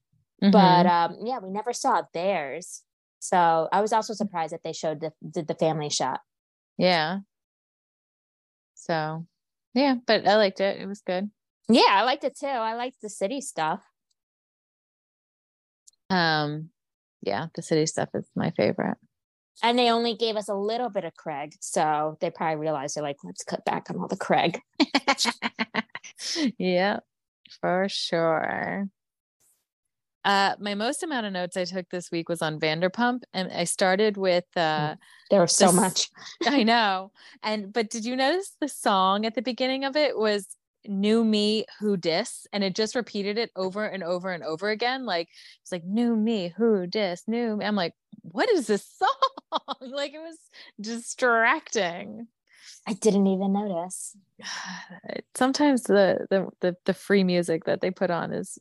Mhm. 0.44 0.52
But 0.52 0.86
um, 0.86 1.18
yeah, 1.24 1.40
we 1.40 1.50
never 1.50 1.74
saw 1.74 2.04
theirs. 2.14 2.84
So 3.20 3.68
I 3.72 3.82
was 3.82 3.92
also 3.94 4.14
surprised 4.14 4.54
that 4.54 4.64
they 4.64 4.74
showed 4.74 5.02
the 5.02 5.12
did 5.30 5.48
the 5.48 5.56
family 5.56 5.90
shot. 5.90 6.22
Yeah. 6.78 7.20
So, 8.76 9.26
yeah, 9.74 9.96
but 10.08 10.26
I 10.26 10.38
liked 10.38 10.62
it. 10.62 10.80
It 10.80 10.88
was 10.88 11.02
good. 11.02 11.30
Yeah, 11.68 11.90
I 11.90 12.04
liked 12.04 12.24
it 12.24 12.38
too. 12.38 12.48
I 12.48 12.74
liked 12.76 13.02
the 13.02 13.10
city 13.10 13.42
stuff. 13.42 13.82
Um, 16.10 16.70
yeah, 17.22 17.48
the 17.54 17.62
city 17.62 17.86
stuff 17.86 18.10
is 18.14 18.26
my 18.36 18.52
favorite. 18.52 18.98
And 19.62 19.78
they 19.78 19.92
only 19.92 20.16
gave 20.16 20.38
us 20.38 20.48
a 20.48 20.56
little 20.56 20.90
bit 20.90 21.04
of 21.04 21.14
Craig. 21.16 21.54
So 21.60 22.18
they 22.22 22.30
probably 22.30 22.56
realized 22.56 22.96
they're 22.96 23.04
like, 23.04 23.18
let's 23.24 23.44
cut 23.44 23.66
back 23.66 23.90
on 23.90 23.98
all 23.98 24.08
the 24.08 24.16
Craig. 24.16 24.62
yeah, 26.58 27.00
for 27.62 27.88
sure. 27.90 28.88
Uh, 30.26 30.54
my 30.60 30.76
most 30.76 31.02
amount 31.02 31.26
of 31.26 31.32
notes 31.34 31.56
I 31.56 31.64
took 31.64 31.90
this 31.90 32.12
week 32.12 32.28
was 32.28 32.42
on 32.42 32.60
Vanderpump, 32.60 33.22
and 33.34 33.52
I 33.52 33.64
started 33.64 34.18
with 34.18 34.46
uh, 34.58 34.96
There 35.32 35.42
was 35.42 35.56
so 35.56 35.68
This- 35.68 35.76
much. 35.76 36.10
I 36.46 36.64
know. 36.64 37.12
And 37.42 37.72
but 37.72 37.90
did 37.90 38.04
you 38.06 38.16
notice 38.16 38.54
the 38.60 38.68
song 38.68 39.26
at 39.26 39.34
the 39.36 39.42
beginning 39.42 39.86
of 39.86 39.96
it 39.96 40.18
was 40.18 40.46
new 40.86 41.26
me 41.26 41.66
who 41.80 41.98
dis 41.98 42.48
and 42.54 42.64
it 42.64 42.74
just 42.74 42.96
repeated 42.96 43.38
it 43.38 43.52
over 43.58 43.86
and 43.86 44.02
over 44.02 44.32
and 44.32 44.46
over 44.46 44.70
again 44.70 45.06
like 45.06 45.28
it's 45.62 45.74
like 45.74 45.84
new 45.84 46.16
me 46.16 46.54
who 46.56 46.88
dis 46.88 47.24
new 47.28 47.58
me. 47.58 47.66
I'm 47.66 47.76
like 47.76 47.94
what 48.22 48.50
is 48.50 48.66
this 48.68 48.86
song 48.98 49.76
like 49.92 50.14
it 50.14 50.20
was 50.20 50.38
distracting 50.80 52.28
I 52.88 52.94
didn't 52.94 53.28
even 53.28 53.54
notice. 53.54 54.16
sometimes 55.36 55.84
the, 55.84 56.26
the 56.30 56.50
the 56.62 56.76
the 56.86 56.94
free 56.94 57.24
music 57.24 57.66
that 57.66 57.82
they 57.82 57.92
put 57.92 58.10
on 58.10 58.34
is 58.34 58.58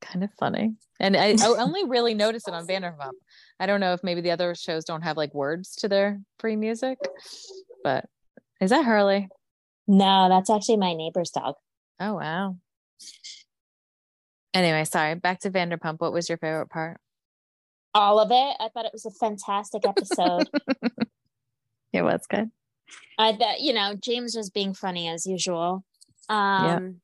kind 0.00 0.24
of 0.24 0.30
funny 0.38 0.74
and 0.98 1.16
I, 1.16 1.36
I 1.40 1.46
only 1.58 1.84
really 1.84 2.12
notice 2.12 2.48
it 2.48 2.54
on 2.54 2.66
Vanderpump 2.66 3.12
I 3.60 3.66
don't 3.66 3.78
know 3.78 3.92
if 3.92 4.02
maybe 4.02 4.20
the 4.20 4.32
other 4.32 4.54
shows 4.56 4.84
don't 4.84 5.02
have 5.02 5.16
like 5.16 5.32
words 5.32 5.76
to 5.76 5.88
their 5.88 6.20
free 6.40 6.56
music 6.56 6.98
but 7.84 8.06
is 8.60 8.70
that 8.70 8.84
Hurley 8.84 9.28
No, 9.86 10.28
that's 10.28 10.50
actually 10.50 10.78
my 10.78 10.94
neighbor's 10.94 11.30
dog. 11.30 11.54
Oh 12.00 12.14
wow. 12.14 12.56
Anyway, 14.54 14.84
sorry. 14.84 15.14
Back 15.14 15.40
to 15.40 15.50
Vanderpump. 15.50 15.98
What 15.98 16.12
was 16.12 16.28
your 16.28 16.36
favorite 16.36 16.68
part? 16.68 16.98
All 17.94 18.20
of 18.20 18.30
it. 18.30 18.56
I 18.60 18.68
thought 18.68 18.84
it 18.84 18.92
was 18.92 19.06
a 19.06 19.10
fantastic 19.10 19.86
episode. 19.86 20.48
It 21.92 22.02
was 22.02 22.26
good. 22.26 22.50
I 23.18 23.32
thought, 23.34 23.60
you 23.60 23.72
know, 23.72 23.94
James 23.94 24.36
was 24.36 24.50
being 24.50 24.74
funny 24.74 25.08
as 25.08 25.26
usual. 25.26 25.84
Um 26.28 27.00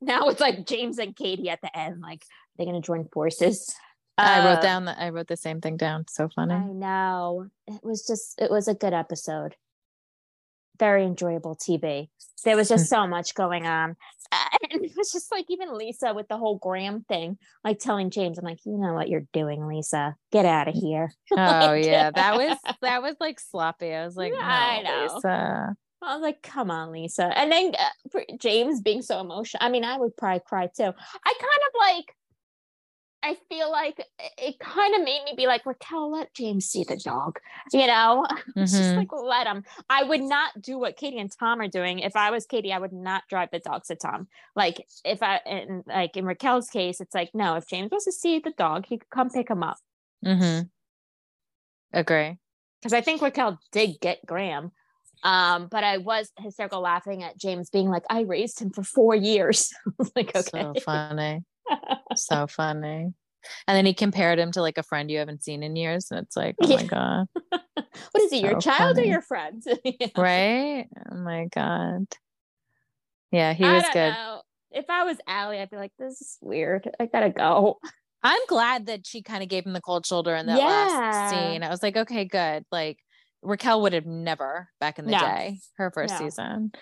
now 0.00 0.28
it's 0.28 0.40
like 0.40 0.66
James 0.66 0.98
and 0.98 1.16
Katie 1.16 1.48
at 1.48 1.60
the 1.62 1.76
end, 1.76 2.00
like 2.00 2.24
they're 2.56 2.66
gonna 2.66 2.80
join 2.80 3.08
forces. 3.12 3.74
I 4.18 4.40
Uh, 4.40 4.44
wrote 4.54 4.62
down 4.62 4.86
that 4.86 4.98
I 4.98 5.10
wrote 5.10 5.26
the 5.28 5.36
same 5.36 5.60
thing 5.60 5.76
down. 5.76 6.06
So 6.08 6.28
funny. 6.34 6.54
I 6.54 6.64
know. 6.64 7.46
It 7.66 7.80
was 7.82 8.06
just 8.06 8.40
it 8.40 8.50
was 8.50 8.66
a 8.68 8.74
good 8.74 8.94
episode. 8.94 9.56
Very 10.78 11.04
enjoyable 11.04 11.56
TV. 11.56 12.08
There 12.44 12.56
was 12.56 12.68
Hmm. 12.68 12.74
just 12.74 12.88
so 12.90 13.06
much 13.06 13.34
going 13.34 13.66
on. 13.66 13.96
And 14.76 14.84
it 14.84 14.96
was 14.96 15.10
just 15.10 15.32
like 15.32 15.46
even 15.48 15.76
Lisa 15.76 16.12
with 16.14 16.28
the 16.28 16.36
whole 16.36 16.56
Graham 16.56 17.04
thing, 17.08 17.38
like 17.64 17.78
telling 17.78 18.10
James, 18.10 18.38
I'm 18.38 18.44
like, 18.44 18.64
you 18.64 18.76
know 18.78 18.92
what 18.92 19.08
you're 19.08 19.26
doing, 19.32 19.66
Lisa. 19.66 20.14
Get 20.32 20.44
out 20.44 20.68
of 20.68 20.74
here. 20.74 21.12
oh 21.32 21.36
Like, 21.36 21.84
yeah. 21.84 22.10
That 22.10 22.36
was 22.36 22.58
that 22.82 23.02
was 23.02 23.16
like 23.20 23.40
sloppy. 23.40 23.92
I 23.92 24.04
was 24.04 24.16
like, 24.16 24.32
Yeah, 24.32 24.38
no, 24.38 24.44
I 24.44 24.82
know. 24.82 25.14
Lisa. 25.14 25.76
I 26.02 26.14
was 26.14 26.22
like, 26.22 26.42
come 26.42 26.70
on, 26.70 26.92
Lisa. 26.92 27.26
And 27.36 27.50
then 27.50 27.72
uh, 27.78 28.20
James 28.38 28.80
being 28.80 29.02
so 29.02 29.18
emotional. 29.18 29.64
I 29.64 29.70
mean, 29.70 29.82
I 29.82 29.96
would 29.96 30.16
probably 30.16 30.42
cry 30.46 30.66
too. 30.66 30.84
I 30.84 30.88
kind 30.88 30.92
of 30.92 31.72
like, 31.80 32.14
I 33.22 33.36
feel 33.48 33.70
like 33.72 33.98
it- 34.38 34.58
kind 34.60 34.94
of 34.94 35.02
made 35.02 35.22
me 35.24 35.32
be 35.36 35.46
like, 35.46 35.66
Raquel, 35.66 36.12
let 36.12 36.32
James 36.34 36.66
see 36.66 36.84
the 36.84 36.96
dog. 36.96 37.38
You 37.72 37.86
know, 37.86 38.26
it's 38.56 38.72
just 38.72 38.94
like, 38.94 39.08
let 39.12 39.46
him. 39.46 39.64
I 39.90 40.04
would 40.04 40.20
not 40.22 40.60
do 40.60 40.78
what 40.78 40.96
Katie 40.96 41.18
and 41.18 41.30
Tom 41.30 41.60
are 41.60 41.66
doing. 41.68 41.98
If 42.00 42.14
I 42.14 42.30
was 42.30 42.46
Katie, 42.46 42.72
I 42.72 42.78
would 42.78 42.92
not 42.92 43.24
drive 43.28 43.48
the 43.50 43.58
dogs 43.58 43.88
to 43.88 43.96
Tom. 43.96 44.28
Like, 44.54 44.84
if 45.04 45.22
I, 45.22 45.40
in, 45.46 45.82
like 45.86 46.16
in 46.16 46.24
Raquel's 46.24 46.68
case, 46.68 47.00
it's 47.00 47.14
like, 47.14 47.30
no, 47.34 47.56
if 47.56 47.66
James 47.68 47.90
wants 47.90 48.04
to 48.04 48.12
see 48.12 48.38
the 48.38 48.52
dog, 48.56 48.86
he 48.86 48.98
could 48.98 49.10
come 49.10 49.30
pick 49.30 49.50
him 49.50 49.62
up. 49.62 49.78
Mm-hmm. 50.24 50.66
Agree. 51.92 52.36
because 52.80 52.92
I 52.92 53.00
think 53.00 53.22
Raquel 53.22 53.58
did 53.72 54.00
get 54.00 54.24
Graham. 54.26 54.72
Um, 55.22 55.68
but 55.70 55.82
I 55.82 55.96
was 55.98 56.30
hysterical 56.38 56.80
laughing 56.82 57.22
at 57.22 57.38
James 57.38 57.70
being 57.70 57.88
like, 57.88 58.04
I 58.10 58.20
raised 58.20 58.60
him 58.60 58.70
for 58.70 58.82
four 58.84 59.14
years. 59.14 59.72
Like, 60.14 60.36
okay. 60.36 60.62
So 60.62 60.74
funny. 60.84 61.42
so 62.16 62.46
funny. 62.46 63.12
And 63.68 63.76
then 63.76 63.86
he 63.86 63.94
compared 63.94 64.38
him 64.38 64.52
to 64.52 64.60
like 64.60 64.78
a 64.78 64.82
friend 64.82 65.10
you 65.10 65.18
haven't 65.18 65.42
seen 65.42 65.62
in 65.62 65.76
years. 65.76 66.10
And 66.10 66.20
it's 66.20 66.36
like, 66.36 66.56
oh 66.60 66.68
my 66.68 66.84
God. 66.84 67.26
what 67.72 68.22
is 68.22 68.32
he, 68.32 68.40
your 68.40 68.60
child 68.60 68.96
funny. 68.96 69.08
or 69.08 69.12
your 69.12 69.22
friend? 69.22 69.62
Yeah. 69.84 70.08
Right? 70.16 70.86
Oh 71.10 71.16
my 71.16 71.46
God. 71.54 72.06
Yeah, 73.30 73.52
he 73.52 73.64
I 73.64 73.74
was 73.74 73.82
don't 73.84 73.92
good. 73.92 74.12
know. 74.12 74.42
If 74.72 74.86
I 74.88 75.04
was 75.04 75.18
Allie, 75.26 75.60
I'd 75.60 75.70
be 75.70 75.76
like, 75.76 75.92
this 75.98 76.20
is 76.20 76.38
weird. 76.40 76.90
I 76.98 77.06
gotta 77.06 77.30
go. 77.30 77.78
I'm 78.22 78.40
glad 78.48 78.86
that 78.86 79.06
she 79.06 79.22
kind 79.22 79.42
of 79.42 79.48
gave 79.48 79.64
him 79.64 79.72
the 79.72 79.80
cold 79.80 80.04
shoulder 80.06 80.34
in 80.34 80.46
that 80.46 80.58
Yeah. 80.58 80.66
last 80.66 81.30
scene. 81.30 81.62
I 81.62 81.68
was 81.68 81.82
like, 81.82 81.96
okay, 81.96 82.24
good. 82.24 82.64
Like 82.72 82.98
Raquel 83.42 83.82
would 83.82 83.92
have 83.92 84.06
never 84.06 84.68
back 84.80 84.98
in 84.98 85.06
the 85.06 85.12
No. 85.12 85.18
day, 85.20 85.60
her 85.76 85.90
first 85.92 86.14
No. 86.14 86.26
season. 86.26 86.72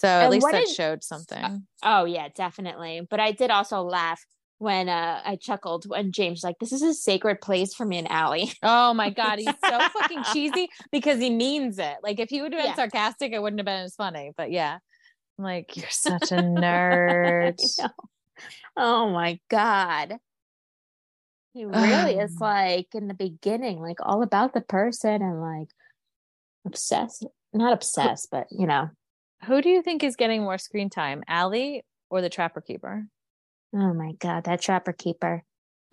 So 0.00 0.08
at 0.08 0.24
And 0.24 0.30
least 0.32 0.46
that 0.50 0.66
did- 0.66 0.74
showed 0.74 1.02
something. 1.04 1.66
Oh 1.82 2.04
yeah, 2.04 2.28
definitely. 2.34 3.00
But 3.08 3.20
I 3.20 3.32
did 3.32 3.50
also 3.50 3.82
laugh 3.82 4.24
when 4.58 4.88
uh 4.88 5.20
I 5.24 5.36
chuckled 5.36 5.84
when 5.86 6.12
James 6.12 6.42
like, 6.42 6.58
"This 6.58 6.72
is 6.72 6.82
a 6.82 6.94
sacred 6.94 7.40
place 7.40 7.74
for 7.74 7.84
me 7.84 7.98
and 7.98 8.10
Allie." 8.10 8.50
Oh 8.62 8.94
my 8.94 9.10
god, 9.10 9.38
he's 9.38 9.46
so 9.46 9.78
fucking 10.00 10.24
cheesy 10.32 10.68
because 10.92 11.18
he 11.20 11.30
means 11.30 11.78
it. 11.78 11.96
Like 12.02 12.20
if 12.20 12.28
he 12.30 12.42
would 12.42 12.52
have 12.52 12.62
been 12.62 12.70
Yeah. 12.70 12.74
sarcastic, 12.76 13.32
it 13.32 13.40
wouldn't 13.42 13.60
have 13.60 13.66
been 13.66 13.84
as 13.84 13.94
funny. 13.94 14.32
But 14.36 14.50
yeah, 14.50 14.78
I'm 15.38 15.44
like, 15.44 15.76
you're 15.76 15.88
such 15.90 16.32
a 16.32 16.36
nerd. 16.36 17.56
Oh 18.76 19.10
my 19.10 19.38
god. 19.48 20.16
He 21.54 21.64
really 21.64 22.18
is 22.18 22.36
like 22.40 22.88
in 22.94 23.08
the 23.08 23.14
beginning, 23.14 23.80
like 23.80 23.98
all 24.00 24.22
about 24.22 24.52
the 24.52 24.60
person 24.60 25.22
and 25.22 25.40
like 25.40 25.68
obsessed. 26.66 27.24
Not 27.54 27.72
obsessed, 27.72 28.28
but 28.30 28.46
you 28.50 28.66
know. 28.66 28.90
Who 29.44 29.62
do 29.62 29.68
you 29.68 29.82
think 29.82 30.02
is 30.02 30.16
getting 30.16 30.42
more 30.42 30.58
screen 30.58 30.90
time, 30.90 31.22
Allie 31.28 31.84
or 32.10 32.20
the 32.20 32.28
Trapper 32.28 32.60
Keeper? 32.60 33.06
Oh 33.74 33.92
my 33.92 34.12
god, 34.18 34.44
that 34.44 34.62
trapper 34.62 34.92
keeper. 34.92 35.42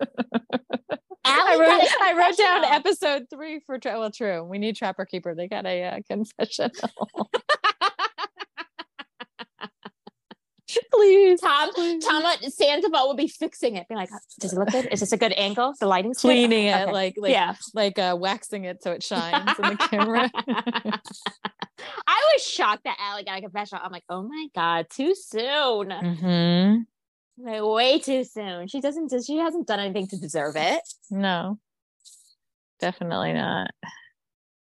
I 1.24 1.56
wrote, 1.58 1.66
got 1.66 1.82
a 1.82 2.04
I 2.04 2.14
wrote 2.16 2.36
down 2.36 2.64
episode 2.64 3.26
three 3.30 3.60
for 3.60 3.78
tra- 3.78 3.98
well, 3.98 4.10
true. 4.10 4.44
We 4.44 4.58
need 4.58 4.76
Trapper 4.76 5.04
Keeper. 5.04 5.34
They 5.34 5.48
got 5.48 5.66
a 5.66 5.82
uh, 5.84 5.98
confessional. 6.08 6.70
Please, 10.92 11.40
Tom, 11.40 11.70
Tom 12.00 12.24
at 12.24 12.42
Sandoval 12.52 13.08
will 13.08 13.16
be 13.16 13.28
fixing 13.28 13.76
it, 13.76 13.88
being 13.88 13.98
like, 13.98 14.10
"Does 14.40 14.52
it 14.52 14.58
look 14.58 14.70
good? 14.70 14.88
Is 14.92 15.00
this 15.00 15.12
a 15.12 15.16
good 15.16 15.32
angle? 15.32 15.74
The 15.80 15.86
lighting's 15.86 16.18
good?" 16.18 16.28
cleaning 16.28 16.66
it 16.66 16.82
Okay. 16.82 16.92
like 16.92 17.14
like 17.16 17.32
yeah. 17.32 17.54
like 17.74 17.98
uh, 17.98 18.16
waxing 18.18 18.64
it 18.64 18.82
so 18.82 18.92
it 18.92 19.02
shines 19.02 19.50
in 19.58 19.70
the 19.70 19.76
camera. 19.90 20.30
I 22.06 22.30
was 22.34 22.42
shocked 22.46 22.84
that 22.84 22.96
Allie 23.00 23.24
got 23.24 23.38
a 23.38 23.42
confessional. 23.42 23.82
I'm 23.84 23.92
like, 23.92 24.04
oh 24.08 24.22
my 24.22 24.48
god, 24.54 24.86
too 24.90 25.14
soon. 25.14 25.90
hmm 25.90 26.76
Like, 27.36 27.62
way 27.62 27.98
too 27.98 28.24
soon. 28.24 28.68
She 28.68 28.80
doesn't. 28.80 29.12
She 29.24 29.36
hasn't 29.38 29.66
done 29.66 29.80
anything 29.80 30.06
to 30.08 30.16
deserve 30.18 30.56
it. 30.56 30.80
No, 31.10 31.58
definitely 32.80 33.32
not. 33.32 33.70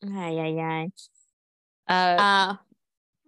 Yeah, 0.02 0.30
yeah, 0.30 0.48
yeah. 0.48 0.86
Uh, 1.88 2.22
Uh, 2.22 2.56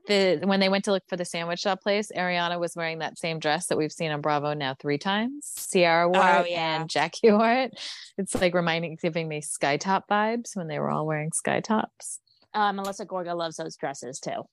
the 0.07 0.39
when 0.43 0.59
they 0.59 0.69
went 0.69 0.85
to 0.85 0.91
look 0.91 1.03
for 1.07 1.15
the 1.17 1.25
sandwich 1.25 1.59
shop 1.59 1.81
place, 1.81 2.11
Ariana 2.15 2.59
was 2.59 2.75
wearing 2.75 2.99
that 2.99 3.17
same 3.17 3.39
dress 3.39 3.67
that 3.67 3.77
we've 3.77 3.91
seen 3.91 4.11
on 4.11 4.21
Bravo 4.21 4.53
now 4.53 4.75
three 4.79 4.97
times. 4.97 5.67
Ciara 5.71 6.09
wore 6.09 6.21
Oh, 6.23 6.41
it 6.41 6.51
yeah. 6.51 6.81
and 6.81 6.89
Jackie 6.89 7.31
wore 7.31 7.51
it. 7.51 7.79
It's 8.17 8.35
like 8.35 8.53
reminding, 8.53 8.97
giving 9.01 9.27
me 9.27 9.41
sky 9.41 9.77
top 9.77 10.05
vibes 10.09 10.55
when 10.55 10.67
they 10.67 10.79
were 10.79 10.89
all 10.89 11.05
wearing 11.05 11.31
sky 11.31 11.59
tops. 11.59 12.19
uh, 12.53 12.73
Melissa 12.73 13.05
Gorga 13.05 13.35
loves 13.35 13.57
those 13.57 13.75
dresses 13.77 14.19
too. 14.19 14.43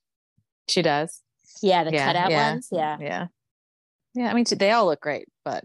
She 0.68 0.82
does. 0.82 1.22
Yeah, 1.62 1.84
the 1.84 1.92
Yeah, 1.92 2.06
cutout 2.06 2.30
yeah. 2.30 2.50
ones. 2.52 2.68
Yeah. 2.70 2.96
Yeah. 3.00 3.26
Yeah. 4.14 4.30
I 4.30 4.34
mean, 4.34 4.44
they 4.50 4.70
all 4.72 4.86
look 4.86 5.00
great, 5.00 5.28
but 5.44 5.64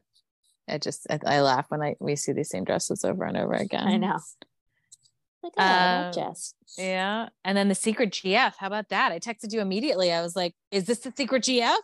I 0.68 0.78
just, 0.78 1.06
I, 1.10 1.20
I 1.26 1.42
laugh 1.42 1.66
when 1.70 1.82
I, 1.82 1.96
we 2.00 2.16
see 2.16 2.32
these 2.32 2.50
same 2.50 2.64
dresses 2.64 3.04
over 3.04 3.26
and 3.26 3.36
over 3.38 3.54
again. 3.54 3.86
I 3.88 3.98
know. 3.98 4.20
Like, 5.44 5.54
oh, 5.58 5.64
Um, 5.64 6.14
Jess. 6.14 6.54
Yeah. 6.78 7.30
And 7.44 7.58
then 7.58 7.68
the 7.68 7.76
secret 7.76 8.12
GF. 8.12 8.54
How 8.58 8.68
about 8.68 8.90
that? 8.90 9.12
I 9.12 9.20
texted 9.20 9.52
you 9.52 9.60
immediately. 9.60 10.12
I 10.12 10.22
was 10.22 10.36
like, 10.36 10.56
is 10.72 10.86
this 10.86 11.00
the 11.00 11.14
secret 11.16 11.44
GF? 11.44 11.76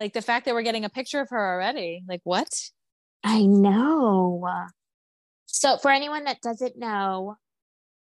Like 0.00 0.12
the 0.12 0.22
fact 0.22 0.46
that 0.46 0.54
we're 0.54 0.62
getting 0.62 0.84
a 0.84 0.90
picture 0.90 1.20
of 1.20 1.28
her 1.30 1.54
already. 1.54 2.04
Like, 2.08 2.20
what? 2.24 2.48
I 3.24 3.44
know. 3.44 4.46
So, 5.46 5.76
for 5.78 5.90
anyone 5.90 6.24
that 6.24 6.40
doesn't 6.40 6.76
know, 6.76 7.36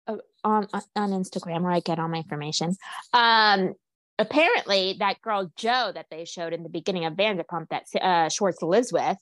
uh, 0.07 0.17
on 0.43 0.67
on 0.95 1.11
Instagram 1.11 1.61
where 1.61 1.71
I 1.71 1.79
get 1.79 1.99
all 1.99 2.07
my 2.07 2.17
information, 2.17 2.75
um, 3.13 3.73
apparently 4.17 4.95
that 4.99 5.21
girl 5.21 5.51
Joe 5.57 5.91
that 5.93 6.07
they 6.09 6.25
showed 6.25 6.53
in 6.53 6.63
the 6.63 6.69
beginning 6.69 7.05
of 7.05 7.13
Vanderpump 7.13 7.67
that 7.69 7.85
uh, 8.01 8.29
Schwartz 8.29 8.61
lives 8.61 8.91
with 8.93 9.17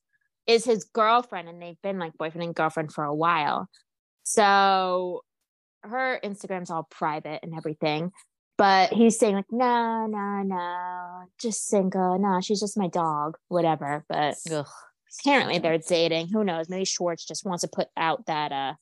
is 0.47 0.66
his 0.66 0.84
girlfriend, 0.86 1.47
and 1.49 1.62
they've 1.62 1.82
been 1.82 1.99
like 1.99 2.14
boyfriend 2.18 2.43
and 2.43 2.55
girlfriend 2.55 2.91
for 2.93 3.03
a 3.03 3.16
while. 3.16 3.70
So 4.24 5.22
her 5.84 6.20
Instagram's 6.24 6.70
all 6.70 6.88
private 6.90 7.40
and 7.44 7.54
everything. 7.56 8.12
But 8.58 8.92
he's 8.92 9.18
saying 9.18 9.36
like, 9.36 9.46
no, 9.52 10.06
no, 10.08 10.42
no, 10.44 11.22
just 11.40 11.68
single. 11.68 12.20
No, 12.20 12.42
she's 12.42 12.60
just 12.60 12.78
my 12.78 12.88
dog, 12.88 13.38
whatever. 13.48 14.04
But 14.10 14.36
Ugh. 14.52 14.68
apparently 15.22 15.60
they're 15.60 15.78
dating. 15.78 16.28
Who 16.28 16.44
knows? 16.44 16.68
Maybe 16.70 16.84
Schwartz 16.84 17.26
just 17.26 17.46
wants 17.46 17.62
to 17.62 17.70
put 17.70 17.88
out 17.96 18.26
that 18.26 18.52
uh 18.52 18.74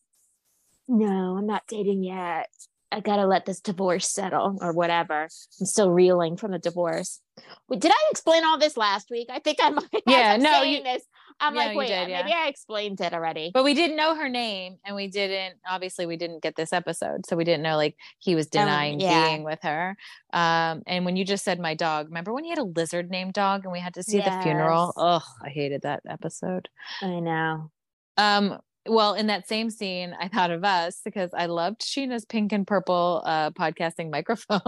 no, 0.88 1.38
I'm 1.38 1.46
not 1.46 1.64
dating 1.68 2.04
yet. 2.04 2.48
I 2.92 3.02
gotta 3.02 3.28
let 3.28 3.46
this 3.46 3.60
divorce 3.60 4.08
settle 4.10 4.58
or 4.62 4.72
whatever. 4.74 5.24
I'm 5.60 5.66
still 5.66 5.92
reeling 5.92 6.38
from 6.38 6.52
the 6.52 6.60
divorce. 6.60 7.20
Wait, 7.68 7.82
did 7.82 7.92
I 7.92 8.08
explain 8.12 8.46
all 8.46 8.58
this 8.58 8.78
last 8.78 9.10
week? 9.12 9.28
I 9.30 9.40
think 9.40 9.60
I 9.62 9.70
might. 9.70 9.86
Yeah, 10.08 10.38
no, 10.38 10.62
you- 10.64 10.82
this. 10.84 11.04
I'm 11.40 11.54
no, 11.54 11.60
like, 11.60 11.78
wait, 11.78 11.88
did, 11.88 12.08
maybe 12.10 12.34
I 12.34 12.48
explained 12.48 13.00
it 13.02 13.14
already. 13.14 13.52
But 13.54 13.64
we 13.64 13.74
didn't 13.74 13.96
know 13.96 14.16
her 14.16 14.30
name 14.30 14.78
and 14.86 14.96
we 14.96 15.08
didn't, 15.08 15.56
obviously, 15.68 16.06
we 16.06 16.18
didn't 16.18 16.42
get 16.42 16.56
this 16.56 16.74
episode. 16.74 17.26
So 17.26 17.36
we 17.36 17.44
didn't 17.44 17.64
know 17.64 17.76
like 17.76 17.96
he 18.20 18.36
was 18.36 18.48
denying 18.48 18.96
Um, 18.96 19.00
yeah. 19.02 19.28
being 19.28 19.44
with 19.44 19.60
her. 19.64 19.96
Um, 20.34 20.84
and 20.88 21.06
when 21.06 21.16
you 21.16 21.26
just 21.26 21.44
said 21.44 21.60
my 21.60 21.76
dog, 21.76 22.08
remember 22.08 22.34
when 22.34 22.44
he 22.44 22.50
had 22.50 22.60
a 22.60 22.64
lizard 22.64 23.10
named 23.10 23.34
dog 23.34 23.64
and 23.64 23.72
we 23.72 23.80
had 23.80 23.94
to 23.96 24.04
see 24.04 24.18
the 24.18 24.40
funeral? 24.44 24.88
Yes. 24.88 24.94
Oh, 24.98 25.22
I 25.44 25.50
hated 25.50 25.84
that 25.84 26.02
episode. 26.08 26.70
I 27.02 27.20
know. 27.20 27.72
Um, 28.18 28.60
well, 28.90 29.14
in 29.14 29.28
that 29.28 29.48
same 29.48 29.70
scene, 29.70 30.16
I 30.20 30.28
thought 30.28 30.52
of 30.52 30.64
us 30.64 31.02
because 31.04 31.32
I 31.34 31.48
loved 31.48 31.82
Scheana's 31.82 32.26
pink 32.26 32.52
and 32.52 32.66
purple 32.66 33.22
uh 33.26 33.52
podcasting 33.52 34.10
microphones. 34.12 34.62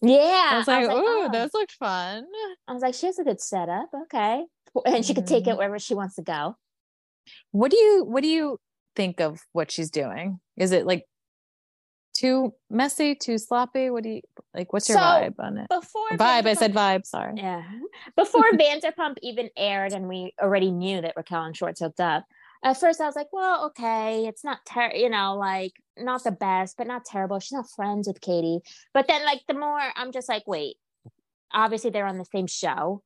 Yeah, 0.00 0.50
I 0.52 0.58
was 0.58 0.68
like, 0.68 0.84
ooh, 0.84 0.90
oh. 0.92 1.28
those 1.32 1.54
looked 1.54 1.72
fun. 1.72 2.26
I 2.68 2.72
was 2.72 2.82
like, 2.82 2.94
she 2.94 3.06
has 3.06 3.18
a 3.18 3.24
good 3.24 3.40
setup. 3.40 3.88
Okay, 4.04 4.44
and 4.86 5.04
she 5.04 5.14
could 5.14 5.26
take 5.26 5.46
it 5.46 5.50
Mhm. 5.50 5.56
wherever 5.58 5.78
she 5.78 5.94
wants 5.94 6.14
to 6.16 6.22
go. 6.22 6.56
What 7.50 7.70
do 7.70 7.76
you 7.78 8.04
what 8.04 8.22
do 8.22 8.28
you 8.28 8.58
think 8.96 9.20
of 9.20 9.40
what 9.52 9.70
she's 9.70 9.90
doing? 9.90 10.40
Is 10.56 10.72
it 10.72 10.86
like 10.86 11.06
too 12.14 12.52
messy, 12.68 13.14
too 13.14 13.38
sloppy? 13.38 13.88
What 13.90 14.02
do 14.04 14.10
you 14.10 14.20
like? 14.54 14.72
What's 14.72 14.88
your 14.88 14.98
So, 14.98 15.02
vibe 15.04 15.34
on 15.38 15.58
it? 15.58 15.68
Before 15.68 16.10
Vibe. 16.10 16.46
I 16.46 16.54
said 16.54 16.74
vibe. 16.74 17.06
Sorry. 17.06 17.34
Yeah. 17.36 17.62
Before 18.16 18.50
Vanderpump 18.52 19.16
even 19.22 19.48
aired 19.56 19.92
and 19.92 20.08
we 20.08 20.34
already 20.40 20.70
knew 20.70 21.00
that 21.00 21.14
Raquel 21.16 21.44
and 21.44 21.56
Schwartz 21.56 21.80
hooked 21.80 22.00
up, 22.00 22.24
at 22.64 22.78
first 22.78 23.00
I 23.00 23.06
was 23.06 23.16
like, 23.16 23.32
well, 23.32 23.64
okay, 23.66 24.26
it's 24.26 24.44
not, 24.44 24.58
ter- 24.66 24.92
you 24.94 25.08
know, 25.08 25.36
like 25.36 25.72
not 25.96 26.22
the 26.22 26.32
best, 26.32 26.76
but 26.76 26.86
not 26.86 27.04
terrible. 27.06 27.38
She's 27.40 27.52
not 27.52 27.70
friends 27.70 28.06
with 28.06 28.20
Katie. 28.20 28.60
But 28.92 29.08
then, 29.08 29.24
like, 29.24 29.40
the 29.48 29.54
more 29.54 29.80
I'm 29.96 30.12
just 30.12 30.28
like, 30.28 30.46
wait, 30.46 30.76
obviously 31.52 31.90
they're 31.90 32.06
on 32.06 32.18
the 32.18 32.26
same 32.26 32.46
show, 32.46 33.02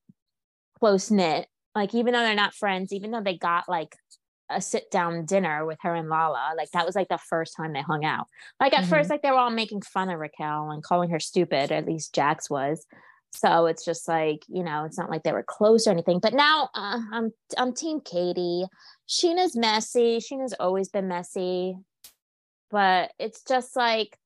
close 0.81 1.11
knit. 1.11 1.47
Like, 1.77 1.95
even 1.95 2.13
though 2.15 2.21
they're 2.23 2.35
not 2.35 2.55
friends, 2.55 2.93
even 2.93 3.11
though 3.13 3.23
they 3.23 3.37
got 3.37 3.69
like 3.69 3.95
a 4.51 4.61
sit 4.61 4.91
down 4.91 5.27
dinner 5.27 5.67
with 5.67 5.79
her 5.83 5.95
and 5.95 6.09
Lala, 6.09 6.55
like, 6.57 6.71
that 6.73 6.87
was 6.87 6.97
like 6.97 7.09
the 7.09 7.19
first 7.19 7.55
time 7.57 7.73
they 7.75 7.83
hung 7.83 8.05
out. 8.05 8.27
Like, 8.59 8.73
at 8.73 8.85
Mhm. 8.85 8.89
first, 8.89 9.11
like, 9.11 9.21
they 9.23 9.31
were 9.31 9.37
all 9.37 9.51
making 9.51 9.83
fun 9.83 10.09
of 10.09 10.19
Raquel 10.19 10.71
and 10.71 10.83
calling 10.83 11.11
her 11.11 11.21
stupid, 11.21 11.71
at 11.71 11.85
least 11.87 12.15
Jax 12.15 12.49
was. 12.49 12.87
So 13.33 13.67
it's 13.67 13.85
just 13.85 14.09
like, 14.09 14.43
you 14.49 14.65
know, 14.65 14.85
it's 14.85 14.97
not 14.97 15.11
like 15.11 15.23
they 15.23 15.33
were 15.33 15.45
close 15.47 15.87
or 15.87 15.91
anything. 15.91 16.21
But 16.21 16.33
now 16.33 16.71
uh, 16.75 17.01
I'm 17.13 17.33
I'm 17.59 17.75
team 17.75 18.01
Katie. 18.01 18.65
Scheana's 19.07 19.55
messy. 19.55 20.19
Scheana's 20.19 20.55
always 20.59 20.89
been 20.89 21.09
messy. 21.09 21.77
But 22.71 23.13
it's 23.19 23.43
just 23.43 23.77
like 23.77 24.19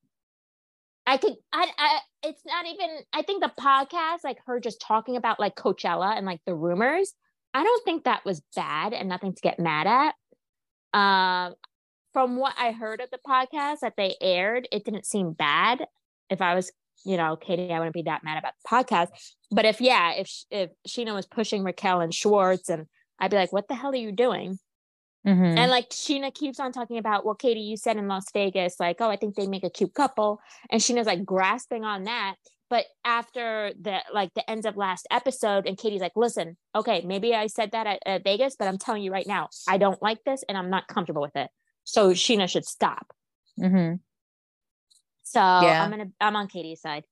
I 1.05 1.17
could 1.17 1.35
I 1.51 1.67
I 1.77 1.99
it's 2.23 2.45
not 2.45 2.65
even 2.67 2.99
I 3.11 3.23
think 3.23 3.43
the 3.43 3.51
podcast, 3.59 4.23
like 4.23 4.37
her 4.45 4.59
just 4.61 4.79
talking 4.79 5.17
about 5.17 5.39
like 5.39 5.55
Coachella 5.55 6.15
and 6.15 6.25
like 6.25 6.39
the 6.45 6.55
rumors, 6.55 7.13
I 7.53 7.63
don't 7.63 7.83
think 7.83 8.03
that 8.05 8.25
was 8.25 8.41
bad 8.55 8.93
and 8.93 9.09
nothing 9.09 9.33
to 9.33 9.41
get 9.41 9.59
mad 9.59 9.87
at. 9.87 10.15
Um 10.93 11.55
from 12.13 12.35
what 12.35 12.53
I 12.57 12.71
heard 12.71 12.99
of 12.99 13.09
the 13.09 13.19
podcast 13.25 13.79
that 13.81 13.93
they 13.95 14.15
aired, 14.19 14.67
it 14.71 14.83
didn't 14.83 15.05
seem 15.05 15.31
bad. 15.31 15.85
If 16.29 16.41
I 16.41 16.55
was 16.55 16.71
you 17.05 17.17
know, 17.17 17.35
Katie, 17.35 17.71
I 17.71 17.79
wouldn't 17.79 17.93
be 17.95 18.03
that 18.03 18.23
mad 18.23 18.37
about 18.37 18.53
the 18.63 18.69
podcast. 18.69 19.07
But 19.49 19.65
if 19.65 19.81
yeah, 19.81 20.13
if 20.13 20.31
if 20.49 20.69
Scheana 20.87 21.13
was 21.13 21.25
pushing 21.25 21.63
Raquel 21.63 22.01
and 22.01 22.13
Schwartz, 22.13 22.69
and 22.69 22.85
I'd 23.19 23.31
be 23.31 23.37
like, 23.37 23.53
what 23.53 23.67
the 23.67 23.75
hell 23.75 23.91
are 23.91 23.95
you 23.95 24.11
doing? 24.11 24.59
Mhm. 25.25 25.57
And 25.57 25.71
like 25.71 25.89
Scheana 25.89 26.33
keeps 26.33 26.59
on 26.59 26.71
talking 26.71 26.97
about, 26.97 27.25
well, 27.25 27.35
Katie, 27.35 27.61
you 27.61 27.77
said 27.77 27.97
in 27.97 28.07
Las 28.07 28.25
Vegas, 28.33 28.79
like, 28.79 28.97
oh, 28.99 29.09
I 29.09 29.17
think 29.17 29.35
they 29.35 29.47
make 29.47 29.63
a 29.63 29.69
cute 29.69 29.93
couple, 29.93 30.39
and 30.69 30.81
Scheana's 30.81 31.07
like 31.07 31.25
grasping 31.25 31.83
on 31.83 32.03
that. 32.03 32.35
But 32.71 32.85
after 33.03 33.73
the 33.79 33.99
like 34.13 34.33
the 34.33 34.49
end 34.49 34.65
of 34.65 34.77
last 34.77 35.05
episode, 35.11 35.67
and 35.67 35.77
Katie's 35.77 35.99
like, 35.99 36.13
listen, 36.15 36.55
okay, 36.73 37.03
maybe 37.05 37.35
I 37.35 37.47
said 37.47 37.71
that 37.73 37.85
at, 37.85 37.99
at 38.05 38.23
Vegas, 38.23 38.55
but 38.57 38.69
I'm 38.69 38.77
telling 38.77 39.03
you 39.03 39.11
right 39.11 39.27
now, 39.27 39.49
I 39.67 39.77
don't 39.77 40.01
like 40.01 40.23
this, 40.23 40.41
and 40.47 40.57
I'm 40.57 40.69
not 40.69 40.87
comfortable 40.87 41.21
with 41.21 41.35
it. 41.35 41.49
So 41.83 42.11
Scheana 42.11 42.49
should 42.49 42.63
stop. 42.65 43.13
mm-hmm. 43.59 43.95
So 45.23 45.39
Yeah. 45.39 45.83
I'm 45.83 45.89
gonna 45.91 46.11
I'm 46.21 46.37
on 46.37 46.47
Katie's 46.47 46.79
side. 46.79 47.03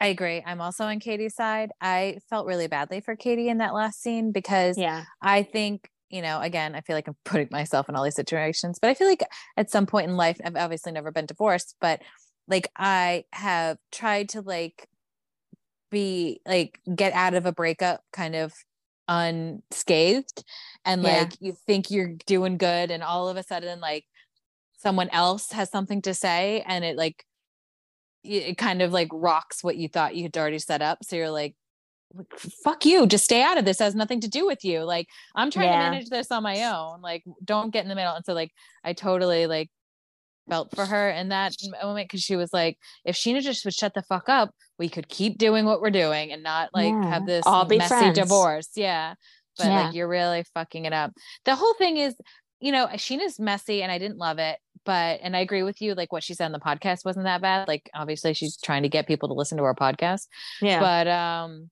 I 0.00 0.06
agree. 0.06 0.42
I'm 0.44 0.62
also 0.62 0.84
on 0.84 0.98
Katie's 0.98 1.34
side. 1.34 1.72
I 1.78 2.20
felt 2.30 2.46
really 2.46 2.68
badly 2.68 3.02
for 3.02 3.16
Katie 3.16 3.50
in 3.50 3.58
that 3.58 3.74
last 3.74 4.02
scene 4.02 4.32
because 4.32 4.78
Yeah. 4.78 5.04
I 5.20 5.42
think 5.42 5.90
you 6.08 6.20
know, 6.20 6.40
again, 6.40 6.74
I 6.74 6.82
feel 6.82 6.94
like 6.94 7.08
I'm 7.08 7.16
putting 7.24 7.48
myself 7.50 7.88
in 7.88 7.96
all 7.96 8.04
these 8.04 8.14
situations, 8.14 8.78
but 8.80 8.88
I 8.88 8.94
feel 8.94 9.08
like 9.08 9.24
at 9.56 9.70
some 9.70 9.86
point 9.86 10.08
in 10.08 10.16
life, 10.16 10.38
I've 10.44 10.56
obviously 10.56 10.92
never 10.92 11.10
been 11.10 11.26
divorced, 11.26 11.76
but 11.80 12.00
like 12.48 12.68
I 12.76 13.24
have 13.32 13.78
tried 13.90 14.30
to 14.30 14.40
like 14.42 14.88
be 15.90 16.40
like 16.46 16.80
get 16.94 17.12
out 17.12 17.34
of 17.34 17.46
a 17.46 17.52
breakup 17.52 18.02
kind 18.12 18.34
of 18.34 18.52
unscathed 19.08 20.44
and 20.84 21.02
Yeah. 21.02 21.18
like 21.20 21.32
you 21.40 21.54
think 21.66 21.90
you're 21.90 22.14
doing 22.26 22.56
good 22.56 22.90
and 22.90 23.02
all 23.02 23.28
of 23.28 23.36
a 23.36 23.42
sudden 23.42 23.80
like 23.80 24.04
someone 24.78 25.08
else 25.10 25.52
has 25.52 25.70
something 25.70 26.02
to 26.02 26.14
say 26.14 26.64
and 26.66 26.84
it 26.84 26.96
like 26.96 27.24
it 28.24 28.56
kind 28.56 28.82
of 28.82 28.92
like 28.92 29.08
rocks 29.12 29.62
what 29.62 29.76
you 29.76 29.88
thought 29.88 30.14
you 30.14 30.22
had 30.24 30.36
already 30.36 30.58
set 30.60 30.80
up. 30.82 30.98
So 31.02 31.16
you're 31.16 31.30
like 31.30 31.54
fuck 32.62 32.84
you. 32.84 33.06
Just 33.06 33.24
stay 33.24 33.42
out 33.42 33.56
of 33.58 33.64
this. 33.64 33.80
It 33.80 33.84
has 33.84 33.94
nothing 33.94 34.20
to 34.20 34.28
do 34.28 34.46
with 34.46 34.64
you. 34.64 34.80
Like 34.84 35.08
i'm 35.34 35.50
trying 35.50 35.68
Yeah. 35.68 35.84
to 35.84 35.90
manage 35.90 36.08
this 36.08 36.30
on 36.30 36.42
my 36.42 36.64
own. 36.64 37.00
Like 37.02 37.24
don't 37.44 37.70
get 37.72 37.82
in 37.84 37.88
the 37.88 37.94
middle. 37.94 38.14
And 38.14 38.24
so 38.24 38.32
like 38.34 38.52
i 38.84 38.92
totally 38.92 39.46
like 39.46 39.70
felt 40.48 40.74
for 40.74 40.84
her 40.86 41.10
in 41.10 41.28
that 41.28 41.54
moment 41.82 42.08
because 42.08 42.22
she 42.22 42.36
was 42.36 42.52
like 42.52 42.76
if 43.04 43.14
scheana 43.16 43.40
just 43.40 43.64
would 43.64 43.74
shut 43.74 43.94
the 43.94 44.02
fuck 44.02 44.28
up 44.28 44.50
we 44.78 44.88
could 44.88 45.08
keep 45.08 45.38
doing 45.38 45.64
what 45.64 45.80
we're 45.80 45.90
doing 45.90 46.32
and 46.32 46.42
not 46.42 46.68
like 46.74 46.92
Yeah. 46.92 47.06
have 47.10 47.26
this 47.26 47.44
All 47.46 47.64
messy 47.66 47.86
friends. 47.88 48.18
divorce 48.18 48.68
yeah 48.74 49.14
but 49.58 49.66
Yeah. 49.66 49.82
like 49.84 49.94
you're 49.94 50.08
really 50.08 50.44
fucking 50.54 50.84
it 50.84 50.92
up 50.92 51.12
the 51.44 51.54
whole 51.54 51.74
thing 51.74 51.96
is 51.96 52.16
you 52.60 52.72
know 52.72 52.86
scheana's 52.94 53.38
messy 53.38 53.82
and 53.82 53.92
i 53.92 53.98
didn't 53.98 54.18
love 54.18 54.38
it 54.38 54.58
but 54.84 55.20
and 55.22 55.36
i 55.36 55.40
agree 55.40 55.62
with 55.62 55.80
you 55.80 55.94
like 55.94 56.12
what 56.12 56.24
she 56.24 56.34
said 56.34 56.46
on 56.46 56.52
the 56.52 56.58
podcast 56.58 57.04
wasn't 57.04 57.24
that 57.24 57.40
bad 57.40 57.68
like 57.68 57.88
obviously 57.94 58.34
she's 58.34 58.56
trying 58.56 58.82
to 58.82 58.88
get 58.88 59.06
people 59.06 59.28
to 59.28 59.34
listen 59.34 59.58
to 59.58 59.64
our 59.64 59.74
podcast 59.74 60.26
Yeah. 60.60 60.80
but 60.80 61.06
um 61.08 61.70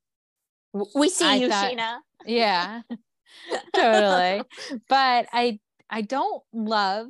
we 0.95 1.09
see 1.09 1.25
I 1.27 1.35
you, 1.37 1.49
thought- 1.49 1.73
Scheana. 1.73 1.97
yeah 2.27 2.83
totally 3.75 4.43
but 4.89 5.27
i 5.33 5.59
i 5.89 6.03
don't 6.03 6.43
love 6.53 7.09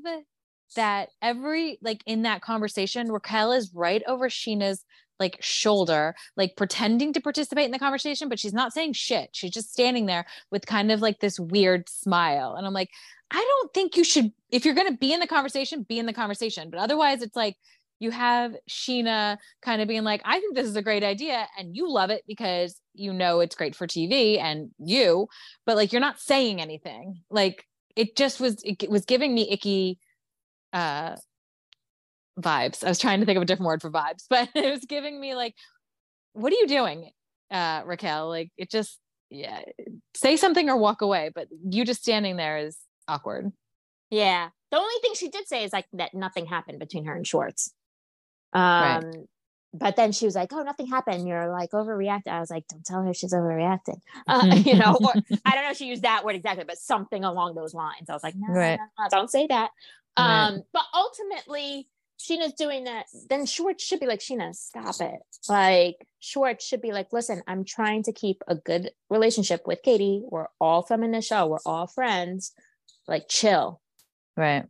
that 0.76 1.10
every 1.22 1.78
like 1.82 2.02
in 2.06 2.22
that 2.22 2.42
conversation 2.42 3.10
raquel 3.10 3.52
is 3.52 3.72
right 3.74 4.02
over 4.06 4.28
scheana's 4.28 4.84
like 5.18 5.36
shoulder 5.40 6.14
like 6.36 6.56
pretending 6.56 7.12
to 7.12 7.20
participate 7.20 7.66
in 7.66 7.70
the 7.70 7.78
conversation 7.78 8.28
but 8.28 8.38
she's 8.38 8.54
not 8.54 8.72
saying 8.72 8.92
shit 8.92 9.30
she's 9.32 9.50
just 9.50 9.72
standing 9.72 10.06
there 10.06 10.24
with 10.50 10.66
kind 10.66 10.90
of 10.90 11.00
like 11.00 11.20
this 11.20 11.38
weird 11.38 11.88
smile 11.88 12.54
and 12.56 12.66
i'm 12.66 12.72
like 12.72 12.90
i 13.30 13.36
don't 13.36 13.74
think 13.74 13.96
you 13.96 14.04
should 14.04 14.32
if 14.50 14.64
you're 14.64 14.74
going 14.74 14.90
to 14.90 14.98
be 14.98 15.12
in 15.12 15.20
the 15.20 15.26
conversation 15.26 15.82
be 15.82 15.98
in 15.98 16.06
the 16.06 16.12
conversation 16.12 16.70
but 16.70 16.80
otherwise 16.80 17.22
it's 17.22 17.36
like 17.36 17.56
you 18.00 18.10
have 18.10 18.56
Scheana 18.68 19.36
kind 19.62 19.82
of 19.82 19.86
being 19.86 20.04
like, 20.04 20.22
I 20.24 20.40
think 20.40 20.56
this 20.56 20.66
is 20.66 20.74
a 20.74 20.82
great 20.82 21.04
idea. 21.04 21.46
And 21.58 21.76
you 21.76 21.88
love 21.88 22.10
it 22.10 22.24
because 22.26 22.80
you 22.94 23.12
know 23.12 23.40
it's 23.40 23.54
great 23.54 23.76
for 23.76 23.86
TV 23.86 24.40
and 24.40 24.70
you, 24.78 25.28
but 25.66 25.76
like 25.76 25.92
you're 25.92 26.00
not 26.00 26.18
saying 26.18 26.60
anything. 26.60 27.20
Like 27.30 27.66
it 27.94 28.16
just 28.16 28.40
was, 28.40 28.62
it 28.64 28.90
was 28.90 29.04
giving 29.04 29.34
me 29.34 29.50
icky 29.50 29.98
uh 30.72 31.16
vibes. 32.38 32.84
I 32.84 32.88
was 32.88 32.98
trying 32.98 33.20
to 33.20 33.26
think 33.26 33.36
of 33.36 33.42
a 33.42 33.46
different 33.46 33.66
word 33.66 33.82
for 33.82 33.90
vibes, 33.90 34.24
but 34.30 34.48
it 34.54 34.70
was 34.70 34.84
giving 34.84 35.20
me 35.20 35.34
like, 35.34 35.54
what 36.32 36.52
are 36.52 36.56
you 36.56 36.66
doing, 36.66 37.10
uh, 37.50 37.82
Raquel? 37.84 38.28
Like 38.28 38.50
it 38.56 38.70
just, 38.70 38.98
yeah, 39.30 39.60
say 40.14 40.36
something 40.36 40.68
or 40.68 40.76
walk 40.76 41.02
away, 41.02 41.30
but 41.34 41.48
you 41.68 41.84
just 41.84 42.02
standing 42.02 42.36
there 42.36 42.58
is 42.58 42.76
awkward. 43.08 43.52
Yeah. 44.10 44.48
The 44.70 44.78
only 44.78 44.94
thing 45.02 45.14
she 45.14 45.28
did 45.28 45.48
say 45.48 45.64
is 45.64 45.72
like 45.72 45.86
that 45.94 46.14
nothing 46.14 46.46
happened 46.46 46.78
between 46.78 47.04
her 47.06 47.14
and 47.14 47.26
Schwartz. 47.26 47.72
Um, 48.52 48.62
Right. 48.82 49.04
but 49.72 49.96
then 49.96 50.10
she 50.12 50.24
was 50.26 50.34
like, 50.34 50.52
"Oh, 50.52 50.62
nothing 50.62 50.86
happened. 50.86 51.26
You're 51.28 51.48
like 51.50 51.70
overreacting." 51.70 52.28
I 52.28 52.40
was 52.40 52.50
like, 52.50 52.66
"Don't 52.68 52.84
tell 52.84 53.02
her 53.02 53.14
she's 53.14 53.32
overreacting." 53.32 54.00
Uh, 54.26 54.42
you 54.64 54.76
know, 54.76 54.96
or 55.00 55.12
I 55.44 55.54
don't 55.54 55.64
know 55.64 55.70
if 55.70 55.76
she 55.76 55.86
used 55.86 56.02
that 56.02 56.24
word 56.24 56.34
exactly, 56.34 56.64
but 56.64 56.78
something 56.78 57.24
along 57.24 57.54
those 57.54 57.74
lines. 57.74 58.08
I 58.08 58.12
was 58.12 58.22
like, 58.24 58.34
"No, 58.36 58.52
Right. 58.52 58.78
no, 58.78 58.84
no, 58.98 59.08
don't 59.10 59.30
say 59.30 59.46
that." 59.48 59.70
Right. 60.20 60.46
Um, 60.48 60.62
but 60.72 60.84
ultimately, 60.94 61.88
Scheana's 62.18 62.52
doing 62.52 62.84
that. 62.84 63.06
Then 63.28 63.46
Schwartz 63.46 63.82
should 63.82 64.00
be 64.00 64.06
like, 64.06 64.20
"Scheana, 64.20 64.54
stop 64.54 65.00
it." 65.00 65.20
Like 65.48 66.06
Schwartz 66.20 66.66
should 66.66 66.82
be 66.82 66.92
like, 66.92 67.12
"Listen, 67.12 67.42
I'm 67.46 67.64
trying 67.64 68.02
to 68.04 68.12
keep 68.12 68.42
a 68.46 68.54
good 68.54 68.90
relationship 69.08 69.66
with 69.66 69.82
Katie. 69.82 70.22
We're 70.24 70.48
all 70.60 70.82
from 70.82 71.02
in 71.02 71.12
the 71.12 71.22
show. 71.22 71.46
We're 71.46 71.58
all 71.64 71.86
friends. 71.86 72.52
Like, 73.08 73.28
chill." 73.28 73.80
Right. 74.36 74.66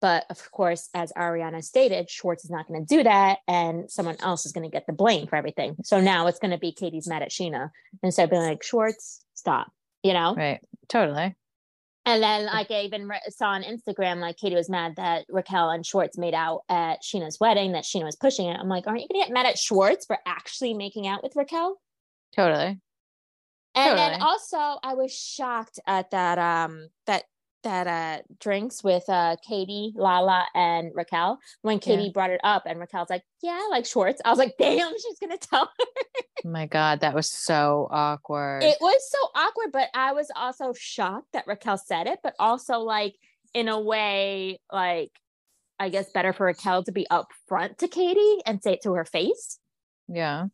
But 0.00 0.26
of 0.28 0.50
course, 0.50 0.90
as 0.92 1.12
Ariana 1.12 1.64
stated, 1.64 2.10
Schwartz 2.10 2.44
is 2.44 2.50
not 2.50 2.68
going 2.68 2.84
to 2.84 2.96
do 2.96 3.04
that, 3.04 3.38
and 3.48 3.90
someone 3.90 4.16
else 4.20 4.44
is 4.44 4.52
going 4.52 4.68
to 4.68 4.70
get 4.70 4.86
the 4.86 4.92
blame 4.92 5.26
for 5.26 5.36
everything. 5.36 5.76
So 5.82 5.98
now 5.98 6.26
it's 6.26 6.38
going 6.38 6.50
to 6.50 6.58
be 6.58 6.72
Katie's 6.72 7.08
mad 7.08 7.22
at 7.22 7.30
Scheana 7.30 7.70
instead 8.02 8.24
of 8.24 8.30
being 8.30 8.42
like, 8.42 8.62
Schwartz, 8.62 9.24
stop, 9.32 9.72
you 10.02 10.12
know? 10.12 10.34
Right. 10.34 10.60
Totally. 10.88 11.34
And 12.06 12.22
then, 12.22 12.46
like, 12.46 12.70
I 12.70 12.82
even 12.82 13.10
saw 13.30 13.48
on 13.48 13.62
Instagram, 13.62 14.20
like, 14.20 14.36
Katie 14.36 14.54
was 14.54 14.68
mad 14.68 14.96
that 14.96 15.24
Raquel 15.30 15.70
and 15.70 15.86
Schwartz 15.86 16.18
made 16.18 16.34
out 16.34 16.60
at 16.68 17.02
Scheana's 17.02 17.40
wedding, 17.40 17.72
that 17.72 17.84
Scheana 17.84 18.04
was 18.04 18.16
pushing 18.16 18.46
it. 18.46 18.58
I'm 18.60 18.68
like, 18.68 18.86
aren't 18.86 19.00
you 19.00 19.08
going 19.08 19.22
to 19.22 19.26
get 19.26 19.32
mad 19.32 19.46
at 19.46 19.58
Schwartz 19.58 20.04
for 20.04 20.18
actually 20.26 20.74
making 20.74 21.06
out 21.06 21.22
with 21.22 21.34
Raquel? 21.34 21.80
Totally. 22.36 22.78
And 23.74 23.98
then 23.98 24.22
also 24.22 24.56
I 24.56 24.94
was 24.94 25.12
shocked 25.12 25.80
at 25.86 26.10
that 26.12 26.38
um 26.38 26.88
that 27.06 27.24
that 27.64 27.86
uh 27.86 28.22
drinks 28.40 28.82
with 28.84 29.04
uh 29.08 29.36
Katie, 29.46 29.92
Lala, 29.96 30.46
and 30.54 30.92
Raquel 30.94 31.38
when 31.62 31.76
Yeah. 31.76 31.80
Katie 31.80 32.10
brought 32.10 32.30
it 32.30 32.40
up 32.44 32.62
and 32.66 32.78
Raquel's 32.78 33.10
like, 33.10 33.24
Yeah, 33.42 33.52
I 33.60 33.68
like 33.70 33.84
Schwartz. 33.86 34.22
I 34.24 34.30
was 34.30 34.38
like, 34.38 34.54
damn, 34.58 34.92
she's 35.02 35.18
gonna 35.18 35.36
tell 35.36 35.66
her. 35.66 35.84
Oh 36.46 36.48
my 36.50 36.66
God, 36.66 37.00
that 37.00 37.14
was 37.14 37.28
so 37.28 37.88
awkward. 37.90 38.62
It 38.62 38.78
was 38.80 39.10
so 39.10 39.18
awkward, 39.34 39.72
but 39.72 39.88
I 39.94 40.12
was 40.12 40.30
also 40.36 40.72
shocked 40.72 41.32
that 41.32 41.46
Raquel 41.46 41.78
said 41.78 42.06
it, 42.06 42.20
but 42.22 42.34
also 42.38 42.78
like 42.78 43.16
in 43.52 43.68
a 43.68 43.80
way, 43.80 44.60
like 44.72 45.10
I 45.80 45.88
guess 45.88 46.10
better 46.12 46.32
for 46.32 46.46
Raquel 46.46 46.84
to 46.84 46.92
be 46.92 47.06
upfront 47.10 47.78
to 47.78 47.88
Katie 47.88 48.38
and 48.46 48.62
say 48.62 48.74
it 48.74 48.82
to 48.84 48.92
her 48.94 49.04
face. 49.04 49.58
yeah. 50.08 50.46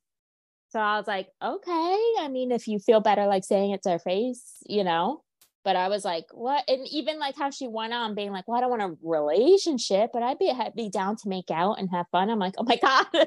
So 0.72 0.78
I 0.78 0.98
was 0.98 1.08
like, 1.08 1.26
okay. 1.42 1.98
I 2.20 2.28
mean, 2.30 2.52
if 2.52 2.68
you 2.68 2.78
feel 2.78 3.00
better 3.00 3.26
like 3.26 3.42
saying 3.42 3.72
it 3.72 3.82
to 3.82 3.90
her 3.90 3.98
face, 3.98 4.58
you 4.66 4.84
know. 4.84 5.24
But 5.62 5.76
I 5.76 5.88
was 5.88 6.04
like, 6.04 6.24
what? 6.32 6.64
And 6.68 6.86
even 6.88 7.18
like 7.18 7.36
how 7.36 7.50
she 7.50 7.68
went 7.68 7.92
on 7.92 8.14
being 8.14 8.32
like, 8.32 8.48
well, 8.48 8.56
I 8.56 8.60
don't 8.62 8.70
want 8.70 8.82
a 8.82 8.96
relationship, 9.02 10.10
but 10.12 10.22
I'd 10.22 10.38
be 10.38 10.52
be 10.74 10.88
down 10.88 11.16
to 11.16 11.28
make 11.28 11.50
out 11.50 11.78
and 11.78 11.90
have 11.90 12.06
fun. 12.10 12.30
I'm 12.30 12.38
like, 12.38 12.54
oh 12.58 12.64
my 12.64 12.76
God. 12.76 13.06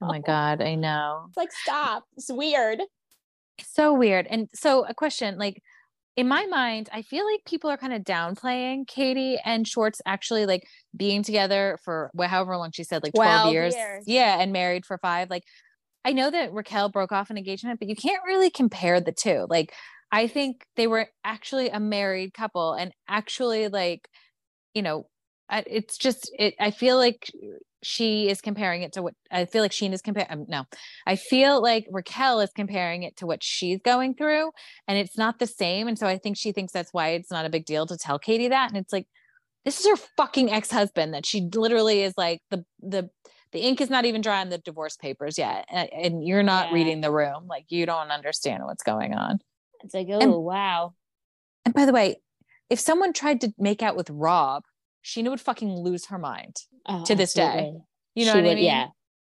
Oh 0.00 0.06
my 0.06 0.18
God, 0.18 0.62
I 0.62 0.74
know. 0.74 1.26
It's 1.28 1.36
like, 1.36 1.52
stop. 1.52 2.04
It's 2.16 2.32
weird. 2.32 2.80
So 3.62 3.92
weird. 3.92 4.26
And 4.28 4.48
so, 4.54 4.84
a 4.86 4.94
question 4.94 5.38
like, 5.38 5.62
in 6.16 6.28
my 6.28 6.46
mind, 6.46 6.88
I 6.92 7.02
feel 7.02 7.24
like 7.30 7.40
people 7.44 7.70
are 7.70 7.76
kind 7.76 7.92
of 7.92 8.02
downplaying 8.02 8.86
Katie 8.86 9.38
and 9.44 9.66
Schwartz 9.66 10.00
actually 10.06 10.46
like 10.46 10.66
being 10.96 11.22
together 11.22 11.78
for 11.84 12.10
however 12.18 12.56
long 12.56 12.70
she 12.72 12.84
said, 12.84 13.02
like 13.02 13.14
12, 13.14 13.42
12 13.42 13.52
years. 13.52 13.74
years. 13.74 14.04
Yeah. 14.06 14.40
And 14.40 14.52
married 14.52 14.86
for 14.86 14.96
five. 14.98 15.28
Like, 15.28 15.42
I 16.04 16.12
know 16.12 16.30
that 16.30 16.52
Raquel 16.52 16.88
broke 16.88 17.12
off 17.12 17.30
an 17.30 17.38
engagement, 17.38 17.80
but 17.80 17.88
you 17.88 17.96
can't 17.96 18.22
really 18.26 18.50
compare 18.50 19.00
the 19.00 19.12
two. 19.12 19.46
Like, 19.48 19.72
I 20.14 20.28
think 20.28 20.64
they 20.76 20.86
were 20.86 21.08
actually 21.24 21.70
a 21.70 21.80
married 21.80 22.34
couple 22.34 22.72
and 22.72 22.92
actually, 23.08 23.66
like, 23.66 24.08
you 24.72 24.80
know, 24.80 25.08
it's 25.50 25.98
just, 25.98 26.30
it, 26.38 26.54
I 26.60 26.70
feel 26.70 26.96
like 26.98 27.32
she 27.82 28.28
is 28.28 28.40
comparing 28.40 28.82
it 28.82 28.92
to 28.92 29.02
what 29.02 29.14
I 29.32 29.44
feel 29.44 29.60
like 29.60 29.72
Sheen 29.72 29.92
is 29.92 30.00
comparing. 30.00 30.30
Um, 30.30 30.44
no, 30.48 30.66
I 31.04 31.16
feel 31.16 31.60
like 31.60 31.88
Raquel 31.90 32.40
is 32.40 32.50
comparing 32.54 33.02
it 33.02 33.16
to 33.16 33.26
what 33.26 33.42
she's 33.42 33.80
going 33.84 34.14
through, 34.14 34.52
and 34.86 34.96
it's 34.96 35.18
not 35.18 35.40
the 35.40 35.48
same. 35.48 35.88
And 35.88 35.98
so 35.98 36.06
I 36.06 36.16
think 36.18 36.36
she 36.36 36.52
thinks 36.52 36.72
that's 36.72 36.92
why 36.92 37.08
it's 37.08 37.32
not 37.32 37.44
a 37.44 37.50
big 37.50 37.64
deal 37.64 37.84
to 37.86 37.98
tell 37.98 38.20
Katie 38.20 38.48
that. 38.48 38.68
And 38.70 38.78
it's 38.78 38.92
like, 38.92 39.08
this 39.64 39.80
is 39.80 39.88
her 39.88 39.96
fucking 40.16 40.52
ex 40.52 40.70
husband 40.70 41.12
that 41.14 41.26
she 41.26 41.48
literally 41.52 42.02
is 42.02 42.14
like 42.16 42.38
the 42.50 42.64
the 42.80 43.10
the 43.50 43.58
ink 43.60 43.80
is 43.80 43.90
not 43.90 44.04
even 44.04 44.20
dry 44.20 44.40
on 44.40 44.48
the 44.48 44.58
divorce 44.58 44.96
papers 44.96 45.38
yet, 45.38 45.64
and, 45.68 45.88
and 45.92 46.24
you're 46.24 46.44
not 46.44 46.68
Yeah. 46.68 46.74
reading 46.74 47.00
the 47.00 47.10
room. 47.10 47.48
Like 47.48 47.64
you 47.68 47.84
don't 47.84 48.12
understand 48.12 48.62
what's 48.64 48.84
going 48.84 49.12
on. 49.12 49.40
It's 49.84 49.94
like, 49.94 50.08
oh, 50.10 50.38
wow. 50.40 50.94
And 51.64 51.74
by 51.74 51.86
the 51.86 51.92
way, 51.92 52.20
if 52.70 52.80
someone 52.80 53.12
tried 53.12 53.40
to 53.42 53.52
make 53.58 53.82
out 53.82 53.96
with 53.96 54.10
Rob, 54.10 54.64
Scheana 55.04 55.30
would 55.30 55.40
fucking 55.40 55.70
lose 55.70 56.06
her 56.06 56.18
mind. 56.18 56.56
Oh, 56.86 57.04
to 57.04 57.14
this 57.14 57.34
day. 57.34 57.72
You 58.14 58.26
know 58.26 58.32
She 58.32 58.40
what 58.40 58.50
I 58.50 58.54
mean? 58.54 58.64
Yeah, 58.64 58.86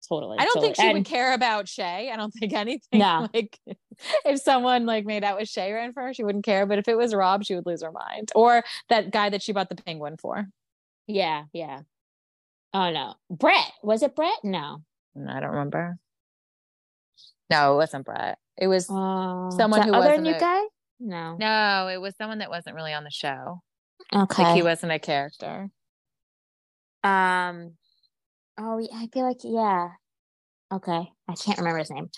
totally. 0.08 0.38
I 0.38 0.44
don't 0.44 0.54
totally. 0.54 0.66
think 0.68 0.76
she 0.76 0.82
And- 0.82 0.92
would 0.98 1.04
care 1.04 1.34
about 1.34 1.68
Shay. 1.68 2.10
I 2.12 2.16
don't 2.16 2.30
think 2.32 2.52
anything. 2.54 3.00
No. 3.00 3.28
Like 3.32 3.58
if 4.24 4.40
someone 4.40 4.86
like 4.86 5.04
made 5.04 5.24
out 5.24 5.38
with 5.38 5.48
Shay 5.48 5.72
ran 5.72 5.92
for 5.92 6.02
her, 6.02 6.14
she 6.14 6.24
wouldn't 6.24 6.44
care. 6.44 6.66
But 6.66 6.78
if 6.78 6.88
it 6.88 6.96
was 6.96 7.14
Rob, 7.14 7.44
she 7.44 7.54
would 7.54 7.66
lose 7.66 7.82
her 7.82 7.92
mind. 7.92 8.30
Or 8.34 8.62
that 8.88 9.10
guy 9.12 9.30
that 9.30 9.42
she 9.42 9.52
bought 9.52 9.68
the 9.68 9.76
penguin 9.76 10.16
for. 10.16 10.46
Yeah, 11.06 11.44
yeah. 11.52 11.80
Oh 12.72 12.90
no, 12.90 13.14
Brett 13.30 13.72
was 13.82 14.02
it 14.02 14.14
Brett? 14.16 14.38
No, 14.42 14.82
Mm, 15.16 15.28
I 15.32 15.40
don't 15.40 15.50
remember. 15.50 15.96
No, 17.50 17.74
it 17.74 17.76
wasn't 17.76 18.04
Brett. 18.04 18.38
It 18.56 18.68
was 18.68 18.88
uh, 18.90 19.50
Someone 19.50 19.82
who 19.82 19.92
other 19.94 20.06
wasn't 20.08 20.22
new 20.24 20.34
a- 20.34 20.40
guy. 20.40 20.62
No, 21.00 21.36
no, 21.38 21.88
it 21.88 22.00
was 22.00 22.14
someone 22.16 22.38
that 22.38 22.50
wasn't 22.50 22.76
really 22.76 22.92
on 22.92 23.04
the 23.04 23.10
show. 23.10 23.60
okay. 24.14 24.42
Like 24.42 24.56
he 24.56 24.62
wasn't 24.62 24.92
a 24.92 24.98
character. 24.98 25.68
Um. 27.02 27.72
Oh, 28.56 28.78
yeah, 28.78 28.96
I 28.96 29.08
feel 29.12 29.24
like 29.26 29.38
yeah. 29.42 29.90
Okay, 30.72 31.10
I 31.28 31.34
can't 31.34 31.58
remember 31.58 31.78
his 31.80 31.90
name. 31.90 32.08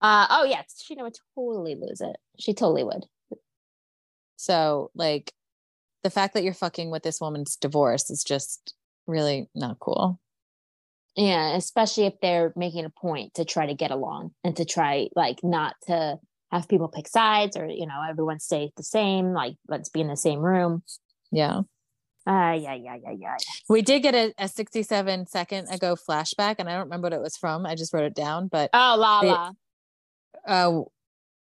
Uh 0.00 0.26
oh 0.30 0.44
yeah, 0.44 0.62
Scheana 0.62 1.02
would 1.02 1.16
totally 1.34 1.74
lose 1.74 2.00
it. 2.00 2.16
She 2.38 2.54
totally 2.54 2.84
would. 2.84 3.04
So 4.36 4.90
like 4.94 5.32
the 6.04 6.10
fact 6.10 6.34
that 6.34 6.44
you're 6.44 6.54
fucking 6.54 6.90
with 6.90 7.02
this 7.02 7.20
woman's 7.20 7.56
divorce 7.56 8.08
is 8.10 8.22
just 8.22 8.74
really 9.06 9.48
not 9.54 9.78
cool. 9.80 10.20
Yeah, 11.18 11.56
especially 11.56 12.06
if 12.06 12.14
they're 12.22 12.52
making 12.54 12.84
a 12.84 12.90
point 12.90 13.34
to 13.34 13.44
try 13.44 13.66
to 13.66 13.74
get 13.74 13.90
along 13.90 14.30
and 14.44 14.54
to 14.56 14.64
try 14.64 15.08
like 15.16 15.40
not 15.42 15.74
to 15.88 16.16
have 16.52 16.68
people 16.68 16.86
pick 16.86 17.08
sides 17.08 17.56
or 17.56 17.66
you 17.66 17.86
know 17.86 18.00
everyone 18.08 18.38
stay 18.38 18.70
the 18.76 18.84
same. 18.84 19.32
Like 19.32 19.56
let's 19.66 19.88
be 19.88 20.00
in 20.00 20.06
the 20.06 20.16
same 20.16 20.38
room. 20.38 20.84
Yeah. 21.32 21.62
Uh, 22.24 22.52
yeah, 22.52 22.74
yeah, 22.74 22.96
yeah, 23.02 23.14
yeah. 23.18 23.36
We 23.68 23.82
did 23.82 24.02
get 24.02 24.14
a, 24.14 24.32
a 24.38 24.46
67 24.46 25.26
second 25.26 25.68
ago 25.72 25.96
flashback, 25.96 26.56
and 26.58 26.68
I 26.68 26.74
don't 26.74 26.84
remember 26.84 27.06
what 27.06 27.14
it 27.14 27.20
was 27.20 27.36
from. 27.36 27.66
I 27.66 27.74
just 27.74 27.92
wrote 27.92 28.04
it 28.04 28.14
down, 28.14 28.46
but 28.46 28.70
Oh, 28.72 28.94
Lala. 28.96 29.54
uh, 30.46 30.82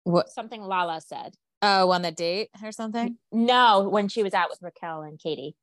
what? 0.05 0.29
Something 0.31 0.63
Lala 0.63 1.01
said. 1.01 1.35
Oh, 1.61 1.91
on 1.91 2.03
the 2.03 2.13
date 2.13 2.51
or 2.63 2.71
something. 2.71 3.17
No, 3.33 3.89
when 3.89 4.09
she 4.09 4.23
was 4.23 4.35
out 4.35 4.49
with 4.49 4.61
Raquel 4.63 5.03
and 5.03 5.19
Katie. 5.19 5.57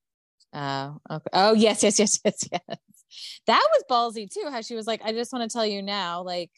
Oh, 0.52 0.98
okay. 1.10 1.30
Oh, 1.32 1.54
yes, 1.54 1.84
yes, 1.84 2.00
yes, 2.00 2.20
yes, 2.26 2.50
yes. 2.52 2.78
That 3.48 3.66
was 3.72 3.84
ballsy 3.90 4.30
too. 4.30 4.50
How 4.50 4.62
she 4.62 4.76
was 4.76 4.88
like, 4.88 5.02
"I 5.04 5.12
just 5.12 5.34
want 5.34 5.50
to 5.50 5.54
tell 5.54 5.66
you 5.66 5.82
now." 5.82 6.24
Like, 6.24 6.52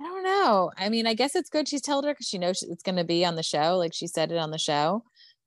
I 0.00 0.04
don't 0.04 0.24
know. 0.24 0.70
I 0.76 0.88
mean, 0.88 1.06
I 1.06 1.14
guess 1.14 1.34
it's 1.36 1.50
good 1.50 1.68
she's 1.68 1.80
told 1.82 2.04
her 2.04 2.12
because 2.12 2.26
she 2.26 2.38
knows 2.38 2.62
it's 2.62 2.82
going 2.82 2.96
to 2.96 3.04
be 3.04 3.24
on 3.24 3.36
the 3.36 3.42
show. 3.42 3.76
Like 3.76 3.94
she 3.94 4.06
said 4.06 4.32
it 4.32 4.38
on 4.38 4.50
the 4.50 4.58
show, 4.58 5.04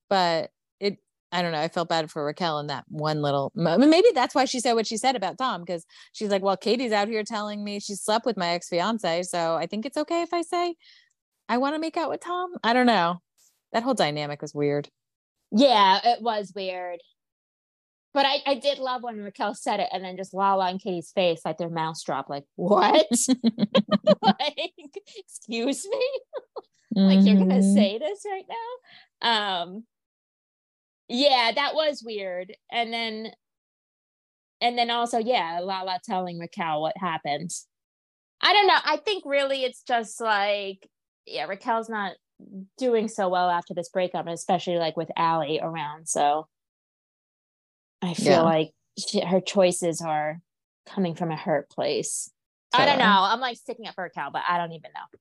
but 0.10 0.52
it. 0.80 0.98
I 1.32 1.42
don't 1.42 1.52
know. 1.52 1.60
I 1.60 1.68
felt 1.68 1.90
bad 1.90 2.10
for 2.10 2.24
Raquel 2.26 2.60
in 2.60 2.68
that 2.68 2.86
one 2.88 3.22
little 3.22 3.52
moment. 3.56 3.92
Maybe 3.92 4.08
that's 4.16 4.34
why 4.34 4.46
she 4.46 4.60
said 4.62 4.74
what 4.74 4.88
she 4.88 4.98
said 4.98 5.16
about 5.16 5.38
Tom 5.38 5.62
because 5.62 5.86
she's 6.14 6.30
like, 6.30 6.42
"Well, 6.44 6.58
Katie's 6.58 6.94
out 6.94 7.10
here 7.10 7.24
telling 7.24 7.64
me 7.64 7.80
she 7.80 7.96
slept 7.96 8.26
with 8.26 8.38
my 8.38 8.50
ex 8.50 8.70
fiance, 8.70 9.24
so 9.24 9.56
I 9.56 9.68
think 9.68 9.86
it's 9.86 9.98
okay 9.98 10.22
if 10.22 10.34
I 10.34 10.42
say 10.42 10.76
I 11.50 11.58
want 11.58 11.76
to 11.76 11.80
make 11.80 11.98
out 11.98 12.10
with 12.10 12.22
Tom." 12.22 12.52
I 12.64 12.74
don't 12.74 12.86
know. 12.88 13.22
That 13.74 13.84
whole 13.84 13.94
dynamic 13.94 14.42
was 14.42 14.54
weird. 14.54 14.90
Yeah, 15.52 16.00
it 16.04 16.22
was 16.22 16.52
weird. 16.56 17.00
But 18.18 18.26
I, 18.26 18.42
I 18.48 18.56
did 18.56 18.80
love 18.80 19.04
when 19.04 19.22
Raquel 19.22 19.54
said 19.54 19.80
it 19.80 19.90
and 19.92 20.04
then 20.04 20.18
just 20.18 20.34
Lala 20.34 20.72
and 20.72 20.82
Katie's 20.82 21.12
face, 21.12 21.42
like 21.46 21.60
their 21.60 21.70
mouths 21.70 22.02
dropped, 22.04 22.32
like, 22.32 22.46
what? 22.56 23.06
like, 24.24 24.72
excuse 25.20 25.86
me? 25.88 26.10
like 26.96 27.24
you're 27.24 27.36
gonna 27.38 27.60
Mhm. 27.60 27.76
say 27.76 28.00
this 28.00 28.24
right 28.26 28.46
now? 29.22 29.62
Um 29.62 29.84
yeah, 31.08 31.52
that 31.54 31.76
was 31.76 32.02
weird. 32.04 32.58
And 32.72 32.92
then 32.92 33.34
and 34.62 34.76
then 34.80 34.90
also, 34.90 35.20
yeah, 35.20 35.60
Lala 35.62 36.00
telling 36.04 36.40
Raquel 36.40 36.82
what 36.82 36.98
happened. 36.98 37.52
I 38.42 38.52
don't 38.52 38.66
know. 38.66 38.80
I 38.84 38.98
think 38.98 39.26
really 39.28 39.64
it's 39.64 39.84
just 39.84 40.20
like, 40.20 40.90
yeah, 41.28 41.46
Raquel's 41.46 41.88
not 41.88 42.14
doing 42.80 43.10
so 43.10 43.30
well 43.30 43.52
after 43.52 43.76
this 43.76 43.90
breakup, 43.90 44.26
especially 44.26 44.78
like 44.78 44.98
with 44.98 45.12
Allie 45.16 45.60
around. 45.62 46.08
So 46.10 46.48
I 48.02 48.14
feel 48.14 48.26
Yeah. 48.34 48.42
like 48.42 48.72
she, 48.98 49.22
her 49.22 49.42
choices 49.42 50.02
are 50.02 50.40
coming 50.86 51.16
from 51.16 51.32
a 51.32 51.36
hurt 51.36 51.70
place. 51.70 52.32
I 52.74 52.86
don't 52.86 53.00
know. 53.00 53.06
I'm 53.06 53.40
like 53.40 53.58
sticking 53.58 53.88
up 53.88 53.96
for 53.96 54.06
a 54.06 54.10
cow, 54.10 54.30
but 54.32 54.44
I 54.48 54.58
don't 54.58 54.74
even 54.74 54.92
know. 54.94 55.20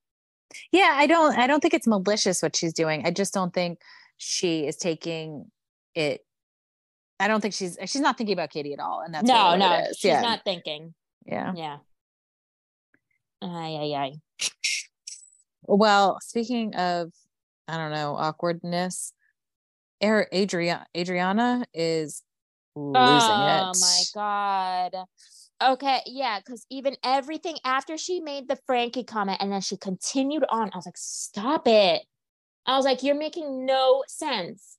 Yeah, 0.72 0.93
I 0.95 1.07
don't 1.07 1.37
I 1.39 1.47
don't 1.47 1.61
think 1.61 1.74
it's 1.74 1.87
malicious 1.87 2.43
what 2.43 2.57
she's 2.57 2.72
doing. 2.72 3.07
I 3.07 3.11
just 3.11 3.33
don't 3.35 3.53
think 3.53 3.81
she 4.18 4.66
is 4.66 4.77
taking 4.77 5.51
it 5.95 6.20
I 7.18 7.29
don't 7.29 7.41
think 7.41 7.55
she's 7.55 7.79
she's 7.87 8.01
not 8.01 8.18
thinking 8.18 8.35
about 8.35 8.51
Katie 8.51 8.72
at 8.72 8.81
all. 8.81 9.01
And 9.01 9.14
that's 9.14 9.27
no, 9.27 9.47
really 9.49 9.59
no, 9.59 9.85
she's 9.97 10.05
yeah. 10.05 10.20
not 10.20 10.43
thinking. 10.45 10.95
yeah. 11.24 11.53
Yeah. 11.55 11.77
Ay, 13.43 13.77
ay, 13.81 13.95
ay. 13.95 14.12
Well, 15.62 16.18
speaking 16.22 16.74
of 16.74 17.12
I 17.68 17.77
don't 17.77 17.91
know, 17.93 18.14
awkwardness, 18.16 19.12
Ar- 20.03 20.29
Adria- 20.33 20.87
Adriana 20.97 21.66
is 21.74 22.22
losing 22.77 23.01
oh 23.01 23.72
it. 23.72 23.79
my 23.81 24.03
god. 24.14 25.05
Okay, 25.62 26.01
yeah, 26.05 26.39
because 26.39 26.66
even 26.70 26.97
everything 27.03 27.57
after 27.64 27.97
she 27.97 28.20
made 28.20 28.47
the 28.47 28.59
Frankie 28.66 29.05
comment 29.05 29.39
and 29.41 29.51
then 29.51 29.62
she 29.62 29.77
continued 29.79 30.45
on, 30.51 30.70
I 30.72 30.77
was 30.77 30.87
like, 30.87 30.99
stop 30.99 31.66
it. 31.66 32.03
I 32.66 32.77
was 32.77 32.85
like, 32.85 33.03
you're 33.03 33.14
making 33.14 33.64
no 33.64 34.05
sense. 34.07 34.77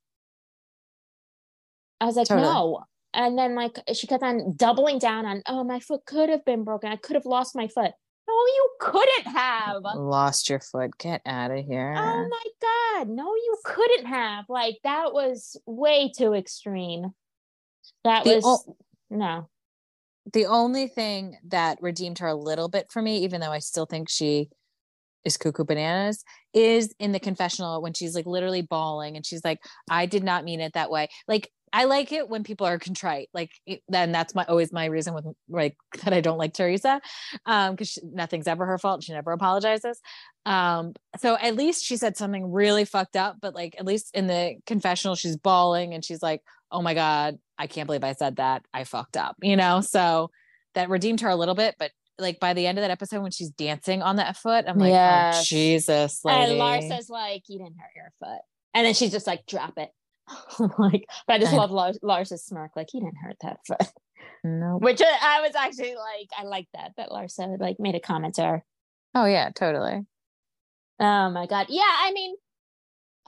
I 1.99 2.05
was 2.05 2.15
like, 2.15 2.27
Totally. 2.27 2.47
no. 2.47 2.83
And 3.13 3.37
then 3.39 3.55
like 3.55 3.79
she 3.93 4.05
kept 4.05 4.21
on 4.21 4.53
doubling 4.55 4.99
down 4.99 5.25
on, 5.25 5.41
oh, 5.47 5.63
my 5.63 5.79
foot 5.79 6.05
could 6.05 6.29
have 6.29 6.45
been 6.45 6.63
broken. 6.63 6.91
I 6.91 6.97
could 6.97 7.15
have 7.15 7.25
lost 7.25 7.55
my 7.55 7.67
foot. 7.67 7.91
No, 8.27 8.33
you 8.33 8.69
couldn't 8.79 9.33
have. 9.33 9.83
Lost 9.95 10.49
your 10.49 10.59
foot. 10.59 10.97
Get 10.97 11.21
out 11.25 11.49
of 11.49 11.59
oh 11.59 11.63
here. 11.67 11.95
Oh 11.97 12.27
my 12.29 12.45
god, 12.61 13.09
no, 13.09 13.33
you 13.33 13.57
couldn't 13.63 14.05
have. 14.05 14.45
Like 14.49 14.77
that 14.83 15.13
was 15.13 15.59
way 15.65 16.11
too 16.15 16.33
extreme. 16.33 17.13
That 18.03 18.23
The 18.23 18.35
was 18.35 18.43
o- 18.45 18.75
no. 19.09 19.49
the 20.33 20.45
only 20.45 20.87
thing 20.87 21.37
that 21.47 21.77
redeemed 21.81 22.19
her 22.19 22.27
a 22.27 22.35
little 22.35 22.69
bit 22.69 22.87
for 22.91 23.01
me, 23.01 23.19
even 23.19 23.41
though 23.41 23.51
I 23.51 23.59
still 23.59 23.85
think 23.85 24.09
she 24.09 24.49
is 25.25 25.37
cuckoo 25.37 25.65
bananas, 25.65 26.23
is 26.53 26.93
in 26.99 27.11
the 27.11 27.19
confessional 27.19 27.81
when 27.81 27.93
she's 27.93 28.15
like 28.15 28.25
literally 28.25 28.61
bawling 28.61 29.15
and 29.15 29.25
she's 29.25 29.43
like, 29.43 29.59
I 29.89 30.05
did 30.05 30.23
not 30.23 30.43
mean 30.43 30.61
it 30.61 30.73
that 30.73 30.89
way. 30.89 31.09
Like, 31.27 31.51
I 31.73 31.83
like 31.83 32.13
it 32.13 32.29
when 32.29 32.43
people 32.45 32.65
are 32.65 32.79
contrite. 32.79 33.27
Like, 33.33 33.51
then 33.89 34.13
that's 34.13 34.33
my 34.33 34.45
always 34.45 34.71
my 34.71 34.85
reason 34.85 35.13
with 35.13 35.25
like 35.49 35.75
that 36.03 36.13
I 36.13 36.21
don't 36.21 36.37
like 36.37 36.53
Teresa, 36.53 37.01
um, 37.45 37.73
because 37.75 37.97
nothing's 38.03 38.47
ever 38.47 38.65
her 38.65 38.77
fault. 38.77 39.03
She 39.03 39.11
never 39.11 39.33
apologizes. 39.33 39.99
Um, 40.45 40.93
so 41.19 41.35
at 41.35 41.55
least 41.55 41.83
she 41.83 41.97
said 41.97 42.15
something 42.15 42.51
really 42.53 42.85
fucked 42.85 43.17
up, 43.17 43.37
but 43.41 43.53
like 43.53 43.75
at 43.77 43.85
least 43.85 44.11
in 44.15 44.27
the 44.27 44.55
confessional, 44.65 45.15
she's 45.15 45.35
bawling 45.35 45.93
and 45.93 46.05
she's 46.05 46.21
like, 46.21 46.41
oh 46.71 46.81
my 46.81 46.93
god 46.93 47.37
i 47.57 47.67
can't 47.67 47.85
believe 47.87 48.03
i 48.03 48.13
said 48.13 48.35
that 48.37 48.63
i 48.73 48.83
fucked 48.83 49.17
up 49.17 49.35
you 49.41 49.55
know 49.55 49.81
so 49.81 50.29
that 50.75 50.89
redeemed 50.89 51.21
her 51.21 51.29
a 51.29 51.35
little 51.35 51.55
bit 51.55 51.75
but 51.79 51.91
like 52.19 52.39
by 52.39 52.53
the 52.53 52.65
end 52.67 52.77
of 52.77 52.81
that 52.83 52.91
episode 52.91 53.21
when 53.21 53.31
she's 53.31 53.49
dancing 53.51 54.01
on 54.01 54.15
that 54.17 54.35
foot 54.37 54.65
i'm 54.67 54.77
like 54.77 54.89
oh 54.89 54.93
Yes. 54.93 55.47
jesus 55.47 56.19
And 56.25 56.51
lady. 56.51 56.59
Larsa's 56.59 57.09
like, 57.09 57.43
you 57.47 57.57
didn't 57.59 57.77
hurt 57.79 57.91
your 57.95 58.11
foot. 58.19 58.41
And 58.73 58.85
then 58.85 58.93
she's 58.93 59.11
just 59.11 59.25
like, 59.27 59.45
drop 59.47 59.73
it. 59.77 59.89
like, 60.77 61.05
but 61.25 61.33
I 61.33 61.39
just 61.39 61.53
I- 61.53 61.57
love 61.57 61.71
Lars, 61.71 61.97
Larsa's 62.03 62.43
smirk, 62.45 62.71
like, 62.75 62.87
he 62.91 62.99
didn't 62.99 63.17
hurt 63.23 63.37
that 63.41 63.57
foot. 63.65 63.87
no 64.43 64.77
Which 64.79 65.01
I, 65.01 65.37
I 65.39 65.41
was 65.41 65.55
actually 65.55 65.95
like, 65.95 66.29
I 66.37 66.43
like 66.43 66.67
that, 66.73 66.91
that 66.97 67.09
Larsa 67.09 67.59
like 67.59 67.77
made 67.79 67.95
a 67.95 67.99
comment 67.99 68.35
to 68.35 68.43
her. 68.43 68.65
oh 69.15 69.25
yeah 69.25 69.49
totally 69.55 70.05
Oh 70.99 71.29
my 71.29 71.45
god. 71.47 71.67
Yeah, 71.69 71.83
I 71.85 72.11
mean, 72.11 72.35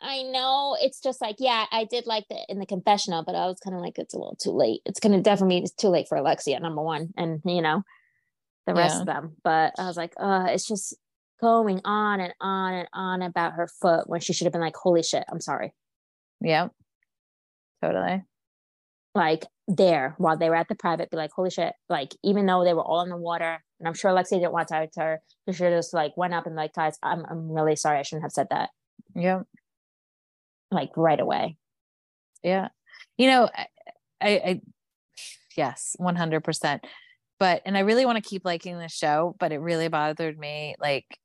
I 0.00 0.22
know 0.22 0.76
it's 0.80 1.00
just 1.00 1.20
like, 1.20 1.36
yeah, 1.38 1.64
I 1.72 1.84
did 1.84 2.06
like 2.06 2.26
the 2.28 2.38
in 2.48 2.58
the 2.58 2.66
confessional, 2.66 3.24
but 3.24 3.34
I 3.34 3.46
was 3.46 3.58
kind 3.60 3.74
of 3.74 3.80
like, 3.82 3.98
it's 3.98 4.14
a 4.14 4.18
little 4.18 4.36
too 4.40 4.50
late. 4.50 4.80
It's 4.84 5.00
gonna 5.00 5.22
definitely 5.22 5.58
it's 5.58 5.72
too 5.72 5.88
late 5.88 6.06
for 6.08 6.16
Alexia, 6.16 6.60
number 6.60 6.82
one, 6.82 7.12
and 7.16 7.40
you 7.44 7.62
know, 7.62 7.82
the 8.66 8.74
rest 8.74 8.96
Yeah. 8.96 9.00
of 9.00 9.06
them. 9.06 9.36
But 9.42 9.74
I 9.78 9.86
was 9.86 9.96
like, 9.96 10.14
uh, 10.18 10.46
it's 10.50 10.66
just 10.66 10.94
going 11.40 11.80
on 11.84 12.20
and 12.20 12.34
on 12.40 12.74
and 12.74 12.88
on 12.92 13.22
about 13.22 13.54
her 13.54 13.68
foot 13.80 14.08
when 14.08 14.20
she 14.20 14.32
should 14.32 14.44
have 14.46 14.52
been 14.52 14.60
like, 14.62 14.76
holy 14.76 15.02
shit, 15.02 15.24
I'm 15.30 15.40
sorry. 15.40 15.74
yeah 16.40 16.68
totally 17.82 18.22
Like 19.14 19.46
there 19.68 20.14
while 20.18 20.36
they 20.36 20.48
were 20.50 20.56
at 20.56 20.68
the 20.68 20.74
private, 20.74 21.10
be 21.10 21.16
like, 21.16 21.32
holy 21.32 21.50
shit, 21.50 21.72
like 21.88 22.14
even 22.22 22.46
though 22.46 22.64
they 22.64 22.74
were 22.74 22.82
all 22.82 23.00
in 23.02 23.08
the 23.10 23.16
water, 23.16 23.62
and 23.78 23.88
I'm 23.88 23.94
sure 23.94 24.10
Alexia 24.10 24.38
didn't 24.38 24.52
want 24.52 24.68
to 24.68 24.74
talk 24.74 24.90
to 24.92 25.00
her, 25.00 25.22
she 25.48 25.54
should 25.54 25.72
have 25.72 25.78
just 25.78 25.94
like 25.94 26.16
went 26.16 26.34
up 26.34 26.46
and 26.46 26.54
like, 26.56 26.74
guys, 26.74 26.98
I'm 27.02 27.24
I'm 27.28 27.50
really 27.50 27.76
sorry, 27.76 27.98
I 27.98 28.02
shouldn't 28.02 28.24
have 28.24 28.32
said 28.32 28.48
that, 28.50 28.70
yeah 29.14 29.42
like 30.70 30.90
right 30.96 31.20
away. 31.20 31.56
yeah. 32.42 32.68
You 33.18 33.28
know 33.28 33.48
i 34.20 34.28
i, 34.28 34.60
yes 35.56 35.94
100% 36.00 36.80
but 37.38 37.62
and 37.66 37.76
i 37.76 37.80
really 37.80 38.06
want 38.06 38.22
to 38.22 38.28
keep 38.28 38.44
liking 38.44 38.78
the 38.78 38.88
show 38.88 39.34
but 39.38 39.52
it 39.52 39.58
really 39.58 39.88
bothered 39.88 40.38
me 40.38 40.74
like 40.80 41.18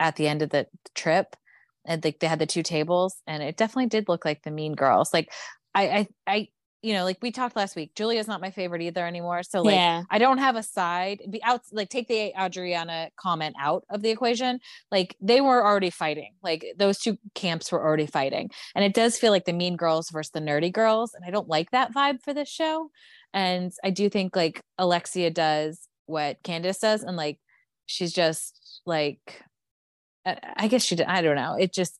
at 0.00 0.16
the 0.16 0.26
end 0.26 0.42
of 0.42 0.50
the 0.50 0.66
trip 0.94 1.36
and 1.84 2.04
like 2.04 2.18
they 2.18 2.26
had 2.26 2.38
the 2.38 2.46
two 2.46 2.62
tables 2.62 3.16
and 3.26 3.42
it 3.42 3.56
definitely 3.56 3.86
did 3.86 4.08
look 4.08 4.24
like 4.24 4.42
the 4.42 4.50
mean 4.50 4.74
girls. 4.74 5.12
Like 5.12 5.30
i 5.74 5.84
i 5.86 6.08
i 6.26 6.48
you 6.84 6.92
know 6.92 7.04
like 7.04 7.18
we 7.22 7.30
talked 7.30 7.56
last 7.56 7.76
week 7.76 7.94
julia's 7.94 8.28
not 8.28 8.40
my 8.40 8.50
favorite 8.50 8.82
either 8.82 9.06
anymore 9.06 9.42
so 9.42 9.62
like 9.62 9.74
yeah. 9.74 10.02
I 10.10 10.18
don't 10.18 10.38
have 10.38 10.56
a 10.56 10.62
side. 10.62 11.22
Be 11.30 11.42
out 11.42 11.62
like 11.72 11.88
take 11.88 12.08
the 12.08 12.32
Adriana 12.38 13.10
comment 13.16 13.56
out 13.60 13.84
of 13.90 14.02
the 14.02 14.10
equation. 14.10 14.60
Like 14.90 15.16
they 15.20 15.40
were 15.40 15.64
already 15.64 15.90
fighting. 15.90 16.34
Like 16.42 16.64
those 16.78 16.98
two 16.98 17.18
camps 17.34 17.70
were 17.70 17.84
already 17.84 18.06
fighting. 18.06 18.50
And 18.74 18.84
it 18.84 18.94
does 18.94 19.18
feel 19.18 19.30
like 19.30 19.44
the 19.44 19.52
mean 19.52 19.76
girls 19.76 20.10
versus 20.10 20.30
the 20.30 20.40
nerdy 20.40 20.72
girls. 20.72 21.14
And 21.14 21.24
I 21.24 21.30
don't 21.30 21.48
like 21.48 21.70
that 21.70 21.94
vibe 21.94 22.22
for 22.22 22.34
this 22.34 22.48
show. 22.48 22.90
And 23.32 23.72
I 23.82 23.90
do 23.90 24.08
think 24.08 24.36
like 24.36 24.62
Alexia 24.78 25.30
does 25.30 25.88
what 26.06 26.42
Candace 26.42 26.78
does. 26.78 27.02
And 27.02 27.16
like 27.16 27.38
she's 27.86 28.12
just 28.12 28.80
like 28.86 29.42
I 30.26 30.38
I 30.56 30.68
guess 30.68 30.82
she 30.82 30.96
did, 30.96 31.06
I 31.06 31.22
don't 31.22 31.36
know. 31.36 31.56
It 31.58 31.72
just 31.72 31.98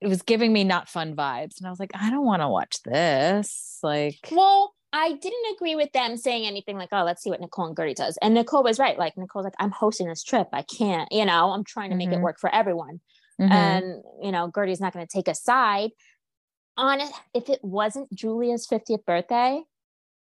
it 0.00 0.06
it 0.06 0.08
was 0.08 0.22
giving 0.22 0.52
me 0.52 0.64
not 0.64 0.88
fun 0.88 1.16
vibes. 1.16 1.58
And 1.58 1.66
I 1.66 1.70
was 1.70 1.80
like, 1.80 1.92
I 1.94 2.10
don't 2.10 2.24
want 2.26 2.42
to 2.42 2.48
watch 2.48 2.82
this. 2.84 3.78
Like 3.82 4.18
Well, 4.30 4.74
I 4.92 5.12
didn't 5.12 5.54
agree 5.54 5.74
with 5.74 5.92
them 5.92 6.16
saying 6.16 6.46
anything 6.46 6.76
like, 6.78 6.88
oh, 6.92 7.04
let's 7.04 7.22
see 7.22 7.30
what 7.30 7.40
Nicole 7.40 7.66
and 7.66 7.76
Guerdy 7.76 7.94
does. 7.94 8.16
And 8.22 8.34
Nicole 8.34 8.62
was 8.62 8.78
right. 8.78 8.98
Like, 8.98 9.16
Nicole's 9.16 9.44
like, 9.44 9.54
I'm 9.58 9.70
hosting 9.70 10.08
this 10.08 10.22
trip. 10.22 10.48
I 10.52 10.62
can't, 10.62 11.10
you 11.12 11.24
know, 11.24 11.50
I'm 11.50 11.64
trying 11.64 11.90
to 11.90 11.96
make 11.96 12.10
it 12.12 12.18
Mhm. 12.18 12.22
work 12.22 12.38
for 12.38 12.54
everyone. 12.54 13.00
mhm. 13.40 13.50
And, 13.50 14.02
you 14.22 14.32
know, 14.32 14.50
Guerdy's 14.50 14.80
not 14.80 14.92
going 14.94 15.06
to 15.06 15.12
take 15.12 15.28
a 15.28 15.34
side. 15.34 15.90
on 16.78 17.00
it, 17.00 17.10
if 17.32 17.48
it 17.48 17.60
wasn't 17.64 18.12
Julia's 18.12 18.66
50th 18.66 19.04
birthday, 19.06 19.62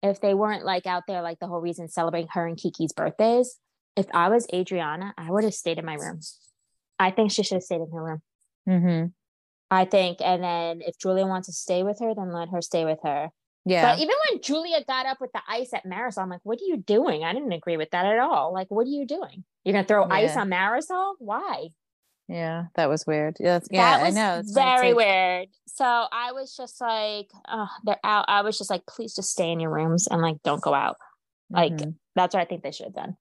if 0.02 0.22
they 0.22 0.34
weren't 0.34 0.64
like 0.64 0.86
out 0.86 1.04
there 1.06 1.22
like 1.22 1.40
the 1.40 1.48
whole 1.48 1.60
reason 1.60 1.90
celebrating 1.90 2.30
her 2.32 2.48
and 2.48 2.56
Kiki's 2.58 2.94
birthdays, 2.94 3.58
if 3.98 4.06
I 4.14 4.30
was 4.30 4.48
Adriana, 4.54 5.14
I 5.18 5.32
would 5.32 5.44
have 5.44 5.54
stayed 5.54 5.80
in 5.80 5.86
my 5.86 5.96
room. 5.96 6.22
I 6.98 7.12
think 7.12 7.32
she 7.32 7.44
should 7.44 7.56
have 7.56 7.64
stayed 7.64 7.82
in 7.82 7.92
her 7.92 8.04
room. 8.04 8.22
Mm-hmm. 8.70 9.08
I 9.72 9.86
think, 9.86 10.20
and 10.22 10.44
then 10.44 10.82
if 10.82 10.98
Julia 11.00 11.26
wants 11.26 11.48
to 11.48 11.54
stay 11.54 11.84
with 11.84 12.00
her, 12.00 12.14
then 12.16 12.32
let 12.32 12.50
her 12.50 12.62
stay 12.62 12.86
with 12.86 13.00
her. 13.04 13.30
Yeah. 13.66 13.94
But 13.94 14.00
even 14.00 14.14
when 14.30 14.42
Julia 14.42 14.84
got 14.88 15.08
up 15.08 15.20
with 15.20 15.32
the 15.34 15.42
ice 15.50 15.74
at 15.74 15.86
Marysol, 15.86 16.20
I'm 16.24 16.30
like, 16.30 16.42
what 16.44 16.60
are 16.62 16.66
you 16.66 16.78
doing? 16.78 17.24
I 17.24 17.34
didn't 17.34 17.52
agree 17.52 17.78
with 17.78 17.90
that 17.92 18.06
at 18.06 18.20
all. 18.20 18.54
Like, 18.54 18.68
what 18.70 18.86
are 18.86 18.92
you 18.92 19.08
doing? 19.08 19.44
You're 19.64 19.74
gonna 19.74 19.88
throw 19.88 20.04
ice 20.10 20.38
on 20.38 20.50
Marysol? 20.50 21.16
Why? 21.20 21.70
yeah. 22.28 22.66
That 22.76 22.90
was 22.90 23.06
weird. 23.06 23.38
Yeah. 23.40 23.60
that's- 23.60 23.68
Yeah. 23.72 23.98
that 23.98 24.06
was 24.06 24.16
I 24.18 24.20
know. 24.20 24.34
It's- 24.40 24.52
very 24.54 24.94
like- 24.94 24.96
weird. 24.96 25.48
So 25.68 25.86
I 25.86 26.32
was 26.32 26.56
just 26.56 26.80
like, 26.82 27.30
oh, 27.48 27.68
they're 27.84 28.00
out. 28.04 28.26
I 28.28 28.42
was 28.42 28.58
just 28.58 28.70
like, 28.70 28.86
please 28.88 29.14
just 29.16 29.30
stay 29.32 29.52
in 29.52 29.60
your 29.60 29.70
rooms 29.72 30.08
and 30.08 30.22
like 30.22 30.38
don't 30.44 30.62
go 30.62 30.74
out. 30.74 30.98
Like 31.52 31.74
Mhm. 31.74 31.96
that's 32.16 32.34
what 32.34 32.42
I 32.42 32.46
think 32.46 32.64
they 32.64 32.72
should 32.72 32.86
have 32.88 32.96
done. 32.96 33.18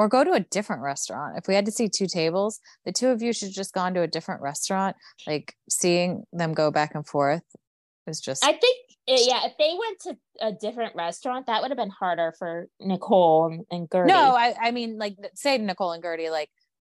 Or 0.00 0.08
go 0.08 0.24
to 0.24 0.32
a 0.32 0.40
different 0.40 0.80
restaurant. 0.80 1.36
If 1.36 1.46
we 1.46 1.54
had 1.54 1.66
to 1.66 1.70
see 1.70 1.86
two 1.86 2.06
tables, 2.06 2.58
the 2.86 2.92
two 2.92 3.08
of 3.08 3.20
you 3.20 3.34
should 3.34 3.52
just 3.52 3.74
gone 3.74 3.92
to 3.92 4.00
a 4.00 4.06
different 4.06 4.40
restaurant. 4.40 4.96
Like 5.26 5.54
seeing 5.68 6.24
them 6.32 6.54
go 6.54 6.70
back 6.70 6.94
and 6.94 7.06
forth 7.06 7.42
is 8.06 8.18
just 8.18 8.42
I 8.42 8.52
think, 8.52 8.78
eh, 9.08 9.24
yeah, 9.28 9.44
if 9.44 9.52
they 9.58 9.76
went 9.78 10.00
to 10.04 10.16
a 10.40 10.52
different 10.52 10.96
restaurant, 10.96 11.48
that 11.48 11.60
would 11.60 11.70
have 11.70 11.76
been 11.76 11.90
harder 11.90 12.32
for 12.38 12.66
Nicole 12.80 13.62
and, 13.70 13.90
Guerdy. 13.90 14.06
no. 14.06 14.34
I 14.34 14.54
I 14.58 14.70
mean 14.70 14.96
like 14.96 15.16
say 15.34 15.58
to 15.58 15.62
Nicole 15.62 15.92
and 15.92 16.02
Guerdy 16.02 16.30
like 16.30 16.48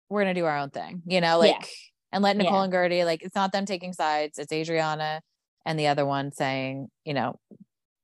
we're 0.08 0.20
gonna 0.22 0.32
do 0.32 0.44
our 0.44 0.58
own 0.58 0.70
thing, 0.70 1.02
you 1.04 1.20
know, 1.20 1.42
Yeah. 1.42 1.54
like 1.54 1.68
and 2.12 2.22
let 2.22 2.36
Nicole 2.36 2.58
Yeah. 2.58 2.62
and 2.66 2.72
Guerdy 2.72 3.04
like 3.04 3.24
it's 3.24 3.34
not 3.34 3.50
them 3.50 3.66
taking 3.66 3.94
sides. 3.94 4.38
It's 4.38 4.52
Adriana 4.52 5.22
and 5.66 5.76
the 5.76 5.88
other 5.88 6.06
one 6.06 6.30
saying, 6.30 6.86
you 7.04 7.14
know, 7.14 7.34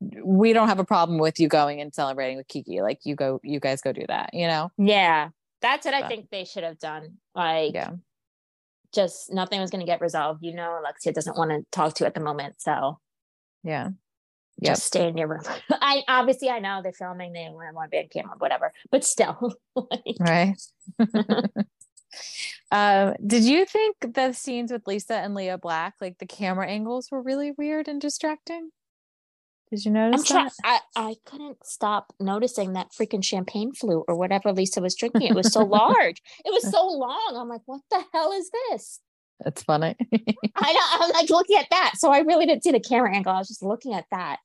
we 0.00 0.52
don't 0.52 0.68
have 0.68 0.78
a 0.78 0.84
problem 0.84 1.18
with 1.18 1.40
you 1.40 1.48
going 1.48 1.80
and 1.80 1.94
celebrating 1.94 2.36
with 2.36 2.48
Kiki. 2.48 2.80
Like 2.82 3.00
you 3.04 3.14
go, 3.16 3.40
you 3.42 3.60
guys 3.60 3.80
go 3.80 3.92
do 3.92 4.04
that, 4.08 4.30
you 4.32 4.46
know? 4.46 4.70
yeah, 4.78 5.30
that's 5.60 5.84
what 5.84 5.94
I 5.94 6.06
think 6.06 6.30
they 6.30 6.44
should 6.44 6.62
have 6.64 6.78
done. 6.78 7.18
Like, 7.34 7.74
Yeah. 7.74 7.90
just 8.94 9.32
nothing 9.32 9.60
was 9.60 9.70
going 9.70 9.80
to 9.80 9.86
get 9.86 10.00
resolved. 10.00 10.42
You 10.44 10.54
know, 10.54 10.78
Alexia 10.80 11.12
doesn't 11.12 11.36
want 11.36 11.50
to 11.50 11.64
talk 11.72 11.94
to 11.94 12.04
you 12.04 12.06
at 12.06 12.14
the 12.14 12.20
moment, 12.20 12.60
so 12.60 13.00
Yeah. 13.64 13.90
Yep. 14.60 14.72
just 14.76 14.86
stay 14.86 15.08
in 15.08 15.16
your 15.16 15.28
room. 15.28 15.42
I 15.70 16.02
obviously 16.08 16.48
I 16.48 16.58
know 16.58 16.80
they're 16.82 16.92
filming, 16.92 17.32
they 17.32 17.48
want 17.50 17.90
to 17.90 17.90
be 17.90 17.98
on 17.98 18.08
camera, 18.08 18.34
whatever, 18.38 18.72
but 18.90 19.04
still, 19.04 19.54
like, 19.76 20.16
right 20.20 20.56
um 22.70 23.14
did 23.26 23.44
you 23.44 23.66
think 23.66 23.96
the 24.14 24.32
scenes 24.32 24.72
with 24.72 24.86
lisa 24.86 25.14
and 25.14 25.34
leah 25.34 25.58
black 25.58 25.94
like 26.00 26.16
the 26.18 26.26
camera 26.26 26.66
angles 26.66 27.10
were 27.10 27.20
really 27.20 27.52
weird 27.52 27.86
and 27.86 28.00
distracting 28.00 28.70
did 29.70 29.84
you 29.84 29.90
I'm 29.90 30.10
notice 30.10 30.24
trying. 30.28 30.50
that 30.64 30.82
I 30.96 31.08
I 31.10 31.14
couldn't 31.24 31.64
stop 31.64 32.12
noticing 32.20 32.72
that 32.74 32.88
freaking 32.98 33.22
champagne 33.24 33.72
flute 33.72 34.04
or 34.08 34.16
whatever 34.16 34.52
Lisa 34.52 34.80
was 34.80 34.94
drinking. 34.94 35.22
It 35.22 35.34
was 35.34 35.52
so 35.52 35.60
large. 35.64 36.22
It 36.44 36.52
was 36.52 36.70
so 36.70 36.86
long. 36.86 37.34
I'm 37.36 37.48
like, 37.48 37.62
what 37.66 37.80
the 37.90 38.02
hell 38.12 38.32
is 38.32 38.50
this? 38.70 39.00
it's 39.46 39.62
funny 39.62 39.94
I 40.56 40.72
know. 40.72 40.80
I'm 41.06 41.10
like 41.12 41.30
looking 41.30 41.56
at 41.56 41.66
that. 41.70 41.92
So 41.96 42.10
I 42.10 42.18
really 42.20 42.44
didn't 42.44 42.64
see 42.64 42.72
the 42.72 42.80
camera 42.80 43.14
angle. 43.14 43.32
I 43.32 43.38
was 43.38 43.46
just 43.46 43.62
looking 43.62 43.94
at 43.94 44.04
that. 44.10 44.38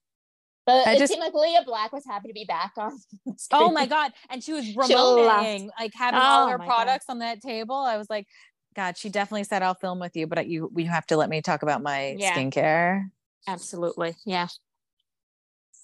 But 0.68 0.88
I 0.88 0.94
it 0.94 1.00
just- 1.00 1.12
seemed 1.12 1.24
like 1.24 1.34
Leah 1.34 1.64
Black 1.66 1.92
was 1.92 2.06
happy 2.06 2.28
to 2.28 2.34
be 2.34 2.46
back 2.46 2.74
on. 2.78 2.98
oh 3.52 3.72
my 3.72 3.86
god 3.88 4.12
and 4.30 4.44
she 4.44 4.54
was 4.54 4.66
laughed. 4.76 4.92
remoting 4.92 5.70
like 5.80 5.92
having 5.96 6.20
all 6.20 6.46
Oh 6.46 6.50
her 6.50 6.58
my 6.60 6.66
God. 6.68 6.76
products 6.76 7.06
on 7.10 7.20
that 7.20 7.42
table 7.42 7.76
i 7.76 7.98
was 7.98 8.08
like 8.10 8.28
god 8.76 8.98
she 8.98 9.10
definitely 9.10 9.44
said 9.46 9.62
i'll 9.64 9.74
film 9.76 10.00
with 10.00 10.16
you 10.16 10.26
but 10.28 10.48
you 10.48 10.72
you 10.76 10.88
have 10.88 11.06
to 11.08 11.18
let 11.18 11.30
me 11.30 11.42
talk 11.42 11.64
about 11.64 11.82
my 11.82 12.16
Yeah. 12.18 12.34
skincare 12.36 13.06
Absolutely. 13.46 14.16
Yeah. 14.26 14.48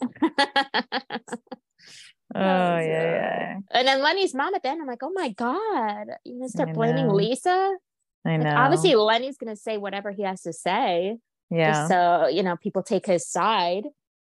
oh 2.35 2.77
yeah 2.77 2.79
yeah 2.81 3.57
And 3.71 3.87
then 3.87 4.01
Lenny's 4.01 4.33
mom 4.33 4.53
at 4.55 4.63
the 4.63 4.69
end, 4.69 4.81
I'm 4.81 4.87
like, 4.87 5.03
oh 5.03 5.11
my 5.13 5.29
God. 5.29 6.07
You 6.25 6.39
gonna 6.39 6.49
start 6.49 6.73
blaming. 6.73 7.07
Lisa? 7.09 7.71
i 8.25 8.37
Like, 8.37 8.39
know 8.41 8.53
obviously 8.55 8.95
Lenny's 8.95 9.37
gonna 9.37 9.55
say 9.55 9.77
whatever 9.77 10.11
he 10.11 10.23
has 10.23 10.41
to 10.43 10.53
say. 10.53 11.17
yeah 11.49 11.71
just 11.73 11.87
so 11.89 12.27
you 12.27 12.43
know 12.43 12.55
people 12.57 12.83
take 12.83 13.05
his 13.05 13.27
side 13.27 13.85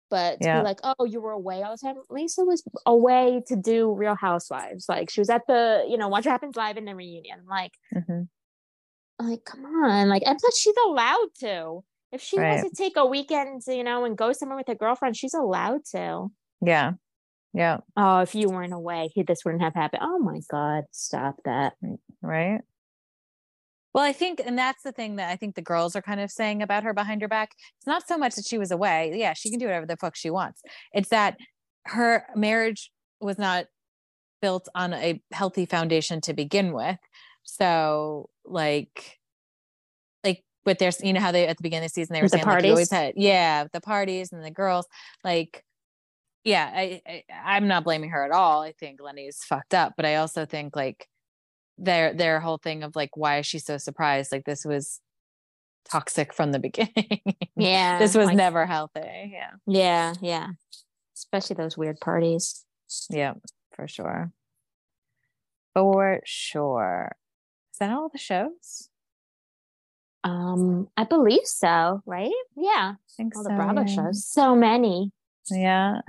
but 0.09 0.39
to 0.41 0.47
Yeah. 0.47 0.59
be 0.59 0.63
like 0.63 0.79
oh 0.83 1.05
you 1.05 1.19
were 1.21 1.31
away 1.31 1.61
all 1.63 1.73
the 1.75 1.77
time 1.77 1.95
lisa 2.09 2.43
was 2.43 2.63
away 2.85 3.41
to 3.47 3.55
do 3.55 3.91
real 3.93 4.15
housewives 4.15 4.87
like 4.89 5.09
she 5.09 5.19
was 5.21 5.29
at 5.29 5.45
the 5.47 5.85
you 5.87 5.97
know 5.97 6.07
watch 6.07 6.25
what 6.25 6.31
happens 6.31 6.55
live 6.55 6.77
in 6.77 6.85
the 6.85 6.95
reunion 6.95 7.41
like 7.47 7.73
Mhm. 7.93 8.27
like 9.19 9.43
come 9.45 9.65
on 9.65 10.07
like 10.09 10.23
and 10.25 10.39
plus 10.39 10.57
she's 10.57 10.75
allowed 10.87 11.27
to 11.41 11.83
if 12.11 12.21
she 12.21 12.37
Right. 12.39 12.55
wants 12.61 12.69
to 12.69 12.75
take 12.83 12.97
a 12.97 13.05
weekend 13.05 13.61
you 13.67 13.83
know 13.83 14.03
and 14.05 14.17
go 14.17 14.31
somewhere 14.33 14.57
with 14.57 14.67
her 14.67 14.75
girlfriend 14.75 15.15
she's 15.15 15.33
allowed 15.33 15.85
to. 15.91 16.31
Yeah. 16.61 16.93
Yeah. 17.53 17.77
Oh 17.97 18.19
if 18.19 18.35
you 18.35 18.49
weren't 18.49 18.73
away 18.73 19.09
he- 19.13 19.23
this 19.23 19.43
wouldn't 19.45 19.63
have 19.63 19.73
happened. 19.75 20.01
Oh 20.03 20.19
my 20.19 20.39
god 20.49 20.85
stop 20.91 21.37
that. 21.45 21.73
Mm, 21.83 21.97
right? 22.21 22.61
Well 23.93 24.03
i 24.03 24.13
think 24.13 24.41
and 24.45 24.57
that's 24.57 24.83
the 24.83 24.91
thing 24.91 25.15
that 25.15 25.29
i 25.31 25.35
think 25.35 25.55
the 25.55 25.61
girls 25.63 25.95
are 25.95 26.01
kind 26.01 26.19
of 26.19 26.29
saying 26.31 26.61
about 26.61 26.83
her 26.83 26.93
behind 26.93 27.21
her 27.21 27.27
back. 27.27 27.51
It's 27.77 27.87
not 27.87 28.07
so 28.07 28.17
much 28.17 28.35
that 28.35 28.45
she 28.45 28.57
was 28.57 28.71
away. 28.71 29.13
Yeah 29.15 29.33
she 29.33 29.49
can 29.49 29.59
do 29.59 29.65
whatever 29.65 29.85
the 29.85 29.97
fuck 29.97 30.15
she 30.15 30.29
wants. 30.29 30.61
It's 30.93 31.09
that 31.09 31.37
her 31.85 32.25
marriage 32.35 32.91
was 33.19 33.37
not 33.37 33.65
built 34.41 34.69
on 34.75 34.93
a 34.93 35.21
healthy 35.31 35.65
foundation 35.65 36.21
to 36.21 36.33
begin 36.33 36.71
with. 36.73 36.97
So 37.43 38.29
like 38.45 38.87
like 38.95 39.18
with 40.65 40.77
their 40.79 40.91
you 41.03 41.13
know 41.13 41.19
how 41.21 41.31
they 41.31 41.47
at 41.47 41.57
the 41.57 41.63
beginning 41.63 41.85
of 41.85 41.91
the 41.91 41.93
season 41.93 42.13
they 42.13 42.21
were 42.21 42.27
the 42.27 42.37
saying 42.37 42.45
like 42.45 42.63
you 42.63 42.69
always 42.71 42.91
had 42.91 43.13
yeah 43.15 43.65
the 43.71 43.81
parties 43.81 44.31
and 44.31 44.43
the 44.43 44.51
girls 44.51 44.85
like 45.23 45.63
yeah 46.43 46.69
I, 46.73 47.01
I 47.07 47.23
i'm 47.43 47.67
not 47.67 47.83
blaming 47.83 48.09
her 48.11 48.23
at 48.23 48.31
all. 48.31 48.61
I 48.61 48.71
think 48.73 49.01
lenny's 49.01 49.37
fucked 49.43 49.73
up 49.73 49.93
but 49.95 50.05
i 50.05 50.15
also 50.15 50.45
think 50.45 50.75
like 50.75 51.07
their 51.79 52.13
their 52.13 52.39
whole 52.39 52.57
thing 52.57 52.83
of 52.83 52.95
like 52.95 53.15
why 53.15 53.39
is 53.39 53.45
she 53.45 53.57
so 53.59 53.77
surprised? 53.77 54.31
Like 54.31 54.43
this 54.45 54.65
was 54.65 54.99
toxic 55.89 56.33
from 56.33 56.51
the 56.51 56.59
beginning. 56.59 57.21
Yeah 57.55 57.99
this 57.99 58.15
was 58.15 58.27
like- 58.27 58.37
never 58.37 58.65
healthy 58.65 59.31
yeah. 59.33 59.51
Yeah 59.65 60.13
yeah. 60.21 60.47
Especially 61.15 61.55
those 61.55 61.77
weird 61.77 61.99
parties. 61.99 62.65
Yeah 63.09 63.33
for 63.73 63.87
sure. 63.87 64.31
For 65.73 66.21
sure. 66.25 67.15
Is 67.73 67.77
that 67.79 67.91
all 67.91 68.09
the 68.09 68.17
shows 68.17 68.88
Um, 70.23 70.89
I 70.97 71.03
believe 71.05 71.45
so, 71.45 72.01
right? 72.05 72.31
Yeah, 72.55 72.93
I 72.95 73.11
think 73.15 73.35
all 73.35 73.43
so, 73.43 73.49
the 73.49 73.55
Bravo 73.55 73.81
yeah. 73.81 73.85
shows. 73.87 74.25
So 74.25 74.55
many. 74.55 75.11
Yeah. 75.49 76.01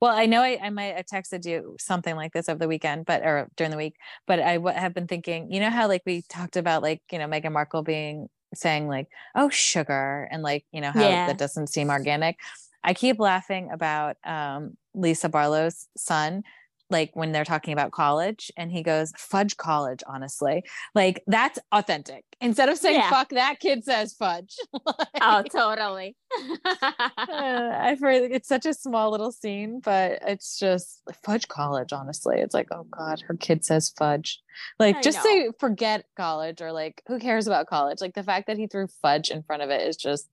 Well, 0.00 0.14
I 0.14 0.26
know 0.26 0.42
I, 0.42 0.58
I 0.62 0.70
might 0.70 0.96
have 0.96 1.06
texted 1.06 1.46
you 1.46 1.76
something 1.78 2.14
like 2.14 2.32
this 2.32 2.48
over 2.48 2.58
the 2.58 2.68
weekend, 2.68 3.06
but 3.06 3.22
or 3.22 3.48
during 3.56 3.70
the 3.70 3.76
week, 3.76 3.96
but 4.26 4.38
I 4.38 4.56
w- 4.56 4.76
have 4.76 4.92
been 4.92 5.06
thinking, 5.06 5.50
you 5.50 5.60
know 5.60 5.70
how 5.70 5.88
like 5.88 6.02
we 6.04 6.22
talked 6.28 6.56
about 6.56 6.82
like, 6.82 7.00
you 7.10 7.18
know, 7.18 7.26
Meghan 7.26 7.52
Markle 7.52 7.82
being 7.82 8.28
saying 8.54 8.86
like, 8.86 9.08
oh, 9.34 9.48
sugar, 9.48 10.28
and 10.30 10.42
like, 10.42 10.64
you 10.72 10.80
know, 10.80 10.90
how 10.92 11.08
Yeah. 11.08 11.26
that 11.26 11.38
doesn't 11.38 11.68
seem 11.68 11.90
organic. 11.90 12.38
I 12.82 12.92
keep 12.92 13.18
laughing 13.18 13.70
about 13.72 14.16
um, 14.24 14.76
Lisa 14.94 15.28
Barlow's 15.28 15.88
son, 15.96 16.42
like 16.90 17.10
when 17.14 17.32
they're 17.32 17.44
talking 17.44 17.72
about 17.72 17.92
college, 17.92 18.50
and 18.56 18.70
he 18.70 18.82
goes, 18.82 19.12
fudge 19.16 19.56
college, 19.56 20.02
honestly. 20.06 20.64
Like 20.94 21.22
that's 21.26 21.58
authentic. 21.72 22.24
Instead 22.40 22.68
of 22.68 22.76
saying 22.78 22.96
Yeah. 22.96 23.10
fuck, 23.10 23.30
that 23.30 23.58
kid 23.60 23.84
says 23.84 24.12
fudge. 24.14 24.56
Oh, 25.26 25.42
totally. 25.42 26.16
uh, 26.64 26.74
I 27.18 27.96
feel 27.98 28.08
it's 28.30 28.48
such 28.48 28.66
a 28.66 28.74
small 28.74 29.10
little 29.10 29.32
scene, 29.32 29.80
but 29.82 30.18
it's 30.26 30.58
just 30.58 31.00
fudge 31.24 31.48
college. 31.48 31.92
Honestly, 31.92 32.38
it's 32.40 32.52
like, 32.54 32.68
oh 32.72 32.84
god, 32.90 33.22
her 33.26 33.34
kid 33.34 33.64
says 33.64 33.90
fudge. 33.96 34.40
Like, 34.78 34.96
I 34.96 35.00
just 35.00 35.18
know. 35.18 35.22
say 35.24 35.48
forget 35.58 36.04
college 36.16 36.60
or 36.60 36.72
like, 36.72 37.02
who 37.06 37.18
cares 37.18 37.46
about 37.46 37.68
college? 37.68 38.00
Like 38.00 38.14
the 38.14 38.22
fact 38.22 38.48
that 38.48 38.58
he 38.58 38.66
threw 38.66 38.86
fudge 39.00 39.30
in 39.30 39.42
front 39.42 39.62
of 39.62 39.70
it 39.70 39.80
is 39.88 39.96
just 39.96 40.28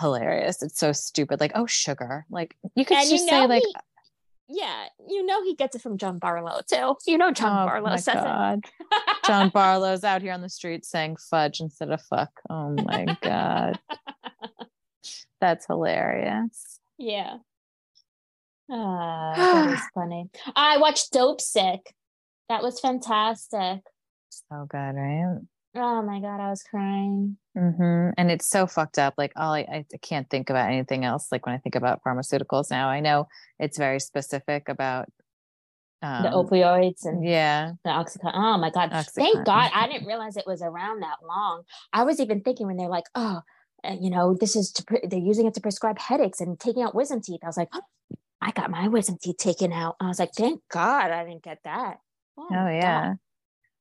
hilarious. 0.00 0.62
It's 0.62 0.78
so 0.78 0.92
stupid. 0.92 1.40
Like, 1.40 1.52
oh 1.54 1.66
sugar. 1.66 2.24
Like 2.30 2.56
you 2.74 2.84
could 2.84 2.96
And 2.96 3.06
you 3.10 3.16
just 3.16 3.30
know 3.30 3.42
say 3.42 3.46
like, 3.46 3.62
he- 3.62 3.74
yeah, 4.48 4.86
you 5.08 5.24
know 5.24 5.42
he 5.42 5.54
gets 5.54 5.74
it 5.74 5.82
from 5.82 5.98
John 5.98 6.18
Barlow 6.18 6.60
too. 6.68 6.96
You 7.06 7.18
know 7.18 7.32
John 7.32 7.62
oh 7.62 7.66
Barlow 7.66 7.90
my 7.90 7.96
says 7.96 8.14
god, 8.14 8.64
John 9.26 9.48
Barlow's 9.48 10.04
out 10.04 10.22
here 10.22 10.32
on 10.32 10.42
the 10.42 10.48
street 10.48 10.84
saying 10.84 11.16
fudge 11.30 11.60
instead 11.60 11.90
of 11.90 12.02
fuck. 12.02 12.30
Oh 12.50 12.70
my 12.70 13.16
god, 13.22 13.78
that's 15.40 15.66
hilarious. 15.66 16.78
it. 16.98 17.04
Yeah. 17.04 17.36
Ah, 18.70 19.32
that 19.36 19.72
is 19.74 19.80
funny. 19.94 20.28
I 20.54 20.78
watched 20.78 21.12
Dope 21.12 21.40
Sick. 21.40 21.94
That 22.48 22.62
was 22.62 22.80
fantastic. 22.80 23.80
So 24.28 24.66
good, 24.68 24.78
right? 24.78 25.38
Oh 25.76 26.02
my 26.02 26.20
god, 26.20 26.40
I 26.40 26.50
was 26.50 26.62
crying. 26.62 27.36
hmm 27.54 28.10
And 28.16 28.30
it's 28.30 28.48
so 28.48 28.66
fucked 28.66 28.98
up. 28.98 29.14
Like 29.18 29.32
all 29.36 29.52
I, 29.52 29.84
I 29.92 29.96
can't 30.02 30.28
think 30.30 30.50
about 30.50 30.68
anything 30.68 31.04
else. 31.04 31.28
Like 31.32 31.46
when 31.46 31.54
I 31.54 31.58
think 31.58 31.74
about 31.74 32.02
pharmaceuticals 32.04 32.70
now, 32.70 32.88
I 32.88 33.00
know 33.00 33.28
it's 33.58 33.78
very 33.78 34.00
specific 34.00 34.68
about 34.68 35.08
um, 36.02 36.22
the 36.22 36.28
opioids 36.28 37.04
and 37.04 37.24
Yeah, 37.24 37.72
the 37.84 37.90
Oxycontin. 37.90 38.32
Oh 38.34 38.58
my 38.58 38.70
God. 38.70 38.90
Oxycontin. 38.90 39.14
Thank 39.14 39.46
God 39.46 39.70
I 39.74 39.88
didn't 39.88 40.06
realize 40.06 40.36
it 40.36 40.46
was 40.46 40.62
around 40.62 41.00
that 41.00 41.18
long. 41.26 41.62
I 41.92 42.04
was 42.04 42.20
even 42.20 42.40
thinking 42.40 42.66
when 42.66 42.76
they're 42.76 42.88
like, 42.88 43.06
oh, 43.14 43.40
you 44.00 44.10
know, 44.10 44.36
this 44.38 44.56
is 44.56 44.70
to, 44.72 44.84
pre- 44.84 45.06
they're 45.08 45.18
using 45.18 45.46
it 45.46 45.54
to 45.54 45.60
prescribe 45.60 45.98
headaches 45.98 46.40
and 46.40 46.58
taking 46.58 46.82
out 46.82 46.94
wisdom 46.94 47.20
teeth. 47.20 47.40
I 47.42 47.46
was 47.46 47.56
like, 47.56 47.68
oh, 47.74 47.82
I 48.40 48.50
got 48.52 48.70
my 48.70 48.88
wisdom 48.88 49.18
teeth 49.20 49.38
taken 49.38 49.72
out. 49.72 49.96
I 50.00 50.08
was 50.08 50.18
like, 50.18 50.32
thank 50.36 50.60
God 50.70 51.10
I 51.10 51.24
didn't 51.24 51.42
get 51.42 51.58
that. 51.64 51.98
Oh, 52.38 52.46
oh 52.50 52.68
yeah. 52.68 53.08
God. 53.08 53.18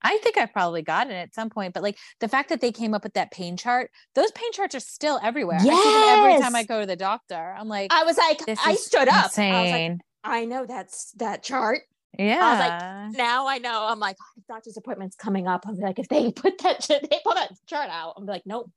I 0.04 0.18
think 0.18 0.38
I 0.38 0.46
probably 0.46 0.82
got 0.82 1.08
it 1.08 1.14
at 1.14 1.34
some 1.34 1.50
point, 1.50 1.74
but 1.74 1.84
like 1.84 1.98
the 2.20 2.28
fact 2.28 2.50
that 2.50 2.62
they 2.62 2.72
came 2.72 2.94
up 2.94 3.04
with 3.04 3.14
that 3.14 3.32
pain 3.32 3.58
chart, 3.58 3.92
those 4.16 4.32
pain 4.32 4.52
charts 4.52 4.76
are 4.76 4.80
still 4.80 5.20
everywhere. 5.24 5.60
Yes! 5.64 6.20
every 6.20 6.42
time 6.42 6.56
I 6.56 6.64
go 6.64 6.82
to 6.82 6.86
the 6.86 6.96
doctor. 6.96 7.56
I'm 7.58 7.68
like, 7.68 7.92
I 7.94 8.04
was 8.04 8.18
like, 8.18 8.42
I 8.66 8.76
stood 8.76 9.08
up. 9.08 9.26
Insane. 9.26 9.54
I 9.54 9.62
was 9.64 9.72
like, 9.72 10.00
I 10.24 10.46
know 10.46 10.66
that's 10.66 11.12
that 11.14 11.44
chart. 11.44 11.82
Yeah. 12.18 12.40
I 12.42 12.52
was 12.52 12.60
like, 12.60 13.18
now 13.18 13.48
I 13.48 13.58
know. 13.58 13.88
I'm 13.90 14.00
like, 14.00 14.18
doctor's 14.48 14.78
appointment's 14.78 15.16
coming 15.16 15.48
up. 15.48 15.66
I'm 15.68 15.78
like, 15.78 16.00
if 16.00 16.10
they 16.10 16.32
put 16.36 16.60
that, 16.60 16.86
they 16.88 17.20
pull 17.24 17.34
that 17.36 17.52
chart 17.68 17.90
out. 17.90 18.16
I'm 18.18 18.26
like, 18.26 18.44
nope, 18.46 18.70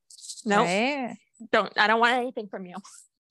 nope, 0.45 0.67
right? 0.67 1.17
don't. 1.53 1.73
I 1.77 1.87
don't 1.87 2.01
want 2.01 2.17
anything 2.17 2.49
from 2.49 2.67
you 2.67 2.77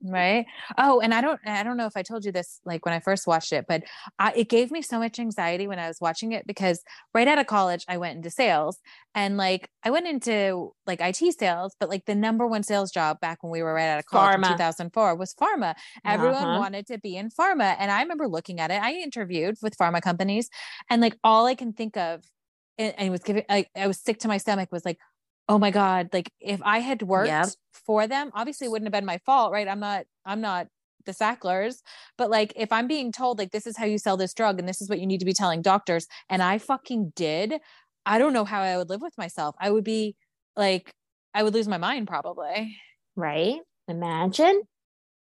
right 0.04 0.46
oh 0.78 1.00
and 1.00 1.14
i 1.14 1.22
don't 1.22 1.40
i 1.46 1.64
don't 1.64 1.78
know 1.78 1.86
if 1.86 1.96
i 1.96 2.02
told 2.02 2.26
you 2.26 2.32
this 2.32 2.60
like 2.66 2.86
when 2.86 2.94
i 2.94 3.00
first 3.00 3.26
watched 3.26 3.54
it 3.54 3.66
but 3.68 3.84
I, 4.20 4.34
it 4.36 4.50
gave 4.50 4.70
me 4.70 4.82
so 4.82 5.00
much 5.00 5.20
anxiety 5.20 5.68
when 5.68 5.80
i 5.80 5.88
was 5.88 6.00
watching 6.02 6.34
it 6.34 6.46
because 6.46 6.84
right 7.14 7.28
out 7.28 7.40
of 7.40 7.48
college 7.48 7.86
i 7.88 7.98
went 7.98 8.18
into 8.18 8.30
sales 8.30 8.78
and 9.14 9.38
like 9.38 9.70
i 9.84 9.90
went 9.90 10.08
into 10.08 10.74
like 10.86 11.02
it 11.02 11.16
sales 11.16 11.76
but 11.80 11.90
like 11.90 12.06
the 12.06 12.16
number 12.16 12.46
one 12.46 12.64
sales 12.64 12.92
job 12.92 13.20
back 13.20 13.42
when 13.42 13.52
we 13.52 13.64
were 13.64 13.74
right 13.74 13.88
out 13.88 14.00
of 14.00 14.06
college 14.06 14.36
pharma. 14.36 14.52
in 14.52 14.58
2004 14.58 15.16
was 15.16 15.34
pharma 15.34 15.76
everyone 16.06 16.36
uh-huh. 16.36 16.60
wanted 16.60 16.86
to 16.88 16.98
be 17.00 17.16
in 17.16 17.30
pharma 17.30 17.76
and 17.80 17.90
i 17.90 18.02
remember 18.02 18.28
looking 18.28 18.60
at 18.60 18.72
it 18.72 18.82
i 18.82 18.94
interviewed 18.94 19.56
with 19.62 19.78
pharma 19.78 20.02
companies 20.02 20.50
and 20.90 21.02
like 21.02 21.18
all 21.24 21.46
i 21.46 21.56
can 21.56 21.74
think 21.74 21.96
of 21.98 22.22
and, 22.78 22.94
and 22.98 23.12
was 23.12 23.22
giving 23.22 23.44
like 23.50 23.70
i 23.76 23.88
was 23.88 24.00
sick 24.00 24.20
to 24.20 24.28
my 24.28 24.38
stomach 24.38 24.70
was 24.72 24.86
like 24.86 25.00
oh 25.48 25.58
my 25.58 25.72
god 25.72 26.10
like 26.12 26.32
if 26.40 26.62
i 26.64 26.80
had 26.80 27.02
worked 27.02 27.30
yep. 27.30 27.48
For 27.86 28.08
them 28.08 28.32
obviously 28.34 28.66
it 28.66 28.70
wouldn't 28.72 28.88
have 28.88 28.94
been 28.94 29.06
my 29.06 29.18
fault 29.20 29.52
right 29.52 29.68
i'm 29.68 29.80
not 29.80 30.06
i'm 30.26 30.42
not 30.42 30.68
the 31.06 31.14
sacklers 31.14 31.82
but 32.18 32.30
like 32.30 32.52
if 32.56 32.72
i'm 32.72 32.88
being 32.88 33.12
told 33.12 33.38
like 33.38 33.52
this 33.52 33.68
is 33.68 33.78
how 33.78 33.86
you 33.86 33.98
sell 33.98 34.18
this 34.18 34.34
drug 34.34 34.60
and 34.60 34.68
this 34.68 34.82
is 34.82 34.90
what 34.90 35.00
you 35.00 35.06
need 35.06 35.20
to 35.20 35.26
be 35.26 35.34
telling 35.34 35.62
doctors 35.62 36.08
and 36.30 36.42
i 36.42 36.58
fucking 36.58 37.14
did 37.16 37.56
i 38.06 38.18
don't 38.18 38.34
know 38.34 38.46
how 38.46 38.62
i 38.62 38.76
would 38.78 38.90
live 38.90 39.02
with 39.02 39.18
myself 39.18 39.56
i 39.60 39.70
would 39.70 39.84
be 39.84 40.16
like 40.56 40.94
i 41.34 41.44
would 41.44 41.54
lose 41.54 41.68
my 41.68 41.78
mind 41.78 42.08
probably 42.08 42.76
right 43.16 43.60
imagine 43.88 44.62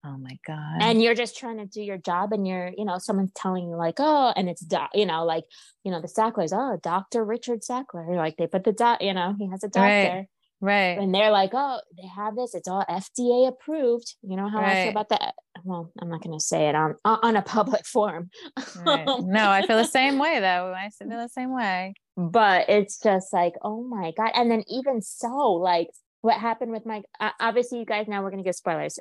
Oh 0.05 0.17
my 0.17 0.37
God. 0.45 0.79
And 0.81 1.01
you're 1.01 1.15
just 1.15 1.37
trying 1.37 1.57
to 1.59 1.65
do 1.65 1.81
your 1.81 1.97
job 1.97 2.33
and 2.33 2.45
you're, 2.45 2.71
you 2.77 2.83
know, 2.83 2.97
someone's 2.97 3.31
telling 3.33 3.69
you 3.69 3.77
like, 3.77 3.95
oh, 3.99 4.33
and 4.35 4.49
it's, 4.49 4.61
do- 4.61 4.77
you 4.93 5.05
know, 5.05 5.23
like, 5.23 5.45
you 5.85 5.91
know, 5.91 6.01
the 6.01 6.09
Sacklers, 6.09 6.51
oh, 6.51 6.77
Dr. 6.83 7.23
Richard 7.23 7.61
Sackler. 7.61 8.13
Like 8.17 8.35
they 8.35 8.47
put 8.47 8.65
the 8.65 8.73
dot, 8.73 9.01
you 9.01 9.13
know, 9.13 9.33
he 9.39 9.49
has 9.49 9.63
a 9.63 9.69
doctor. 9.69 9.79
Right. 9.79 10.27
Right. 10.63 10.97
And 10.97 11.13
they're 11.13 11.29
like, 11.29 11.49
oh, 11.51 11.81
they 11.97 12.07
have 12.07 12.37
this. 12.37 12.55
It's 12.55 12.69
all 12.69 12.85
FDA 12.89 13.49
approved. 13.49 14.15
You 14.21 14.37
know 14.37 14.47
how 14.47 14.59
right. 14.59 14.77
I 14.77 14.83
feel 14.83 14.91
about 14.91 15.09
that? 15.09 15.33
Well, 15.65 15.91
I'm 16.01 16.09
not 16.09 16.23
going 16.23 16.39
to 16.39 16.43
say 16.43 16.69
it 16.69 16.75
on 16.75 16.95
on 17.03 17.35
a 17.35 17.41
public 17.41 17.85
forum. 17.93 18.29
Right. 18.77 19.05
No, 19.19 19.49
I 19.49 19.67
feel 19.67 19.75
the 19.75 19.83
same 19.83 20.19
way 20.19 20.39
though. 20.39 20.73
I 20.73 20.89
feel 20.97 21.09
the 21.09 21.27
same 21.27 21.53
way. 21.53 21.95
But 22.15 22.69
it's 22.69 22.97
just 22.97 23.33
like, 23.33 23.55
oh 23.61 23.83
my 23.83 24.13
God. 24.15 24.31
And 24.35 24.49
then 24.49 24.63
even 24.69 25.01
so, 25.01 25.51
like 25.51 25.89
what 26.21 26.39
happened 26.39 26.71
with 26.71 26.85
my, 26.85 27.01
obviously 27.41 27.79
you 27.79 27.85
guys 27.85 28.07
now 28.07 28.23
we're 28.23 28.31
going 28.31 28.41
to 28.41 28.47
give 28.47 28.55
spoilers. 28.55 28.97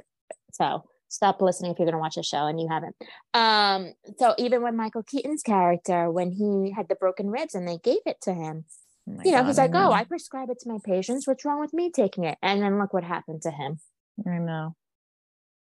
So 0.51 0.83
stop 1.07 1.41
listening 1.41 1.71
if 1.71 1.79
you're 1.79 1.87
going 1.87 1.93
to 1.93 2.01
watch 2.01 2.17
a 2.17 2.25
show 2.25 2.47
and 2.47 2.59
you 2.59 2.67
haven't. 2.69 2.97
Um, 3.35 3.93
so 4.19 4.35
even 4.37 4.63
when 4.63 4.77
Michael 4.77 5.05
Keaton's 5.05 5.43
character, 5.43 6.11
when 6.11 6.33
he 6.33 6.73
had 6.75 6.89
the 6.89 6.97
broken 6.97 7.31
ribs 7.31 7.55
and 7.55 7.69
they 7.69 7.79
gave 7.79 8.01
it 8.05 8.17
to 8.23 8.35
him, 8.35 8.65
oh 9.09 9.21
you 9.25 9.33
know, 9.33 9.45
he's 9.45 9.59
like, 9.59 9.71
know. 9.71 9.91
"Oh, 9.91 9.93
I 9.93 10.05
prescribe 10.05 10.51
it 10.51 10.61
to 10.61 10.69
my 10.69 10.79
patients. 10.85 11.27
What's 11.27 11.45
wrong 11.45 11.61
with 11.61 11.73
me 11.73 11.91
taking 11.91 12.25
it?" 12.25 12.39
And 12.43 12.63
then 12.63 12.79
look 12.79 12.93
what 12.93 13.05
happened 13.05 13.43
to 13.43 13.51
him. 13.51 13.81
I 14.27 14.39
know. 14.39 14.77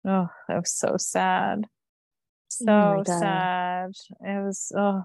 Oh, 0.07 0.29
that 0.49 0.57
was 0.57 0.73
so 0.73 0.97
sad. 0.99 1.67
Oh 1.67 2.67
so 2.67 3.03
oh 3.07 3.19
sad. 3.21 3.91
It 4.21 4.45
was. 4.45 4.73
Oh, 4.77 5.05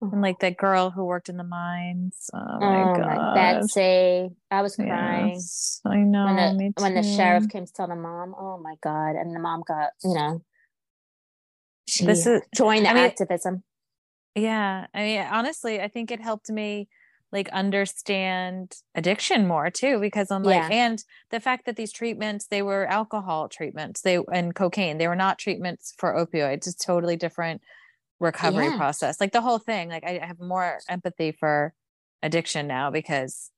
and 0.00 0.20
like 0.20 0.40
that 0.40 0.56
girl 0.56 0.90
who 0.90 1.04
worked 1.04 1.28
in 1.28 1.36
the 1.36 1.44
mines. 1.44 2.28
Oh 2.34 2.58
my 2.58 2.82
oh, 2.82 2.96
god, 2.96 3.34
Betsy! 3.34 4.30
I 4.50 4.62
was 4.62 4.74
crying. 4.74 5.34
Yes, 5.34 5.80
I 5.84 5.98
know. 5.98 6.24
When 6.24 6.56
the, 6.56 6.72
when 6.78 6.94
the 6.94 7.02
sheriff 7.04 7.48
came 7.48 7.66
to 7.66 7.72
tell 7.72 7.86
the 7.86 7.94
mom, 7.94 8.34
oh 8.36 8.58
my 8.58 8.74
god, 8.82 9.10
and 9.10 9.34
the 9.34 9.38
mom 9.38 9.62
got 9.66 9.90
you 10.02 10.14
know, 10.14 10.42
she 11.86 12.04
this 12.04 12.26
is 12.26 12.42
joined 12.54 12.86
the 12.86 12.90
I 12.90 12.94
mean, 12.94 13.04
activism. 13.04 13.62
Yeah, 14.34 14.86
I 14.94 15.02
mean, 15.02 15.26
honestly, 15.30 15.80
I 15.80 15.88
think 15.88 16.10
it 16.10 16.20
helped 16.20 16.50
me 16.50 16.88
like 17.32 17.48
understand 17.48 18.76
addiction 18.94 19.46
more 19.48 19.70
too 19.70 19.98
because 19.98 20.30
i'm 20.30 20.42
like 20.42 20.54
yeah. 20.54 20.68
and 20.70 21.02
the 21.30 21.40
fact 21.40 21.64
that 21.64 21.76
these 21.76 21.90
treatments 21.90 22.46
they 22.46 22.62
were 22.62 22.86
alcohol 22.86 23.48
treatments 23.48 24.02
they 24.02 24.18
and 24.32 24.54
cocaine 24.54 24.98
they 24.98 25.08
were 25.08 25.16
not 25.16 25.38
treatments 25.38 25.94
for 25.96 26.12
opioids 26.12 26.66
it's 26.66 26.74
totally 26.74 27.16
different 27.16 27.62
recovery 28.20 28.66
yeah. 28.66 28.76
process 28.76 29.20
like 29.20 29.32
the 29.32 29.40
whole 29.40 29.58
thing 29.58 29.88
like 29.88 30.04
I 30.04 30.20
have 30.24 30.38
more 30.38 30.78
empathy 30.88 31.32
for 31.32 31.74
addiction 32.22 32.68
now 32.68 32.90
because 32.90 33.50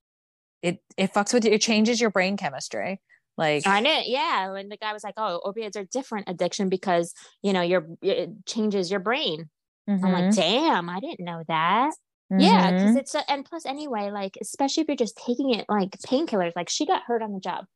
it 0.63 0.79
it 0.97 1.13
fucks 1.13 1.35
with 1.35 1.45
you 1.45 1.53
it 1.53 1.61
changes 1.61 2.01
your 2.01 2.11
brain 2.11 2.37
chemistry 2.37 3.01
like 3.37 3.67
I 3.67 3.81
know, 3.81 4.01
yeah. 4.05 4.53
When 4.53 4.69
the 4.69 4.77
guy 4.77 4.93
was 4.93 5.03
like, 5.03 5.15
"Oh, 5.17 5.41
opioids 5.45 5.77
are 5.77 5.85
different 5.85 6.29
addiction 6.29 6.69
because 6.69 7.13
you 7.43 7.53
know 7.53 7.63
your 7.63 7.85
it 8.01 8.31
changes 8.47 8.93
your 8.93 9.01
brain." 9.01 9.51
Mm-hmm. 9.89 10.05
I'm 10.05 10.13
like, 10.13 10.25
mm-hmm. 10.25 10.41
"Damn, 10.41 10.89
I 10.89 11.01
didn't 11.01 11.25
know 11.25 11.43
that." 11.49 11.93
Mm-hmm. 12.33 12.41
Yeah, 12.41 12.71
because 12.71 12.97
it's 12.97 13.15
a, 13.15 13.31
and 13.31 13.45
plus 13.45 13.67
anyway, 13.67 14.11
like 14.11 14.39
especially 14.41 14.83
if 14.83 14.89
you're 14.89 14.97
just 14.97 15.17
taking 15.17 15.55
it 15.55 15.67
like 15.69 15.91
painkillers. 15.91 16.53
Like 16.57 16.71
she 16.71 16.87
got 16.87 17.03
hurt 17.03 17.23
on 17.23 17.33
the 17.33 17.41
job. 17.41 17.67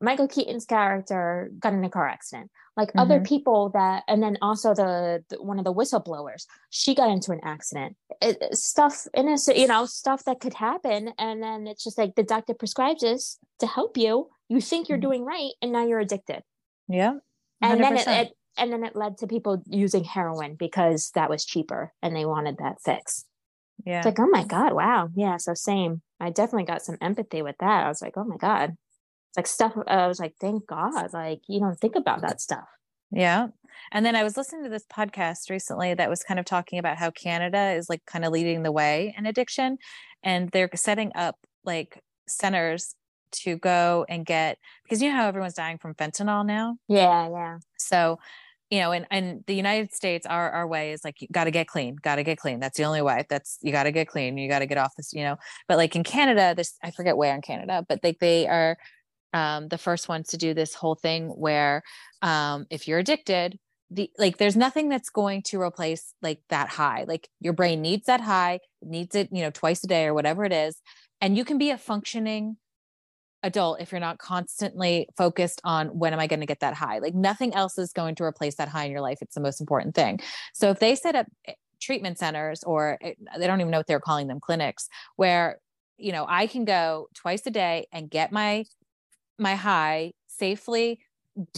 Michael 0.00 0.28
Keaton's 0.28 0.66
character 0.66 1.50
got 1.58 1.72
in 1.72 1.82
a 1.84 1.88
car 1.88 2.06
accident. 2.06 2.50
Like 2.76 2.88
mm-hmm. 2.88 2.98
other 2.98 3.20
people 3.20 3.70
that, 3.70 4.02
and 4.06 4.22
then 4.22 4.36
also 4.42 4.74
the, 4.74 5.24
the, 5.30 5.42
one 5.42 5.58
of 5.58 5.64
the 5.64 5.72
whistleblowers, 5.72 6.44
she 6.68 6.94
got 6.94 7.10
into 7.10 7.32
an 7.32 7.40
accident. 7.42 7.96
It, 8.20 8.54
stuff 8.54 9.06
innocent, 9.14 9.56
you 9.56 9.66
know, 9.66 9.86
stuff 9.86 10.24
that 10.24 10.40
could 10.40 10.52
happen, 10.52 11.12
and 11.18 11.42
then 11.42 11.66
it's 11.66 11.82
just 11.82 11.96
like 11.96 12.14
the 12.14 12.22
doctor 12.22 12.52
prescribes 12.52 13.00
this 13.00 13.38
to 13.60 13.66
help 13.66 13.96
you. 13.96 14.28
You 14.48 14.60
think 14.60 14.88
you're 14.88 14.98
mm-hmm. 14.98 15.06
doing 15.06 15.24
right, 15.24 15.52
and 15.62 15.72
now 15.72 15.86
you're 15.86 16.00
addicted. 16.00 16.42
Yeah, 16.88 17.14
100%. 17.64 17.72
and 17.72 17.80
then 17.82 17.96
it, 17.96 18.06
it 18.06 18.32
and 18.56 18.72
then 18.72 18.84
it 18.84 18.96
led 18.96 19.18
to 19.18 19.26
people 19.26 19.62
using 19.66 20.04
heroin 20.04 20.56
because 20.58 21.10
that 21.14 21.30
was 21.30 21.44
cheaper 21.44 21.92
and 22.02 22.14
they 22.14 22.24
wanted 22.24 22.58
that 22.58 22.80
fix. 22.84 23.24
Yeah, 23.84 23.98
it's 23.98 24.06
like 24.06 24.18
oh 24.18 24.28
my 24.28 24.44
god, 24.44 24.72
wow, 24.72 25.08
yeah. 25.14 25.36
So 25.36 25.54
same. 25.54 26.02
I 26.18 26.30
definitely 26.30 26.64
got 26.64 26.82
some 26.82 26.96
empathy 27.00 27.42
with 27.42 27.56
that. 27.60 27.84
I 27.84 27.88
was 27.88 28.00
like, 28.00 28.14
oh 28.16 28.24
my 28.24 28.38
god, 28.38 28.76
it's 29.36 29.36
like 29.36 29.46
stuff 29.46 29.72
i 29.86 30.06
was 30.06 30.18
like 30.18 30.34
thank 30.40 30.66
god 30.66 31.12
like 31.12 31.40
you 31.48 31.60
don't 31.60 31.78
think 31.78 31.94
about 31.94 32.22
that 32.22 32.40
stuff 32.40 32.64
yeah 33.10 33.48
and 33.92 34.04
then 34.04 34.16
i 34.16 34.24
was 34.24 34.36
listening 34.36 34.64
to 34.64 34.70
this 34.70 34.86
podcast 34.90 35.50
recently 35.50 35.94
that 35.94 36.08
was 36.08 36.22
kind 36.22 36.40
of 36.40 36.46
talking 36.46 36.78
about 36.78 36.96
how 36.96 37.10
canada 37.10 37.72
is 37.72 37.88
like 37.88 38.04
kind 38.06 38.24
of 38.24 38.32
leading 38.32 38.62
the 38.62 38.72
way 38.72 39.14
in 39.16 39.26
addiction 39.26 39.76
and 40.22 40.50
they're 40.50 40.70
setting 40.74 41.12
up 41.14 41.36
like 41.64 42.00
centers 42.26 42.94
to 43.32 43.56
go 43.58 44.06
and 44.08 44.24
get 44.24 44.58
because 44.84 45.02
you 45.02 45.10
know 45.10 45.16
how 45.16 45.28
everyone's 45.28 45.54
dying 45.54 45.78
from 45.78 45.94
fentanyl 45.94 46.46
now 46.46 46.76
yeah 46.88 47.28
yeah 47.28 47.58
so 47.76 48.18
you 48.70 48.80
know, 48.80 48.92
and 48.92 49.06
in 49.10 49.44
the 49.46 49.54
United 49.54 49.92
States, 49.92 50.26
our, 50.26 50.50
our 50.50 50.66
way 50.66 50.92
is 50.92 51.04
like, 51.04 51.20
you 51.20 51.28
got 51.30 51.44
to 51.44 51.50
get 51.50 51.68
clean, 51.68 51.96
got 52.02 52.16
to 52.16 52.24
get 52.24 52.38
clean. 52.38 52.58
That's 52.58 52.76
the 52.76 52.84
only 52.84 53.02
way 53.02 53.24
that's, 53.28 53.58
you 53.62 53.70
got 53.70 53.84
to 53.84 53.92
get 53.92 54.08
clean. 54.08 54.36
You 54.38 54.48
got 54.48 54.58
to 54.58 54.66
get 54.66 54.78
off 54.78 54.92
this, 54.96 55.12
you 55.12 55.22
know, 55.22 55.36
but 55.68 55.76
like 55.76 55.94
in 55.94 56.02
Canada, 56.02 56.54
this, 56.56 56.74
I 56.82 56.90
forget 56.90 57.16
where 57.16 57.34
in 57.34 57.42
Canada, 57.42 57.84
but 57.88 58.00
like 58.02 58.18
they 58.18 58.48
are 58.48 58.76
um, 59.32 59.68
the 59.68 59.78
first 59.78 60.08
ones 60.08 60.28
to 60.28 60.36
do 60.36 60.54
this 60.54 60.74
whole 60.74 60.94
thing 60.94 61.28
where 61.28 61.82
um, 62.22 62.66
if 62.70 62.88
you're 62.88 62.98
addicted 62.98 63.58
the 63.90 64.10
like 64.18 64.38
there's 64.38 64.56
nothing 64.56 64.88
that's 64.88 65.10
going 65.10 65.42
to 65.42 65.60
replace 65.60 66.12
like 66.20 66.40
that 66.48 66.68
high 66.68 67.04
like 67.06 67.28
your 67.40 67.52
brain 67.52 67.80
needs 67.80 68.06
that 68.06 68.20
high 68.20 68.58
needs 68.82 69.14
it 69.14 69.28
you 69.30 69.42
know 69.42 69.50
twice 69.50 69.84
a 69.84 69.86
day 69.86 70.06
or 70.06 70.14
whatever 70.14 70.44
it 70.44 70.52
is 70.52 70.80
and 71.20 71.36
you 71.36 71.44
can 71.44 71.56
be 71.56 71.70
a 71.70 71.78
functioning 71.78 72.56
adult 73.46 73.80
if 73.80 73.92
you're 73.92 74.00
not 74.00 74.18
constantly 74.18 75.08
focused 75.16 75.60
on 75.64 75.88
when 75.88 76.12
am 76.12 76.18
i 76.18 76.26
going 76.26 76.40
to 76.40 76.46
get 76.46 76.60
that 76.60 76.74
high? 76.74 76.98
Like 76.98 77.14
nothing 77.14 77.54
else 77.54 77.78
is 77.78 77.92
going 77.92 78.14
to 78.16 78.24
replace 78.24 78.56
that 78.56 78.68
high 78.68 78.84
in 78.84 78.90
your 78.90 79.00
life. 79.00 79.18
It's 79.22 79.34
the 79.34 79.40
most 79.40 79.60
important 79.60 79.94
thing. 79.94 80.20
So 80.52 80.70
if 80.70 80.80
they 80.80 80.94
set 80.94 81.14
up 81.14 81.26
eh, 81.46 81.52
treatment 81.80 82.18
centers 82.18 82.62
or 82.64 82.98
eh, 83.00 83.14
they 83.38 83.46
don't 83.46 83.60
even 83.60 83.70
know 83.70 83.78
what 83.78 83.86
they're 83.86 84.00
calling 84.00 84.26
them 84.26 84.40
clinics 84.40 84.88
where 85.16 85.58
you 85.98 86.12
know 86.12 86.26
i 86.28 86.46
can 86.46 86.64
go 86.64 87.08
twice 87.14 87.46
a 87.46 87.50
day 87.50 87.86
and 87.92 88.10
get 88.10 88.32
my 88.32 88.64
my 89.38 89.54
high 89.54 90.12
safely 90.26 91.00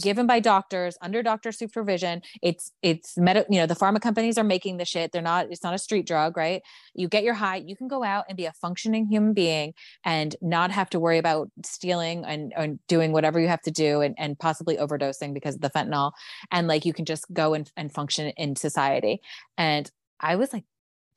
given 0.01 0.27
by 0.27 0.39
doctors 0.39 0.97
under 1.01 1.23
doctor 1.23 1.51
supervision. 1.51 2.21
It's 2.41 2.71
it's 2.81 3.17
med- 3.17 3.45
you 3.49 3.59
know 3.59 3.65
the 3.65 3.75
pharma 3.75 4.01
companies 4.01 4.37
are 4.37 4.43
making 4.43 4.77
the 4.77 4.85
shit. 4.85 5.11
They're 5.11 5.21
not 5.21 5.47
it's 5.49 5.63
not 5.63 5.73
a 5.73 5.77
street 5.77 6.07
drug 6.07 6.37
right? 6.37 6.61
You 6.93 7.07
get 7.07 7.23
your 7.23 7.33
high 7.33 7.57
you 7.57 7.75
can 7.75 7.87
go 7.87 8.03
out 8.03 8.25
and 8.27 8.37
be 8.37 8.45
a 8.45 8.53
functioning 8.53 9.07
human 9.07 9.33
being 9.33 9.73
and 10.03 10.35
not 10.41 10.71
have 10.71 10.89
to 10.91 10.99
worry 10.99 11.17
about 11.17 11.49
stealing 11.63 12.25
and, 12.25 12.53
and 12.55 12.79
doing 12.87 13.11
whatever 13.11 13.39
you 13.39 13.47
have 13.47 13.61
to 13.63 13.71
do 13.71 14.01
and, 14.01 14.15
and 14.17 14.37
possibly 14.37 14.77
overdosing 14.77 15.33
because 15.33 15.55
of 15.55 15.61
the 15.61 15.69
fentanyl. 15.69 16.11
And 16.51 16.67
like 16.67 16.85
you 16.85 16.93
can 16.93 17.05
just 17.05 17.25
go 17.33 17.53
and, 17.53 17.71
and 17.77 17.91
function 17.91 18.29
in 18.37 18.55
society. 18.55 19.21
And 19.57 19.89
i 20.19 20.35
was 20.35 20.51
like 20.53 20.65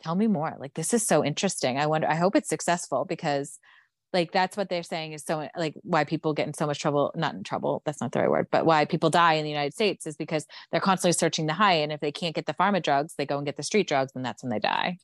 tell 0.03 0.15
me 0.17 0.27
more. 0.27 0.57
Like 0.59 0.75
this 0.75 0.93
is 0.93 1.07
so 1.07 1.25
interesting. 1.25 1.79
I 1.79 1.87
wonder 1.87 2.09
i 2.09 2.15
hope 2.15 2.37
it's 2.37 2.49
successful 2.49 3.05
because 3.05 3.59
like 4.13 4.33
that's 4.33 4.57
what 4.57 4.69
they're 4.69 4.83
saying 4.83 5.13
is 5.13 5.25
so 5.25 5.49
like 5.57 5.75
why 5.83 6.05
people 6.05 6.33
get 6.35 6.47
in 6.47 6.55
so 6.55 6.67
much 6.67 6.79
trouble 6.79 7.13
not 7.15 7.35
in 7.35 7.43
trouble 7.43 7.83
that's 7.85 8.01
not 8.01 8.13
the 8.13 8.21
right 8.21 8.31
word 8.31 8.47
but 8.51 8.67
why 8.67 8.85
people 8.85 9.11
die 9.11 9.35
in 9.35 9.45
the 9.45 9.51
united 9.51 9.73
states 9.73 10.07
is 10.07 10.17
because 10.17 10.47
they're 10.71 10.81
constantly 10.81 11.13
searching 11.13 11.47
the 11.47 11.53
high 11.53 11.75
and 11.75 11.93
if 11.93 12.01
they 12.01 12.13
can't 12.13 12.35
get 12.35 12.47
the 12.47 12.55
pharma 12.55 12.83
drugs 12.83 13.15
they 13.17 13.27
go 13.27 13.37
and 13.37 13.47
get 13.47 13.57
the 13.57 13.63
street 13.63 13.89
drugs 13.89 14.13
and 14.15 14.25
that's 14.25 14.43
when 14.43 14.51
they 14.51 14.59
die 14.59 14.97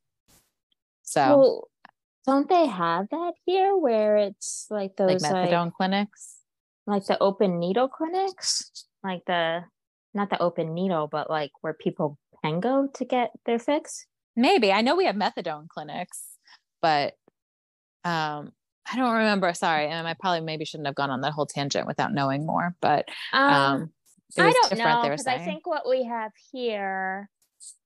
so 1.02 1.20
Well, 1.20 1.68
don't 2.26 2.48
they 2.48 2.66
have 2.66 3.08
that 3.10 3.32
here 3.46 3.74
where 3.76 4.18
it's 4.18 4.66
like 4.68 4.92
like 4.98 5.18
those 5.18 5.22
like, 5.22 5.32
methadone 5.32 5.72
clinics 5.72 6.36
like 6.86 7.06
the 7.06 7.18
open 7.22 7.58
needle 7.58 7.88
clinics? 7.88 8.70
Like 9.04 9.22
the 9.26 9.64
not 10.14 10.30
the 10.30 10.40
open 10.40 10.74
needle, 10.74 11.06
but 11.06 11.30
like 11.30 11.52
where 11.60 11.74
people 11.74 12.18
can 12.42 12.60
go 12.60 12.88
to 12.94 13.04
get 13.04 13.30
their 13.44 13.58
fix? 13.58 14.06
maybe 14.38 14.72
i 14.72 14.80
know 14.80 14.94
we 14.94 15.04
have 15.04 15.16
methadone 15.16 15.68
clinics 15.68 16.22
but 16.80 17.14
um 18.04 18.52
i 18.92 18.96
don't 18.96 19.14
remember 19.14 19.52
sorry 19.54 19.86
and 19.86 20.06
i 20.06 20.14
probably 20.14 20.40
maybe 20.40 20.64
shouldn't 20.64 20.86
have 20.86 20.94
gone 20.94 21.10
on 21.10 21.20
that 21.20 21.32
whole 21.32 21.46
tangent 21.46 21.86
without 21.86 22.12
knowing 22.12 22.46
more 22.46 22.74
but 22.80 23.08
um 23.32 23.90
it 24.36 24.42
I 24.42 24.52
don't 24.52 24.78
know 24.78 25.02
because 25.02 25.26
I 25.26 25.38
think 25.38 25.66
what 25.66 25.88
we 25.88 26.04
have 26.04 26.32
here, 26.52 27.30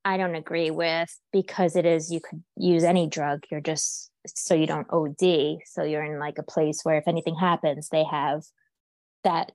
I 0.05 0.17
don't 0.17 0.35
agree 0.35 0.71
with 0.71 1.17
because 1.33 1.77
it 1.77 1.87
is 1.87 2.11
you 2.11 2.21
could 2.21 2.43
use 2.57 2.85
any 2.85 3.07
drug. 3.07 3.45
You're 3.51 3.61
just 3.61 4.11
so 4.27 4.55
you 4.55 4.67
don't 4.67 4.87
OD. 4.91 5.59
So 5.67 5.85
you're 5.85 6.05
in 6.05 6.19
like 6.19 6.39
a 6.39 6.43
place 6.43 6.81
where 6.83 6.97
if 6.97 7.07
anything 7.07 7.37
happens, 7.37 7.89
they 7.89 8.05
have 8.05 8.43
that 9.25 9.53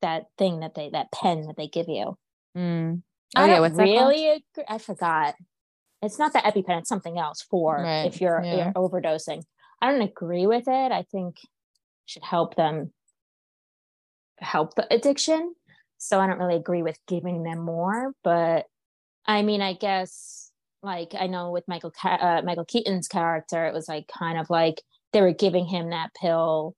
that 0.00 0.26
thing 0.38 0.60
that 0.60 0.74
they 0.74 0.90
that 0.90 1.12
pen 1.12 1.46
that 1.46 1.56
they 1.56 1.68
give 1.68 1.88
you. 1.88 2.16
Mm. 2.56 3.02
I 3.36 3.42
oh 3.42 3.46
yeah 3.46 3.52
don't 3.52 3.60
what's 3.60 3.78
really 3.78 4.28
agree. 4.28 4.64
I 4.66 4.78
forgot. 4.78 5.34
It's 6.00 6.18
not 6.18 6.32
the 6.32 6.38
EpiPen. 6.38 6.78
It's 6.78 6.88
something 6.88 7.18
else 7.18 7.42
for 7.42 7.82
Right, 7.82 8.04
if 8.04 8.20
you're, 8.20 8.40
yeah. 8.44 8.56
you're 8.56 8.72
overdosing. 8.74 9.42
I 9.80 9.90
don't 9.90 10.02
agree 10.02 10.46
with 10.46 10.64
it. 10.66 10.92
I 10.92 11.04
think 11.10 11.36
should 12.06 12.24
help 12.24 12.56
them 12.56 12.92
help 14.38 14.74
the 14.74 14.92
addiction. 14.92 15.54
So 15.98 16.20
I 16.20 16.26
don't 16.26 16.38
really 16.38 16.56
agree 16.56 16.82
with 16.82 16.98
giving 17.06 17.42
them 17.42 17.58
more. 17.60 18.12
But 18.22 18.66
I 19.26 19.42
mean, 19.42 19.60
I 19.60 19.74
guess 19.74 20.50
like 20.82 21.14
I 21.18 21.26
know 21.26 21.50
with 21.50 21.66
Michael 21.68 21.92
uh, 22.04 22.42
Michael 22.44 22.64
Keaton's 22.64 23.08
character, 23.08 23.66
it 23.66 23.74
was 23.74 23.88
like 23.88 24.08
kind 24.08 24.38
of 24.38 24.48
like 24.48 24.82
they 25.12 25.20
were 25.20 25.32
giving 25.32 25.66
him 25.66 25.90
that 25.90 26.10
pill 26.20 26.74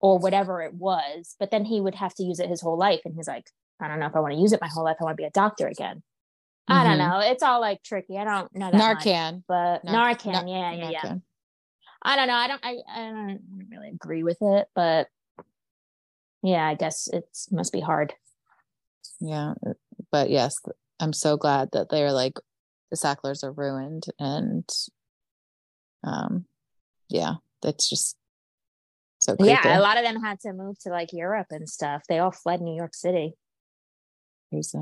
or 0.00 0.18
whatever 0.18 0.62
it 0.62 0.74
was, 0.74 1.36
but 1.38 1.50
then 1.50 1.64
he 1.64 1.80
would 1.80 1.94
have 1.94 2.14
to 2.14 2.22
use 2.22 2.40
it 2.40 2.48
his 2.48 2.60
whole 2.62 2.78
life, 2.78 3.00
and 3.04 3.14
he's 3.14 3.28
like, 3.28 3.50
I 3.80 3.88
don't 3.88 4.00
know 4.00 4.06
if 4.06 4.16
I 4.16 4.20
want 4.20 4.34
to 4.34 4.40
use 4.40 4.52
it 4.52 4.60
my 4.60 4.68
whole 4.68 4.84
life. 4.84 4.96
I 5.00 5.04
want 5.04 5.14
to 5.16 5.20
be 5.20 5.26
a 5.26 5.30
doctor 5.30 5.66
again. 5.66 6.02
I 6.68 6.84
don't 6.84 6.98
Mhm. 6.98 7.10
know. 7.10 7.18
It's 7.20 7.42
all 7.42 7.60
like 7.60 7.82
tricky. 7.82 8.16
I 8.16 8.24
don't 8.24 8.54
know 8.54 8.70
that 8.70 8.78
much, 8.78 9.04
narcan 9.04 9.42
but 9.48 9.84
Nar- 9.84 10.14
Narcan, 10.14 10.32
Nar- 10.32 10.46
yeah, 10.46 10.72
yeah, 10.72 10.90
yeah. 10.90 11.14
I 12.02 12.16
don't 12.16 12.28
know. 12.28 12.34
I 12.34 12.48
don't. 12.48 12.60
I, 12.64 12.76
I 12.88 13.10
don't 13.10 13.40
really 13.70 13.88
agree 13.90 14.22
with 14.22 14.38
it, 14.40 14.68
but 14.74 15.08
yeah, 16.42 16.66
I 16.66 16.74
guess 16.74 17.08
it 17.12 17.24
must 17.50 17.72
be 17.72 17.80
hard. 17.80 18.14
yeah 19.20 19.52
but 20.10 20.30
yes 20.30 20.56
i'm 20.98 21.12
so 21.12 21.36
glad 21.36 21.68
that 21.72 21.90
they're 21.90 22.12
like 22.12 22.38
the 22.90 22.96
sacklers 22.96 23.44
are 23.44 23.52
ruined 23.52 24.06
and 24.18 24.66
um 26.04 26.46
yeah 27.10 27.34
that's 27.62 27.88
just 27.88 28.16
so 29.20 29.36
creepy. 29.36 29.50
Yeah, 29.50 29.78
a 29.78 29.82
lot 29.82 29.98
of 29.98 30.04
them 30.04 30.20
had 30.22 30.40
to 30.40 30.52
move 30.54 30.78
to 30.80 30.88
like 30.88 31.12
Europe 31.12 31.48
and 31.50 31.68
stuff. 31.68 32.04
They 32.08 32.18
all 32.18 32.30
fled 32.30 32.60
New 32.60 32.74
York 32.74 32.94
City. 32.94 33.34
crazy. 34.48 34.78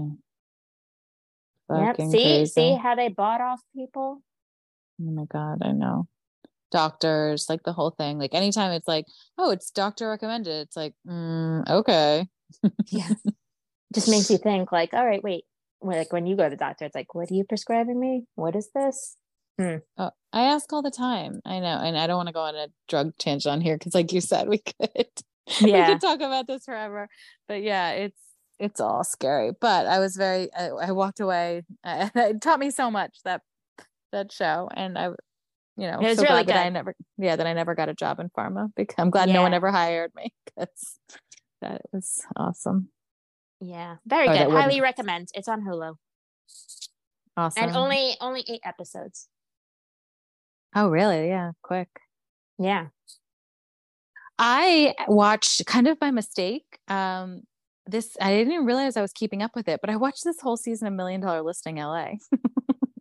Yep. 1.68 1.96
See, 1.96 2.22
crazy. 2.22 2.46
see 2.46 2.74
how 2.76 2.94
they 2.94 3.08
bought 3.08 3.40
off 3.40 3.60
people. 3.74 4.22
Oh 5.02 5.10
my 5.10 5.24
god, 5.24 5.58
I 5.62 5.72
know. 5.72 6.06
Doctors, 6.70 7.46
like 7.48 7.62
the 7.62 7.72
whole 7.72 7.90
thing. 7.90 8.18
Like 8.18 8.34
anytime 8.34 8.72
it's 8.72 8.88
like, 8.88 9.06
oh, 9.36 9.50
it's 9.50 9.70
doctor 9.70 10.08
recommended. 10.10 10.66
It's 10.66 10.76
like, 10.76 10.94
mm, 11.06 11.68
okay. 11.68 12.26
Yeah. 12.86 13.08
Just 13.94 14.08
makes 14.08 14.30
you 14.30 14.38
think 14.38 14.70
like, 14.70 14.92
all 14.92 15.06
right, 15.06 15.22
wait. 15.22 15.44
Like 15.80 16.12
when 16.12 16.26
you 16.26 16.36
go 16.36 16.44
to 16.44 16.50
the 16.50 16.56
doctor, 16.56 16.84
it's 16.84 16.94
like, 16.94 17.14
what 17.14 17.30
are 17.30 17.34
you 17.34 17.44
prescribing 17.44 17.98
me? 17.98 18.24
What 18.34 18.56
is 18.56 18.68
this? 18.74 19.16
Oh, 19.60 20.10
I 20.32 20.42
ask 20.42 20.72
all 20.72 20.82
the 20.82 20.90
time. 20.90 21.40
I 21.44 21.58
know, 21.58 21.80
and 21.82 21.98
I 21.98 22.06
don't 22.06 22.16
want 22.16 22.28
to 22.28 22.32
go 22.32 22.42
on 22.42 22.54
a 22.54 22.68
drug 22.88 23.12
tangent 23.18 23.52
on 23.52 23.60
here 23.60 23.76
because, 23.76 23.94
like 23.94 24.12
you 24.12 24.20
said, 24.20 24.48
we 24.48 24.58
could 24.80 25.06
yeah. 25.60 25.88
we 25.88 25.92
could 25.94 26.00
talk 26.00 26.20
about 26.20 26.46
this 26.46 26.64
forever. 26.64 27.08
But 27.48 27.62
yeah, 27.62 27.90
it's 27.90 28.20
it's 28.58 28.80
all 28.80 29.04
scary. 29.04 29.52
But 29.60 29.86
I 29.86 29.98
was 29.98 30.16
very. 30.16 30.52
I, 30.54 30.68
I 30.68 30.92
walked 30.92 31.20
away. 31.20 31.64
Uh, 31.82 32.08
it 32.14 32.40
taught 32.40 32.60
me 32.60 32.70
so 32.70 32.90
much 32.90 33.18
that 33.24 33.42
that 34.12 34.32
show, 34.32 34.68
and 34.74 34.96
I, 34.96 35.10
you 35.78 35.90
know, 35.90 36.00
It 36.00 36.08
was 36.08 36.16
so 36.18 36.24
really 36.24 36.44
glad 36.44 36.48
that 36.56 36.66
I 36.66 36.68
never. 36.68 36.94
Yeah, 37.16 37.36
that 37.36 37.46
I 37.46 37.52
never 37.54 37.74
got 37.74 37.88
a 37.88 37.94
job 37.94 38.18
in 38.20 38.28
pharma. 38.30 38.68
Because 38.76 38.96
I'm 38.98 39.10
glad 39.10 39.28
no 39.30 39.40
one 39.42 39.54
ever 39.54 39.70
hired 39.70 40.12
me 40.14 40.34
because 40.44 40.98
that 41.62 41.80
was 41.92 42.20
awesome. 42.36 42.88
Yeah. 43.60 43.96
Very 44.06 44.28
Oh, 44.28 44.32
good. 44.32 44.50
Highly 44.50 44.64
wouldn't- 44.66 44.82
recommend. 44.82 45.28
It's 45.34 45.48
on 45.48 45.62
Hulu. 45.62 45.94
Awesome. 47.36 47.62
And 47.64 47.76
only 47.76 48.16
only 48.20 48.44
eight 48.48 48.60
episodes. 48.64 49.28
oh, 50.74 50.88
really? 50.88 51.28
Yeah, 51.28 51.52
quick. 51.62 51.88
Yeah. 52.58 52.88
I 54.38 54.94
watched 55.08 55.64
kind 55.66 55.88
of 55.88 55.98
by 55.98 56.10
mistake. 56.10 56.78
Um, 56.88 57.42
this 57.86 58.16
I 58.20 58.30
didn't 58.34 58.52
even 58.52 58.66
realize 58.66 58.96
I 58.96 59.02
was 59.02 59.12
keeping 59.12 59.42
up 59.42 59.52
with 59.56 59.68
it, 59.68 59.80
but 59.80 59.90
I 59.90 59.96
watched 59.96 60.24
this 60.24 60.40
whole 60.40 60.56
season 60.56 60.86
of 60.88 60.94
Million 60.94 61.20
Dollar 61.20 61.42
Listing 61.42 61.76
LA. 61.76 62.12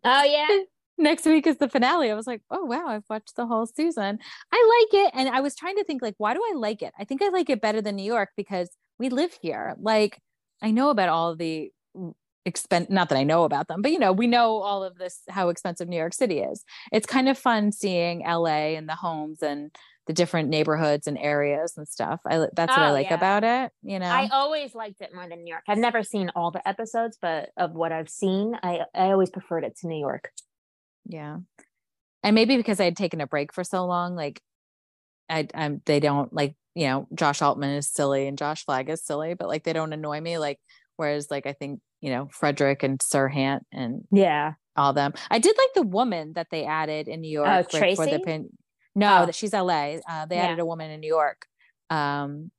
Oh 0.09 0.23
yeah. 0.23 0.47
Next 0.97 1.25
week 1.25 1.45
is 1.45 1.57
the 1.57 1.69
finale. 1.69 2.09
I 2.09 2.15
was 2.15 2.27
like, 2.27 2.41
oh 2.49 2.65
wow, 2.65 2.87
I've 2.87 3.03
watched 3.09 3.35
the 3.35 3.45
whole 3.45 3.65
season. 3.67 4.19
I 4.51 4.87
like 4.91 5.05
it, 5.05 5.11
and 5.13 5.29
I 5.29 5.41
was 5.41 5.55
trying 5.55 5.75
to 5.77 5.83
think 5.83 6.01
like, 6.01 6.15
why 6.17 6.33
do 6.33 6.41
I 6.51 6.55
like 6.55 6.81
it? 6.81 6.93
I 6.99 7.03
think 7.03 7.21
I 7.21 7.29
like 7.29 7.49
it 7.49 7.61
better 7.61 7.81
than 7.81 7.95
New 7.95 8.03
York 8.03 8.29
because 8.35 8.69
we 8.99 9.09
live 9.09 9.37
here. 9.41 9.75
Like, 9.79 10.19
I 10.61 10.71
know 10.71 10.89
about 10.89 11.09
all 11.09 11.35
the 11.35 11.71
expense 12.45 12.87
not 12.89 13.09
that 13.09 13.17
I 13.17 13.23
know 13.23 13.43
about 13.43 13.67
them, 13.67 13.81
but 13.81 13.91
you 13.91 13.99
know, 13.99 14.11
we 14.13 14.25
know 14.25 14.57
all 14.57 14.83
of 14.83 14.97
this 14.97 15.21
how 15.29 15.49
expensive 15.49 15.87
New 15.87 15.97
York 15.97 16.13
City 16.13 16.39
is. 16.39 16.63
It's 16.91 17.05
kind 17.05 17.29
of 17.29 17.37
fun 17.37 17.71
seeing 17.71 18.21
LA 18.21 18.75
and 18.77 18.87
the 18.89 18.95
homes 18.95 19.43
and 19.43 19.69
the 20.07 20.13
different 20.13 20.47
neighborhoods 20.47 21.05
and 21.05 21.17
areas 21.17 21.73
and 21.75 21.87
stuff. 21.87 22.21
I 22.25 22.47
that's 22.55 22.75
what 22.75 22.79
I 22.85 22.89
Oh, 22.89 22.93
like 22.93 23.07
yeah. 23.07 23.15
about 23.15 23.43
it, 23.43 23.71
you 23.83 23.99
know. 23.99 24.05
I 24.07 24.29
always 24.31 24.73
liked 24.73 25.01
it 25.01 25.13
more 25.13 25.27
than 25.27 25.43
New 25.43 25.51
York. 25.51 25.63
I've 25.67 25.77
never 25.77 26.01
seen 26.01 26.31
all 26.35 26.49
the 26.49 26.65
episodes, 26.67 27.17
but 27.21 27.49
of 27.57 27.73
what 27.73 27.91
I've 27.91 28.09
seen, 28.09 28.57
I 28.63 28.85
I 28.95 29.11
always 29.11 29.29
preferred 29.29 29.65
it 29.65 29.77
to 29.81 29.87
New 29.87 29.99
York. 29.99 30.31
Yeah. 31.07 31.37
And 32.23 32.35
maybe 32.35 32.57
because 32.57 32.79
I 32.79 32.85
had 32.85 32.97
taken 32.97 33.21
a 33.21 33.27
break 33.27 33.53
for 33.53 33.63
so 33.63 33.85
long, 33.85 34.15
like 34.15 34.41
I 35.29 35.47
I'm 35.53 35.81
they 35.85 35.99
don't 35.99 36.33
like, 36.33 36.55
you 36.75 36.87
know, 36.87 37.07
Josh 37.13 37.41
Altman 37.41 37.71
is 37.71 37.89
silly 37.89 38.27
and 38.27 38.37
Josh 38.37 38.65
Flagg 38.65 38.89
is 38.89 39.03
silly, 39.03 39.33
but 39.33 39.47
like 39.47 39.63
they 39.63 39.73
don't 39.73 39.93
annoy 39.93 40.19
me 40.21 40.37
like 40.37 40.59
whereas 40.97 41.29
like 41.31 41.45
I 41.45 41.53
think, 41.53 41.79
you 42.01 42.09
know, 42.11 42.27
Fredrik 42.31 42.83
and 42.83 43.01
Sir 43.01 43.29
Serhant 43.29 43.61
and 43.71 44.03
Yeah. 44.11 44.53
all 44.75 44.93
them. 44.93 45.13
I 45.31 45.39
did 45.39 45.55
like 45.57 45.73
the 45.75 45.83
woman 45.87 46.33
that 46.33 46.47
they 46.51 46.65
added 46.65 47.07
in 47.07 47.21
New 47.21 47.31
York 47.31 47.47
Oh, 47.47 47.51
like, 47.51 47.95
for 47.95 48.05
the 48.05 48.11
Tracy? 48.11 48.23
pin. 48.23 48.49
No, 48.95 49.21
Oh. 49.21 49.25
that 49.27 49.35
she's 49.35 49.53
LA. 49.53 49.99
Uh, 50.09 50.25
they 50.25 50.37
Yeah. 50.37 50.45
added 50.45 50.59
a 50.59 50.65
woman 50.65 50.89
in 50.91 50.99
New 50.99 51.07
York. 51.07 51.45
Um, 51.89 52.51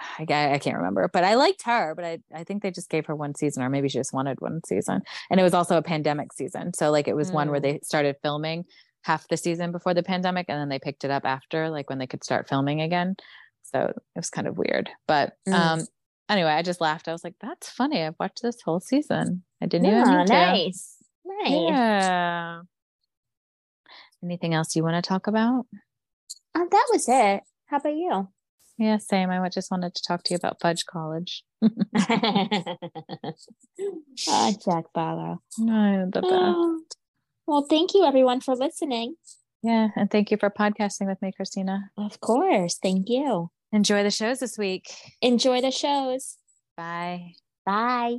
I, 0.00 0.24
I 0.54 0.58
can't 0.58 0.76
remember, 0.76 1.08
but 1.12 1.24
I 1.24 1.34
liked 1.34 1.62
her. 1.62 1.94
But 1.94 2.04
I 2.04 2.18
I 2.34 2.44
think 2.44 2.62
they 2.62 2.70
just 2.70 2.90
gave 2.90 3.06
her 3.06 3.14
one 3.14 3.34
season, 3.34 3.62
or 3.62 3.70
maybe 3.70 3.88
she 3.88 3.98
just 3.98 4.12
wanted 4.12 4.40
one 4.40 4.60
season. 4.66 5.02
And 5.30 5.38
it 5.40 5.42
was 5.42 5.54
also 5.54 5.76
a 5.76 5.82
pandemic 5.82 6.32
season, 6.32 6.74
so 6.74 6.90
like 6.90 7.08
it 7.08 7.16
was 7.16 7.30
one 7.32 7.50
where 7.50 7.60
Mm. 7.60 7.62
they 7.62 7.80
started 7.82 8.16
filming 8.22 8.64
half 9.02 9.28
the 9.28 9.36
season 9.36 9.70
before 9.72 9.94
the 9.94 10.02
pandemic, 10.02 10.46
and 10.48 10.58
then 10.60 10.68
they 10.68 10.78
picked 10.78 11.04
it 11.04 11.10
up 11.10 11.24
after, 11.24 11.70
like 11.70 11.88
when 11.90 11.98
they 11.98 12.06
could 12.06 12.24
start 12.24 12.48
filming 12.48 12.80
again. 12.80 13.16
So 13.62 13.80
it 13.86 14.02
was 14.16 14.30
kind 14.30 14.46
of 14.48 14.58
weird, 14.58 14.90
but 15.06 15.34
Mm. 15.48 15.54
um. 15.54 15.86
Anyway, 16.28 16.48
I 16.50 16.62
just 16.62 16.80
laughed. 16.80 17.06
I 17.06 17.12
was 17.12 17.22
like, 17.22 17.34
"That's 17.38 17.68
funny. 17.68 18.02
I've 18.02 18.14
watched 18.18 18.40
this 18.40 18.62
whole 18.62 18.80
season. 18.80 19.44
I 19.60 19.66
didn't 19.66 19.86
even 19.88 19.98
Yeah, 19.98 20.24
to." 20.24 20.32
nice. 20.32 20.96
Nice. 21.22 21.50
Yeah. 21.52 22.60
Anything 24.22 24.54
else 24.54 24.74
you 24.74 24.82
want 24.82 24.96
to 25.02 25.06
talk 25.06 25.26
about? 25.26 25.66
Uh, 26.54 26.64
that 26.70 26.86
was 26.90 27.06
it. 27.08 27.42
How 27.66 27.76
about 27.76 27.94
you? 27.94 28.28
Yeah, 28.78 28.98
same. 28.98 29.30
I 29.30 29.48
just 29.48 29.70
wanted 29.70 29.94
to 29.94 30.02
talk 30.02 30.24
to 30.24 30.34
you 30.34 30.36
about 30.36 30.60
Fudge 30.60 30.84
College. 30.86 31.44
Ah, 34.28 34.52
Jack 34.64 34.84
Barlow. 34.94 35.40
No, 35.58 36.08
the 36.12 36.20
best. 36.20 36.32
Oh. 36.32 36.80
Well, 37.46 37.66
thank 37.68 37.94
you 37.94 38.04
everyone 38.04 38.40
for 38.40 38.54
listening. 38.54 39.16
Yeah, 39.62 39.88
and 39.96 40.10
thank 40.10 40.30
you 40.30 40.36
for 40.36 40.50
podcasting 40.50 41.06
with 41.06 41.20
me, 41.20 41.32
Christina. 41.34 41.90
Of 41.96 42.20
course. 42.20 42.78
Thank 42.82 43.08
you. 43.08 43.50
Enjoy 43.72 44.02
the 44.02 44.10
shows 44.10 44.38
this 44.38 44.56
week. 44.56 44.94
Enjoy 45.20 45.60
the 45.60 45.70
shows. 45.70 46.36
Bye. 46.76 47.32
Bye. 47.66 48.18